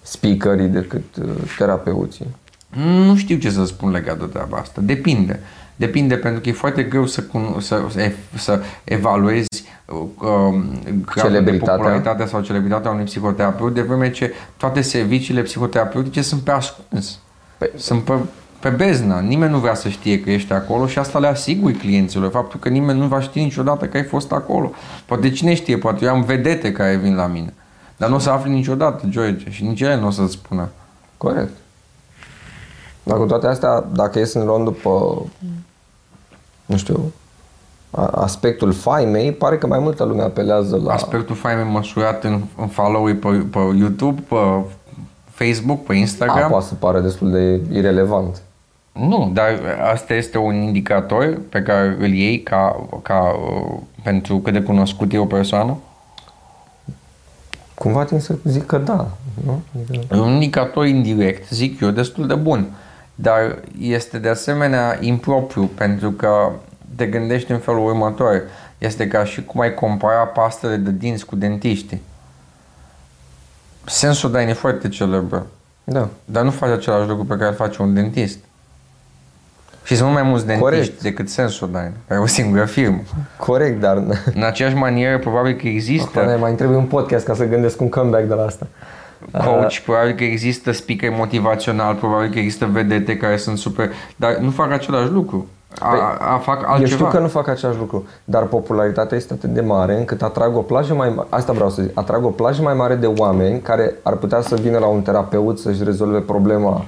[0.01, 2.25] speakerii decât uh, terapeuții.
[3.05, 4.81] Nu știu ce să spun legat de treaba asta.
[4.81, 5.39] Depinde.
[5.75, 7.23] Depinde pentru că e foarte greu să,
[7.59, 10.55] să, să, să evaluezi uh,
[11.15, 11.75] celebritatea.
[11.75, 17.19] popularitatea sau celebritatea unui psihoterapeut de vreme ce toate serviciile psihoterapeutice sunt pe ascuns.
[17.57, 18.13] Păi, sunt pe,
[18.59, 19.19] pe beznă.
[19.19, 22.31] Nimeni nu vrea să știe că ești acolo și asta le asiguri clienților.
[22.31, 24.71] Faptul că nimeni nu va ști niciodată că ai fost acolo.
[25.05, 27.53] Poate cine știe, poate eu am vedete care vin la mine.
[27.97, 30.69] Dar nu o să afli niciodată, George, și nici ele nu o să spună.
[31.17, 31.51] Corect.
[33.03, 35.21] Dar cu toate astea, dacă e să ne luăm după,
[36.65, 37.13] nu știu,
[38.11, 40.93] aspectul faimei, pare că mai multă lume apelează la...
[40.93, 44.35] Aspectul faimei măsurat în, în follow pe, pe YouTube, pe
[45.31, 46.43] Facebook, pe Instagram.
[46.43, 48.41] A, poate să pare destul de irelevant.
[48.99, 49.59] Nu, dar
[49.91, 55.13] asta este un indicator pe care îl iei ca, ca uh, pentru cât de cunoscut
[55.13, 55.77] e o persoană?
[57.73, 59.07] Cumva tin să zic că da.
[59.45, 59.61] Nu?
[59.89, 60.15] Adică...
[60.15, 62.67] Un indicator indirect, zic eu, destul de bun.
[63.15, 66.51] Dar este de asemenea impropriu pentru că
[66.95, 68.43] te gândești în felul următor.
[68.77, 71.97] Este ca și cum ai compara pastele de dinți cu dentiști.
[73.85, 75.47] Sensodyne e foarte celebră.
[75.83, 76.09] Da.
[76.25, 78.39] Dar nu face același lucru pe care îl face un dentist.
[79.87, 81.01] Și sunt mai mulți dentiști Corect.
[81.01, 83.01] decât Sensodyne, care e o singură firmă.
[83.37, 84.03] Corect, dar...
[84.35, 86.19] În aceeași manieră, probabil că există...
[86.19, 88.67] Acum, mai trebuie un podcast ca să gândesc un comeback de la asta.
[89.31, 94.35] Coach, uh, probabil că există speaker motivațional, probabil că există vedete care sunt super, dar
[94.35, 95.47] nu fac același lucru.
[95.79, 96.79] A, păi, a, fac altceva.
[96.79, 100.55] Eu știu că nu fac același lucru, dar popularitatea este atât de mare încât atrag
[100.55, 103.61] o plajă mai mare, asta vreau să zic, atrag o plajă mai mare de oameni
[103.61, 106.85] care ar putea să vină la un terapeut să-și rezolve problema.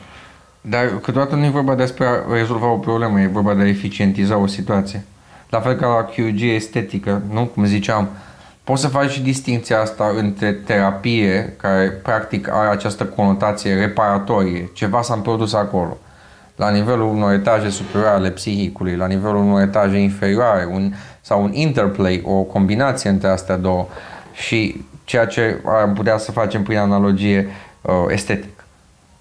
[0.61, 4.37] Dar câteodată nu e vorba despre a rezolva o problemă, e vorba de a eficientiza
[4.37, 5.03] o situație.
[5.49, 7.45] La fel ca la QG estetică, nu?
[7.45, 8.09] Cum ziceam,
[8.63, 15.01] poți să faci și distinția asta între terapie, care practic are această conotație reparatorie, ceva
[15.01, 15.97] s-a produs acolo
[16.59, 21.53] la nivelul unor etaje superioare ale psihicului, la nivelul unor etaje inferioare, un, sau un
[21.53, 23.87] interplay, o combinație între astea două
[24.33, 27.47] și ceea ce am putea să facem prin analogie
[27.81, 28.58] uh, estetic.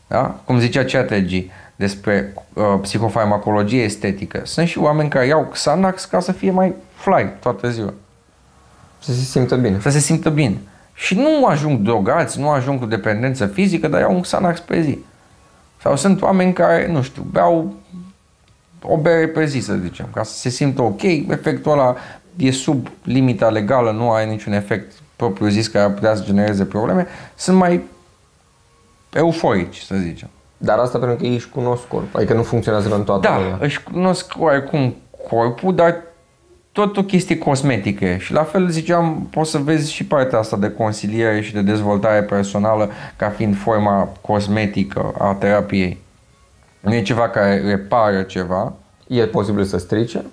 [0.08, 0.40] Da?
[0.44, 6.32] Cum zicea Chatterjee despre uh, psihofarmacologie estetică, sunt și oameni care iau Xanax ca să
[6.32, 7.94] fie mai fly toată ziua.
[8.98, 9.78] Să se simtă bine.
[9.80, 10.56] Să se simtă bine.
[10.94, 14.98] Și nu ajung drogați, nu ajung cu dependență fizică, dar iau un Xanax pe zi.
[15.82, 17.74] Sau sunt oameni care, nu știu, beau
[18.82, 21.96] o bere pe zi, să zicem, ca să se simtă ok, efectul ăla
[22.36, 26.64] e sub limita legală, nu are niciun efect propriu zis care ar putea să genereze
[26.64, 27.82] probleme, sunt mai
[29.12, 30.28] euforici, să zicem.
[30.56, 33.58] Dar asta pentru că ei își cunosc corpul, adică nu funcționează în toată Da, lumea.
[33.60, 34.94] își cunosc oarecum
[35.28, 35.96] corpul, dar
[36.72, 40.70] tot o chestie cosmetică și la fel ziceam, poți să vezi și partea asta de
[40.70, 45.98] consiliere și de dezvoltare personală ca fiind forma cosmetică a terapiei.
[46.80, 48.72] Nu e ceva care repară ceva.
[49.06, 50.24] E posibil să strice?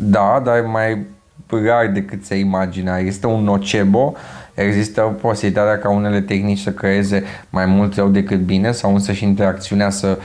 [0.00, 1.06] Da, dar mai
[1.46, 2.98] rar decât se imagina.
[2.98, 4.14] Este un nocebo,
[4.62, 9.24] există posibilitatea ca unele tehnici să creeze mai mult rău decât bine sau însă și
[9.24, 10.18] interacțiunea să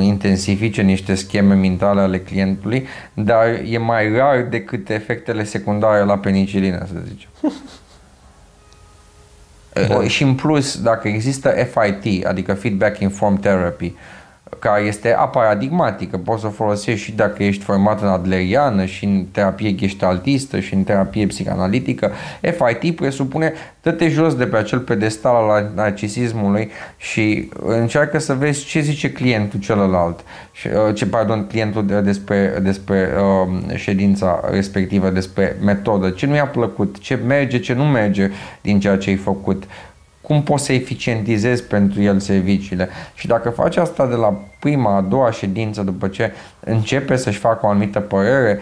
[0.00, 6.86] intensifice niște scheme mentale ale clientului, dar e mai rar decât efectele secundare la penicilină,
[6.86, 7.28] să zicem.
[9.88, 10.06] Bun.
[10.06, 13.94] Și în plus, dacă există FIT, adică Feedback Informed Therapy,
[14.58, 19.24] care este aparadigmatică, poți să o folosești și dacă ești format în adleriană și în
[19.32, 22.12] terapie gestaltistă și în terapie psicanalitică.
[22.40, 23.52] FIT presupune
[23.82, 29.60] dă-te jos de pe acel pedestal al narcisismului și încearcă să vezi ce zice clientul
[29.60, 36.46] celălalt, uh, ce, pardon, clientul despre, despre uh, ședința respectivă, despre metodă, ce nu i-a
[36.46, 38.30] plăcut, ce merge, ce nu merge
[38.60, 39.64] din ceea ce ai făcut,
[40.26, 42.88] cum poți să eficientizezi pentru el serviciile.
[43.14, 47.66] Și dacă faci asta de la prima, a doua ședință, după ce începe să-și facă
[47.66, 48.60] o anumită părere,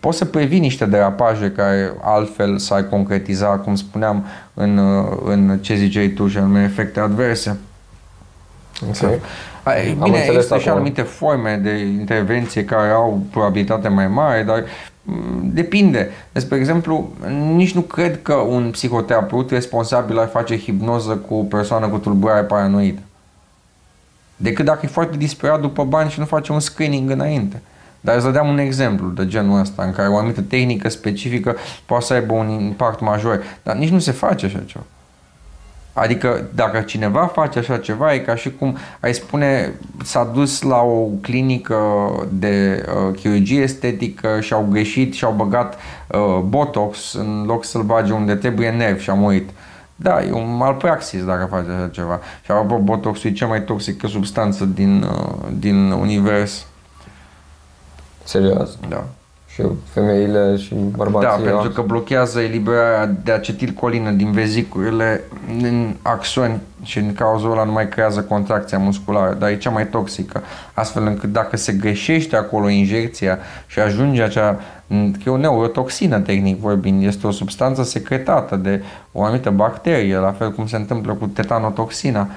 [0.00, 4.78] poți să previi niște derapaje care altfel s-ar concretiza, cum spuneam, în,
[5.24, 7.58] în ce ziceai tu, și anume efecte adverse.
[8.88, 9.18] Okay.
[10.02, 14.91] Bine, există și anumite forme de intervenție care au probabilitate mai mare, dar Mm,
[15.42, 16.10] depinde.
[16.32, 17.12] Despre exemplu,
[17.54, 22.42] nici nu cred că un psihoterapeut responsabil ar face hipnoză cu o persoană cu tulburare
[22.42, 23.00] paranoidă.
[24.36, 27.62] Decât dacă e foarte disperat după bani și nu face un screening înainte.
[28.00, 31.56] Dar să dăm un exemplu de genul ăsta, în care o anumită tehnică specifică
[31.86, 33.42] poate să aibă un impact major.
[33.62, 34.84] Dar nici nu se face așa ceva.
[35.92, 40.80] Adică dacă cineva face așa ceva, e ca și cum ai spune s-a dus la
[40.80, 41.78] o clinică
[42.32, 45.78] de uh, chirurgie estetică și au greșit și au băgat
[46.08, 49.50] uh, botox în loc să-l bage unde trebuie nerv și a murit.
[49.96, 52.20] Da, e un malpraxis dacă faci așa ceva.
[52.44, 56.66] Și apropo, botoxul e cea mai toxică substanță din, uh, din univers.
[58.24, 58.78] Serios?
[58.88, 59.04] Da.
[59.54, 59.62] Și
[59.92, 65.20] femeile și bărbații Da, au- pentru că blochează eliberarea de acetilcolină din vezicurile
[65.62, 69.88] în axoni și în cauza ăla nu mai creează contracția musculară, dar e cea mai
[69.88, 70.42] toxică.
[70.74, 76.58] Astfel încât dacă se greșește acolo injecția și ajunge acea, că e o neurotoxină tehnic
[76.58, 81.26] vorbind, este o substanță secretată de o anumită bacterie, la fel cum se întâmplă cu
[81.26, 82.28] tetanotoxina,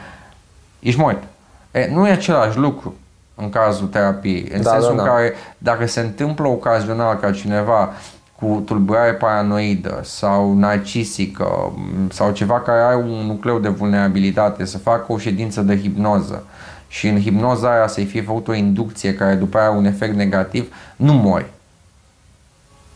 [0.80, 1.24] ești mort.
[1.72, 2.94] E, nu e același lucru
[3.36, 5.14] în cazul terapiei, în Da, sensul da, în da.
[5.14, 7.94] care dacă se întâmplă ocazional ca cineva
[8.40, 14.78] cu tulburare paranoidă sau narcisică m, sau ceva care are un nucleu de vulnerabilitate să
[14.78, 16.44] facă o ședință de hipnoză
[16.88, 20.16] și în hipnoza aia să-i fie făcut o inducție care după aia are un efect
[20.16, 21.46] negativ, nu mori.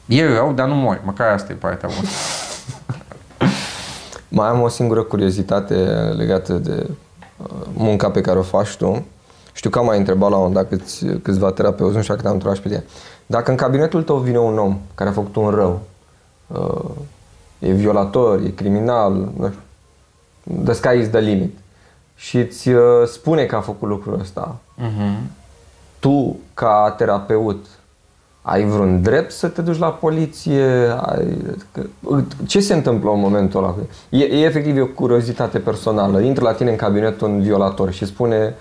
[0.06, 1.02] E rău, dar nu mori.
[1.04, 2.08] Măcar asta e partea bună.
[4.28, 5.74] Mai am o singură curiozitate
[6.18, 6.90] legată de
[7.38, 9.06] uh, munca pe care o faci tu.
[9.54, 12.34] Știu că am mai întrebat la un dat câți, câțiva terapeuți, nu știu dacă te-am
[12.34, 12.84] întrebat și pe tine.
[13.26, 15.82] Dacă în cabinetul tău vine un om care a făcut un rău,
[16.48, 16.90] uh,
[17.60, 19.60] e violator, e criminal, nu știu,
[20.64, 21.58] the sky is the limit,
[22.16, 25.20] și îți uh, spune că a făcut lucrul ăsta, Uh-huh.
[26.00, 27.66] tu, ca terapeut,
[28.42, 30.64] ai vreun drept să te duci la poliție?
[31.02, 31.38] Ai,
[31.72, 31.86] că-
[32.48, 33.76] ce se întâmplă în momentul ăla?
[34.10, 36.20] E, e efectiv e o curiozitate personală.
[36.20, 38.56] Intră la tine în cabinet un violator și spune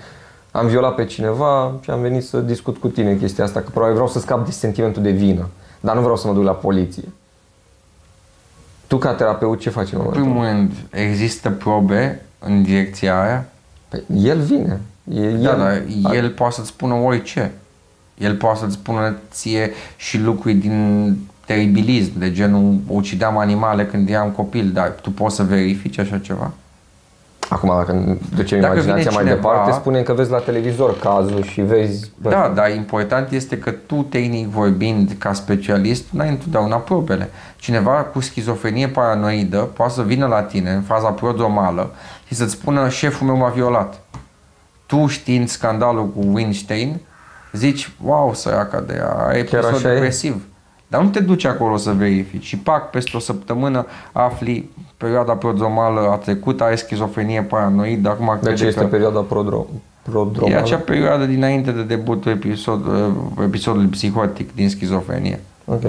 [0.58, 3.94] am violat pe cineva și am venit să discut cu tine chestia asta, că probabil
[3.94, 5.48] vreau să scap de sentimentul de vină,
[5.80, 7.04] dar nu vreau să mă duc la poliție.
[8.86, 10.30] Tu, ca terapeut, ce faci în În momentul ăla?
[10.30, 13.48] primul rând, există probe în direcția aia?
[13.88, 14.80] Păi, el vine.
[15.14, 17.52] E, Da, el, dar el poate să-ți spună orice.
[18.18, 21.16] El poate să-ți spună ție și lucruri din
[21.46, 26.52] teribilism, de genul ucideam animale când eram copil, dar tu poți să verifici așa ceva?
[27.48, 31.42] Acum, dacă ducem Dacă imaginația vine mai cineva- departe, spunem că vezi la televizor cazul
[31.42, 32.10] și vezi...
[32.22, 37.30] bă, Da, dar important este că tu, tehnic vorbind, ca specialist, n-ai întotdeauna probele.
[37.56, 41.90] Cineva cu schizofrenie paranoidă poate să vină la tine în faza prodromală
[42.26, 44.00] și să-ți spună șeful meu m-a violat.
[44.86, 47.00] Tu știind scandalul cu Weinstein,
[47.52, 49.92] zici, wow, săraca de ea, are Chiar episod așa e?
[49.92, 50.42] depresiv.
[50.88, 56.00] Dar nu te duci acolo să verifici și pac, peste o săptămână afli perioada prodromală
[56.10, 58.86] a trecut, are schizofrenie paranoidă, acum De crede ce este că...
[58.86, 59.66] perioada prodro-
[60.06, 60.56] E prodromală?
[60.60, 65.40] acea perioadă dinainte de debutul episod, uh, episodului psihotic din schizofrenie.
[65.64, 65.82] Ok.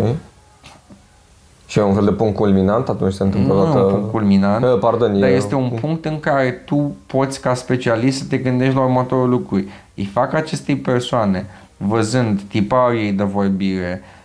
[1.67, 3.79] Și e un fel de punct culminant, atunci se întâmplă Nu e toată...
[3.79, 7.53] un punct culminant, Eh, pardon, dar e este un punct în care tu poți ca
[7.53, 9.55] specialist să te gândești la următorul lucru.
[9.95, 11.45] Îi fac acestei persoane,
[11.77, 14.17] văzând tipul ei de vorbire, uh,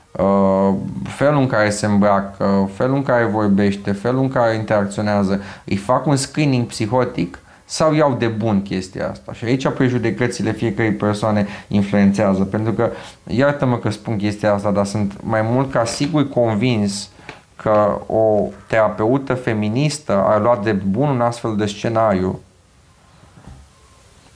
[1.05, 6.07] felul în care se îmbracă, felul în care vorbește, felul în care interacționează, îi fac
[6.07, 9.32] un screening psihotic sau iau de bun chestia asta.
[9.32, 12.91] Și aici prejudecățile fiecărei persoane influențează, pentru că,
[13.27, 17.09] iartă-mă că spun chestia asta, dar sunt mai mult ca sigur convins
[17.57, 22.41] că o terapeută feministă ar lua de bun un astfel de scenariu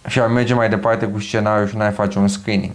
[0.07, 2.75] și ar merge mai departe cu scenariul și n-ai face un screening.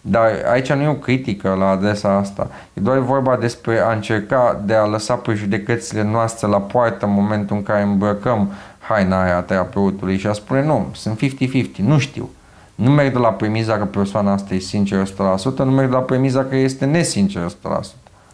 [0.00, 2.50] Dar aici nu e o critică la adresa asta.
[2.74, 7.56] E doar vorba despre a încerca de a lăsa prejudecățile noastre la poartă în momentul
[7.56, 12.30] în care îmbrăcăm haina aia a terapeutului și a spune nu, sunt 50-50, nu știu.
[12.74, 15.08] Nu merg de la premiza că persoana asta e sinceră 100%,
[15.56, 17.52] nu merg de la premiza că este nesinceră 100%.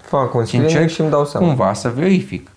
[0.00, 1.46] Fac un screening Sincer, și îmi dau seama.
[1.46, 2.48] cumva să verific.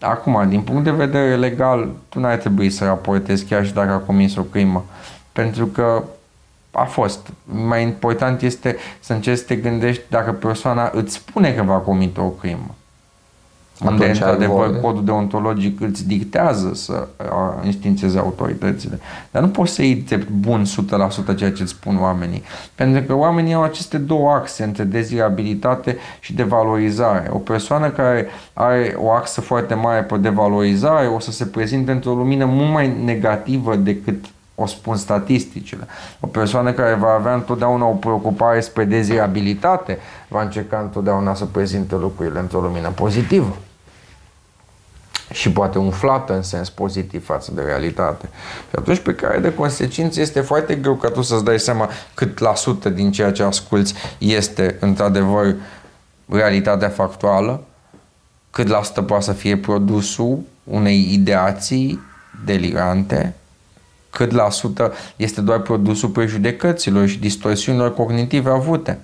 [0.00, 3.96] Acum, din punct de vedere legal, tu n-ai trebui să raportezi chiar și dacă a
[3.96, 4.84] comis o crimă.
[5.32, 6.02] Pentru că
[6.72, 7.32] a fost.
[7.44, 12.20] Mai important este să încerci să te gândești dacă persoana îți spune că va comite
[12.20, 12.74] o crimă.
[13.84, 14.80] Unde, Atunci ai într-adevăr, voie.
[14.80, 18.98] codul deontologic îți dictează să a, instințeze autoritățile.
[19.30, 20.64] Dar nu poți să iei drept bun
[21.32, 22.42] 100% ceea ce îți spun oamenii.
[22.74, 27.30] Pentru că oamenii au aceste două axe între dezirabilitate și devalorizare.
[27.32, 32.14] O persoană care are o axă foarte mare pe devalorizare o să se prezinte într-o
[32.14, 35.86] lumină mult mai negativă decât o spun statisticile.
[36.20, 39.98] O persoană care va avea întotdeauna o preocupare spre dezirabilitate
[40.28, 43.56] va încerca întotdeauna să prezinte lucrurile într-o lumină pozitivă
[45.32, 48.28] și poate umflată în sens pozitiv față de realitate.
[48.68, 52.38] Și atunci pe care de consecință este foarte greu ca tu să-ți dai seama cât
[52.38, 55.54] la sută din ceea ce asculți este într-adevăr
[56.28, 57.62] realitatea factuală,
[58.50, 62.00] cât la sută poate să fie produsul unei ideații
[62.44, 63.34] delirante,
[64.12, 68.98] cât la sută este doar produsul prejudecăților și distorsiunilor cognitive avute.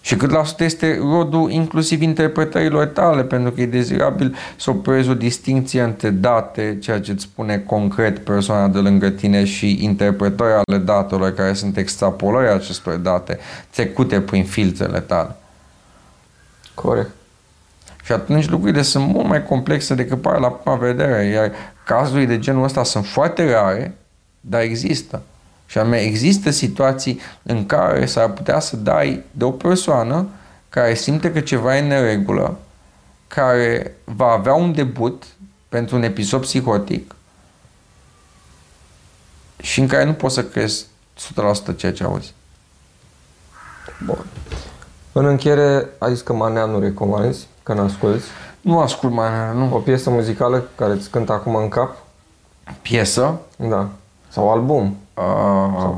[0.00, 5.08] Și cât la sută este rodul inclusiv interpretărilor tale, pentru că e dezirabil să operezi
[5.08, 10.52] o distinție între date, ceea ce îți spune concret persoana de lângă tine și interpretări
[10.52, 13.38] ale datelor care sunt extrapolări acestor date
[13.70, 15.36] trecute prin filtrele tale.
[16.74, 17.19] Corect.
[18.10, 21.52] Și atunci lucrurile sunt mult mai complexe decât pare la prima vedere, iar
[21.84, 23.96] cazurile de genul ăsta sunt foarte rare,
[24.40, 25.22] dar există.
[25.66, 30.28] Și anume, există situații în care s-ar putea să dai de o persoană
[30.68, 32.58] care simte că ceva e în neregulă,
[33.28, 35.24] care va avea un debut
[35.68, 37.14] pentru un episod psihotic
[39.62, 40.86] și în care nu poți să crezi
[41.72, 42.34] 100% ceea ce auzi.
[44.04, 44.26] Bun.
[45.12, 48.24] În încheiere, ai zis că Manea nu recomanzi, că nu asculti.
[48.60, 49.68] Nu ascult mai, nu.
[49.74, 51.96] O piesă muzicală care îți cântă acum în cap?
[52.82, 53.40] Piesă?
[53.56, 53.88] Da.
[54.28, 54.96] Sau album?
[55.14, 55.90] Uh,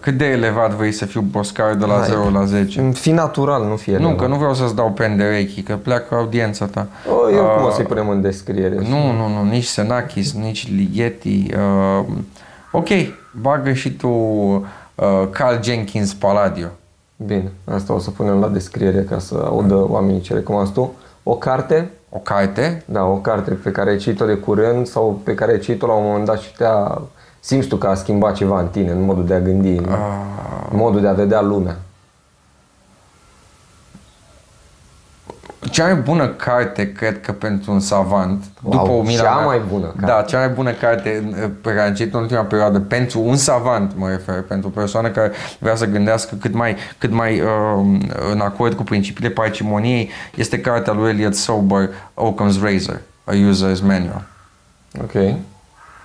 [0.00, 2.08] cât de elevat vrei să fiu boscar de la Hai.
[2.08, 2.90] 0 la 10?
[2.90, 4.16] Fi natural, nu fie Nu, elevat.
[4.20, 6.86] că nu vreau să-ți dau pen de rechi, că pleacă audiența ta.
[7.10, 8.74] O, eu cum o Uh, să-i punem în descriere?
[8.74, 11.46] Nu, nu, nu, nici Senakis, nici Ligeti.
[11.98, 12.04] Uh,
[12.72, 12.88] ok,
[13.40, 14.64] bagă și tu uh,
[15.30, 16.66] Carl Jenkins Palladio.
[17.16, 20.92] Bine, asta o să punem la descriere ca să audă oamenii ce recomanzi tu.
[21.22, 25.34] O carte, O carte, da, o carte pe care ai citit-o de curând sau pe
[25.34, 27.02] care ai citit-o la un moment dat și te-a...
[27.40, 30.68] Simți tu că a schimbat ceva în tine, în modul de a gândi, în uh,
[30.70, 31.76] modul de a vedea lumea.
[35.70, 39.60] Cea mai bună carte, cred că pentru un savant, Wow, după umila cea mea, mai
[39.68, 40.06] bună carte.
[40.06, 43.36] Da, cea mai bună carte uh, pe care am citit în ultima perioadă, pentru un
[43.36, 47.48] savant, mă refer, pentru o persoană care vrea să gândească cât mai, cât mai uh,
[48.32, 54.22] în acord cu principiile parcimoniei, este cartea lui Elliot Sober, Occam's Razor, A User's Manual.
[55.02, 55.34] Ok.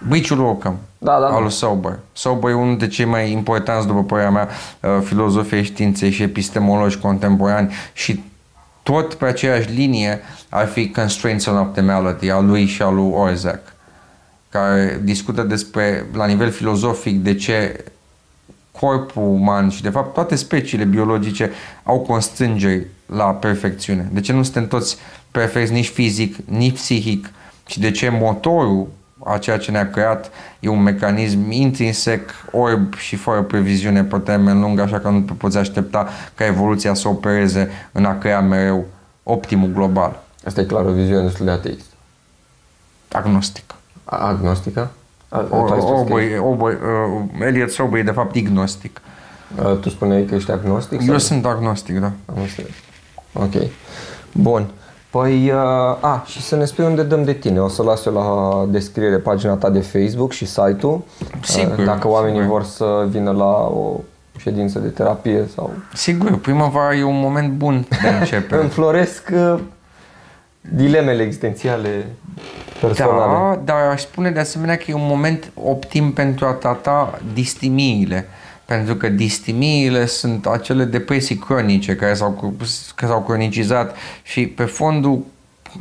[0.08, 1.40] Biciul Occam, Da, da, al da.
[1.40, 2.00] lui Sober.
[2.14, 4.48] Sober e unul dintre cei mai importanți, după părerea mea,
[4.80, 8.24] uh, filozofii științei și epistemologi contemporani și
[8.84, 13.60] tot pe aceeași linie ar fi Constraints on Optimality, al lui și al lui Orzac,
[14.50, 17.84] care discută despre, la nivel filozofic, de ce
[18.72, 21.52] corpul uman și, de fapt, toate speciile biologice
[21.84, 24.10] au constrângeri la perfecțiune.
[24.14, 24.98] De ce nu suntem toți
[25.32, 27.30] perfecți nici fizic, nici psihic
[27.66, 28.88] și de ce motorul
[29.26, 34.60] a ceea ce ne-a creat e un mecanism intrinsec, orb și fără previziune pe termen
[34.60, 38.86] lung, așa că nu te poți aștepta ca evoluția să opereze în a crea mereu
[39.24, 40.24] optimul global.
[40.46, 41.84] Asta e clar o viziune destul de ateistă.
[43.12, 43.64] Agnostic.
[44.04, 44.92] A- Agnostică?
[45.30, 49.02] A, tu, O, ai spus că Oboy, Oboy, uh, Elliot Sober e de fapt ignostic.
[49.56, 51.00] ești- a, tu spuneai că ești agnostic?
[51.02, 51.18] Eu sau?
[51.18, 52.12] sunt agnostic, da.
[52.26, 52.72] Am înțeles.
[53.34, 53.54] Ok.
[54.32, 54.68] Bun.
[55.12, 55.58] Păi, uh,
[56.00, 57.60] a, și să ne spui unde dăm de tine.
[57.60, 61.02] O să las eu la descriere pagina ta de Facebook și site-ul.
[61.44, 62.52] Sigur, Uh, Dacă oamenii sigur.
[62.54, 64.00] vor să vină la o
[64.38, 65.72] ședință de terapie sau...
[65.94, 68.62] Sigur, primăvara e un moment bun de începere.
[68.62, 69.60] Înfloresc uh,
[70.60, 72.06] dilemele existențiale
[72.82, 73.32] personale.
[73.32, 78.28] Da, dar aș spune de asemenea că e un moment optim pentru a trata distimiile.
[78.72, 82.54] Pentru că distimiile sunt acele depresii cronice care s-au,
[82.96, 85.20] care s-au cronicizat și pe fondul,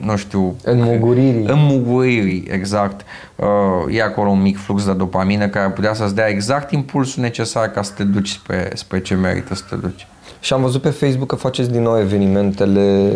[0.00, 1.44] nu știu, Înmuguririi.
[1.46, 3.00] înmuguririi, exact.
[3.36, 7.22] Uh, e acolo un mic flux de dopamină care ar putea să-ți dea exact impulsul
[7.22, 10.06] necesar ca să te duci spre, spre ce merită să te duci.
[10.40, 13.12] Și am văzut pe Facebook că faceți din nou evenimentele,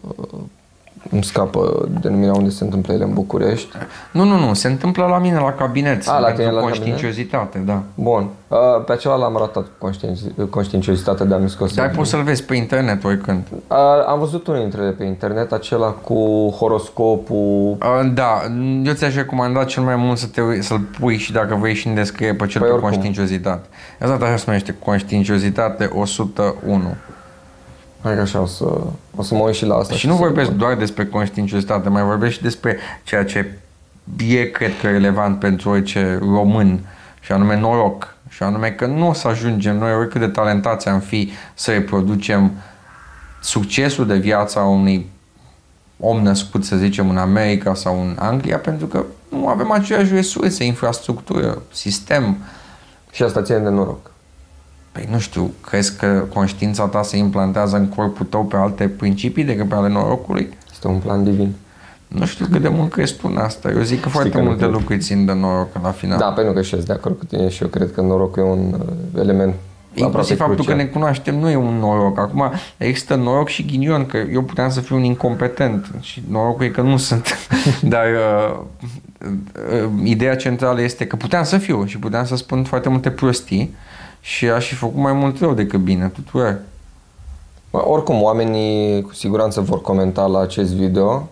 [0.00, 0.40] uh,
[1.10, 3.68] îmi scapă denumirea unde se întâmplă ele în București.
[4.12, 7.58] Nu, nu, nu, se întâmplă la mine la cabinet, A, la pentru tine la conștiinciozitate,
[7.58, 7.82] da.
[7.94, 8.28] Bun.
[8.48, 8.56] Uh,
[8.86, 11.74] Pe acela l-am ratat cu conștiinci- conștiinciozitate de a mi scos.
[11.74, 13.42] Dar poți să-l vezi pe internet oricând.
[13.68, 13.76] Uh,
[14.06, 17.76] Am văzut unul dintre ele pe internet, acela cu horoscopul.
[17.80, 18.40] Uh, Da,
[18.84, 21.86] eu ți-aș recomanda cel mai mult să te, ui- să-l pui și dacă vrei și
[21.86, 22.90] în descriere pe cel Păi pe oricum.
[22.90, 23.66] conștiinciozitate.
[24.00, 26.82] Exact așa se numește, conștiinciozitate 101.
[28.02, 28.64] Hai că așa o să,
[29.16, 29.94] o să mă uit și la asta.
[29.94, 33.58] Și nu să- vorbesc doar despre conștiinciozitate, mai vorbesc și despre ceea ce
[34.28, 36.78] e, cred că, relevant pentru orice român,
[37.20, 38.16] și anume noroc.
[38.28, 42.50] Și anume că nu o să ajungem noi, oricât de talentați am fi, să reproducem
[43.42, 45.10] succesul de viață a unui
[46.00, 50.64] om născut, să zicem, în America sau în Anglia, pentru că nu avem aceleași resurse,
[50.64, 52.36] infrastructură, sistem.
[53.10, 54.10] Și asta ține de noroc.
[54.98, 59.44] Păi nu știu, crezi că conștiința ta se implantează în corpul tău pe alte principii
[59.44, 60.48] decât pe ale norocului?
[60.70, 61.54] Este un plan divin.
[62.08, 63.70] Nu știu cât de mult crezi tu în asta.
[63.70, 64.72] Eu zic că foarte că nu multe cred.
[64.72, 66.18] lucruri țin de noroc la final.
[66.18, 68.42] Da, pentru că și eu sunt de acord cu tine și eu cred că norocul
[68.42, 69.54] e un uh, element
[70.04, 70.76] aproape Inclusiv faptul crucial.
[70.76, 72.18] că ne cunoaștem nu e un noroc.
[72.18, 76.68] Acum există noroc și ghinion, că eu puteam să fiu un incompetent și norocul e
[76.68, 77.48] că nu sunt.
[77.82, 78.60] Dar uh,
[79.82, 83.74] uh, ideea centrală este că puteam să fiu și puteam să spun foarte multe prostii
[84.20, 86.60] și aș fi făcut mai mult rău decât bine tuturor.
[87.70, 91.28] Bă, Oricum, oamenii cu siguranță vor comenta la acest video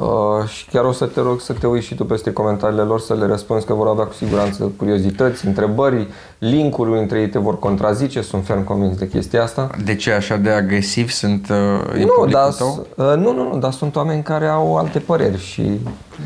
[0.00, 3.00] uh, și chiar o să te rog să te uiți și tu peste comentariile lor
[3.00, 6.08] să le răspunzi că vor avea cu siguranță curiozități, întrebări,
[6.38, 9.70] linkuri, unii dintre ei te vor contrazice, sunt ferm convins de chestia asta.
[9.84, 11.56] De ce așa de agresiv sunt uh,
[12.00, 12.86] e Nu, publicul dar, tău?
[12.94, 15.80] uh, nu, nu, nu, dar sunt oameni care au alte păreri și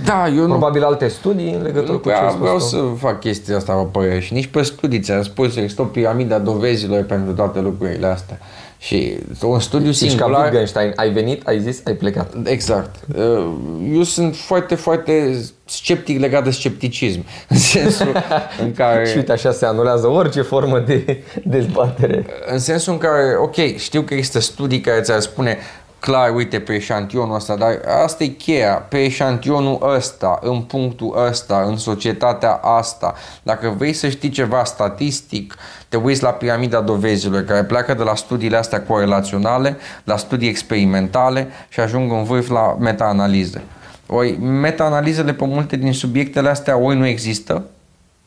[0.05, 2.57] Da, eu nu probabil alte studii în legătură Nu cu ce ai prea spus vreau
[2.59, 2.63] tu.
[2.65, 6.35] să fac chestia asta pe părere și nici pe studiți ți-am spus, există o piramidă
[6.35, 8.39] a dovezilor pentru toate lucrurile astea.
[8.83, 10.43] Și un studiu Ești ca singular...
[10.43, 12.35] Wittgenstein, ai venit, ai zis, ai plecat.
[12.45, 12.95] Exact.
[13.17, 13.47] Uh,
[13.93, 17.25] Eu sunt foarte, foarte sceptic legat de scepticism.
[17.49, 18.25] În sensul
[18.61, 19.07] în care...
[19.07, 22.27] Și uite, așa se anulează orice formă de dezbatere.
[22.47, 25.59] În sensul în care, ok, știu că există studii care ți-ar spune
[26.01, 31.65] clar, uite, pe eșantionul ăsta, dar asta e cheia, pe eșantionul ăsta, în punctul ăsta,
[31.67, 33.15] în societatea asta.
[33.43, 35.57] Dacă vrei să știi ceva statistic,
[35.89, 41.49] te uiți la piramida dovezilor, care pleacă de la studiile astea corelaționale, la studii experimentale
[41.69, 43.63] și ajung în vârf la meta-analize.
[44.07, 47.65] Ori meta-analizele pe multe din subiectele astea ori nu există,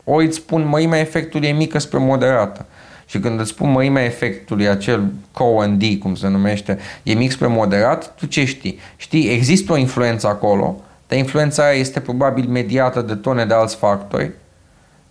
[0.03, 2.65] ori îți spun mărimea efectului e mică spre moderată.
[3.05, 8.15] Și când îți spun mărimea efectului, acel Cohen-D, cum se numește, e mic spre moderat,
[8.15, 8.79] tu ce știi?
[8.95, 13.75] Știi, există o influență acolo, dar influența aia este probabil mediată de tone de alți
[13.75, 14.31] factori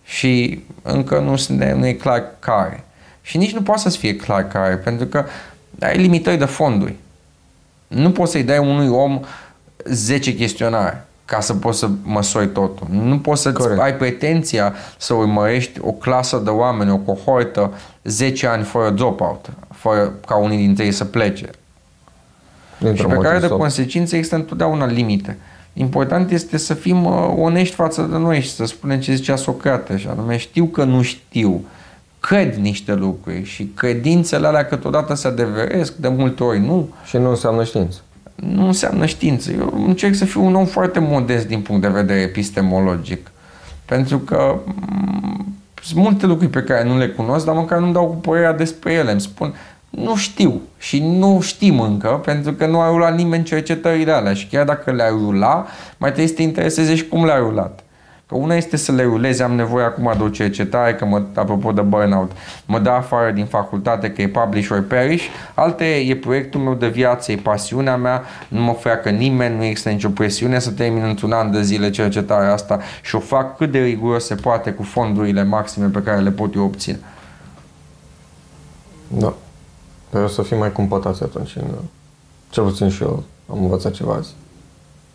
[0.03, 2.83] și încă nu, sunt, nu e clar care.
[3.21, 5.25] Și nici nu poate să fie clar care, pentru că
[5.79, 6.95] ai limitări de fonduri.
[7.87, 9.19] Nu poți să-i dai unui om
[9.85, 12.87] 10 chestionare ca să poți să măsori totul.
[12.89, 13.79] Nu poți să Corect.
[13.81, 17.73] ai pretenția să urmărești o clasă de oameni, o cohortă
[18.03, 21.45] 10 ani fără dropout, fără ca unii dintre ei să plece.
[22.77, 25.37] Și Dintr-un pe care motiv de sau- consecință există întotdeauna limite.
[25.73, 29.97] Important este să fim uh, onești față de noi și să spunem ce zicea Socrate,
[29.97, 31.63] și anume știu că nu știu,
[32.19, 37.29] cred niște lucruri și credințele alea câteodată se adeveresc, de multe ori nu, Și nu
[37.29, 37.99] înseamnă știință.
[38.35, 39.51] Nu înseamnă știință.
[39.51, 43.31] Eu încerc să fiu un om foarte modest din punct de vedere epistemologic.
[43.85, 48.07] Pentru că m, sunt multe lucruri pe care nu le cunosc, dar măcar nu-mi dau
[48.07, 49.11] cu părerea despre ele.
[49.11, 49.53] Îmi spun,
[49.89, 54.47] nu știu și nu știm încă, pentru că nu a rulat nimeni cercetările alea și
[54.47, 55.65] chiar dacă le-ai rula,
[55.97, 57.82] mai trebuie să te intereseze și cum le-ai rulat.
[58.27, 61.71] Că una este să le rulezi, am nevoie acum de o cercetare, că mă, apropo
[61.71, 62.31] de burnout,
[62.65, 66.87] mă dă afară din facultate că e publish or perish, alte e proiectul meu de
[66.87, 71.31] viață, e pasiunea mea, nu mă freacă nimeni, nu există nicio presiune să termin într-un
[71.31, 75.43] an de zile cercetarea asta și o fac cât de riguros se poate cu fondurile
[75.43, 76.99] maxime pe care le pot eu obține.
[79.07, 79.33] Da.
[80.09, 81.55] Dar o să fim mai cumpătați atunci.
[81.55, 81.65] În,
[82.49, 84.33] cel puțin și eu am învățat ceva azi.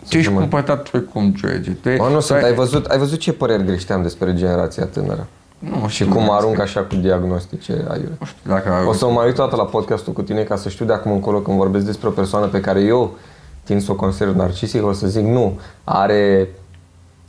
[0.09, 1.71] Ce ești fim mai- cumpătat tu cum, George?
[1.71, 2.43] Tu Mă, nu tu sunt.
[2.43, 5.27] Ai văzut, ai văzut ce păreri greșteam despre generația tânără?
[5.59, 8.13] Nu Și știu, cum nu arunc așa cu diagnostice aiure.
[8.25, 10.85] știu dacă O să mă mai uit toată la podcastul cu tine ca să știu
[10.85, 13.17] de acum încolo când vorbesc despre o persoană pe care eu
[13.65, 16.49] tind să o consider narcisic, o să zic nu, are...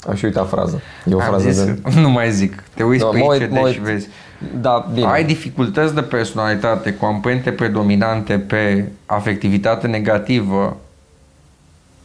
[0.08, 0.80] Am și uitat fraza.
[1.06, 1.80] E o Am frază zis, de...
[2.02, 2.64] nu mai zic.
[2.74, 3.74] Te uiți Da, pe mă uit- ICD mă uit.
[3.74, 4.08] și vezi.
[4.62, 5.08] Da, bine.
[5.08, 10.78] Ai dificultăți de personalitate cu amprente predominante pe afectivitate negativă,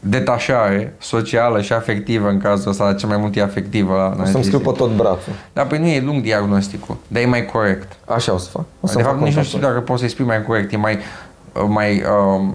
[0.07, 4.09] detașare socială și afectivă în cazul ăsta, dar cel mai mult e afectivă la O
[4.09, 4.43] să-mi narcisism.
[4.43, 5.33] scriu pe tot brațul.
[5.53, 7.93] Dar pe nu e lung diagnosticul, dar e mai corect.
[8.05, 8.65] Așa o să fac.
[8.81, 10.99] O să de fapt, nici nu știu dacă poți să-i spui mai corect, e mai,
[11.69, 12.03] mai
[12.37, 12.55] um,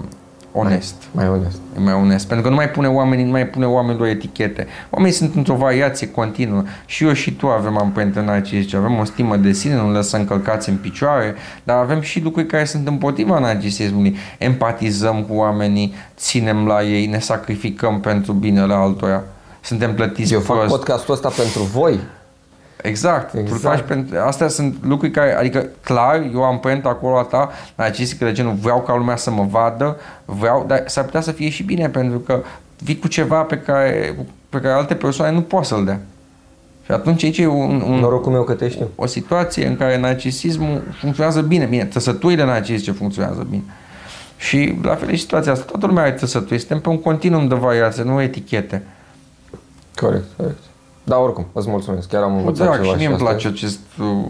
[0.60, 0.96] onest.
[1.12, 1.58] Mai onest.
[1.78, 2.28] E mai onest.
[2.28, 4.68] Pentru că nu mai pune oamenii, nu mai pune oamenilor etichete.
[4.90, 6.64] Oamenii sunt într-o variație continuă.
[6.86, 10.70] Și eu și tu avem amprente narcisice, avem o stimă de sine, nu lăsăm călcați
[10.70, 14.18] în picioare, dar avem și lucruri care sunt împotriva narcisismului.
[14.38, 19.24] Empatizăm cu oamenii, ținem la ei, ne sacrificăm pentru binele altora.
[19.62, 20.76] Suntem plătiți Eu fac prost.
[20.76, 22.00] podcastul ăsta pentru voi.
[22.82, 23.34] Exact.
[23.34, 23.48] exact.
[23.48, 23.76] Tu Exact.
[23.76, 24.18] faci pentru...
[24.20, 28.54] Astea sunt lucruri care, adică clar, eu am prent acolo a ta narcisică de genul
[28.54, 32.20] vreau ca lumea să mă vadă, vreau, dar s-ar putea să fie și bine pentru
[32.20, 32.42] că
[32.78, 34.16] vii cu ceva pe care,
[34.50, 36.00] pe care alte persoane nu pot să-l dea.
[36.86, 38.90] Și atunci aici e un, un, Norocul meu că te știu.
[38.96, 41.66] o situație în care narcisismul funcționează bine.
[41.66, 43.64] Bine, trăsăturile narcisice funcționează bine.
[44.38, 45.66] Și la fel e și situația asta.
[45.66, 46.60] Toată lumea are trăsături.
[46.60, 48.84] Suntem pe un continuum de variație, nu etichete.
[49.96, 50.58] Corect, corect.
[51.04, 52.08] Da, oricum, îți mulțumesc.
[52.10, 53.32] Chiar am Cu învățat drag, ceva și mie îmi astăzi.
[53.32, 54.26] place acest uh,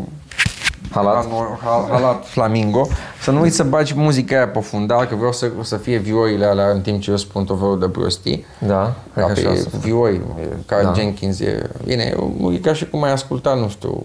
[0.92, 1.26] Halat.
[1.28, 2.88] Hal- hal- halat flamingo.
[3.22, 6.46] Să nu uiți să bagi muzica aia pe fundal, că vreau să, să fie vioile
[6.46, 8.46] alea în timp ce eu spun tot felul de prostii.
[8.68, 9.80] Da, hai Ca că așa o pe să fac.
[9.80, 10.22] vioi,
[10.66, 10.94] Carl Da.
[10.94, 11.70] Jenkins e...
[11.86, 12.16] Bine,
[12.54, 14.02] e ca și cum ai asculta, nu știu,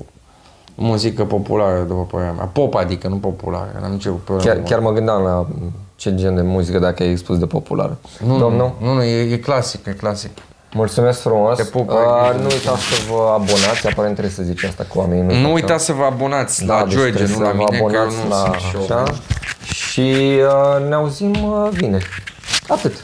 [0.74, 2.44] muzică populară, după părerea mea.
[2.44, 3.78] Pop, adică, nu populară.
[3.80, 4.50] N-am nicio problemă.
[4.52, 5.46] Chiar, chiar mă gândeam la
[5.96, 7.98] ce gen de muzică dacă ai expus de populară.
[8.26, 10.30] nu, Domnul, nu, nu, e, e clasic, e clasic.
[10.74, 11.56] Mulțumesc frumos.
[11.56, 14.98] Te pup, Uh, ai nu uitați să vă abonați, aparent trebuie să zici asta cu
[14.98, 15.40] oamenii.
[15.40, 17.56] Nu fac uitați să vă abonați Da, la deci George, trebuie nu să la vă
[17.56, 18.98] mine, că eu abonați nu la sunt și eu.
[18.98, 19.12] așa.
[19.72, 20.40] și
[20.80, 22.08] uh, ne auzim uh, vineri.
[22.68, 22.94] Atât.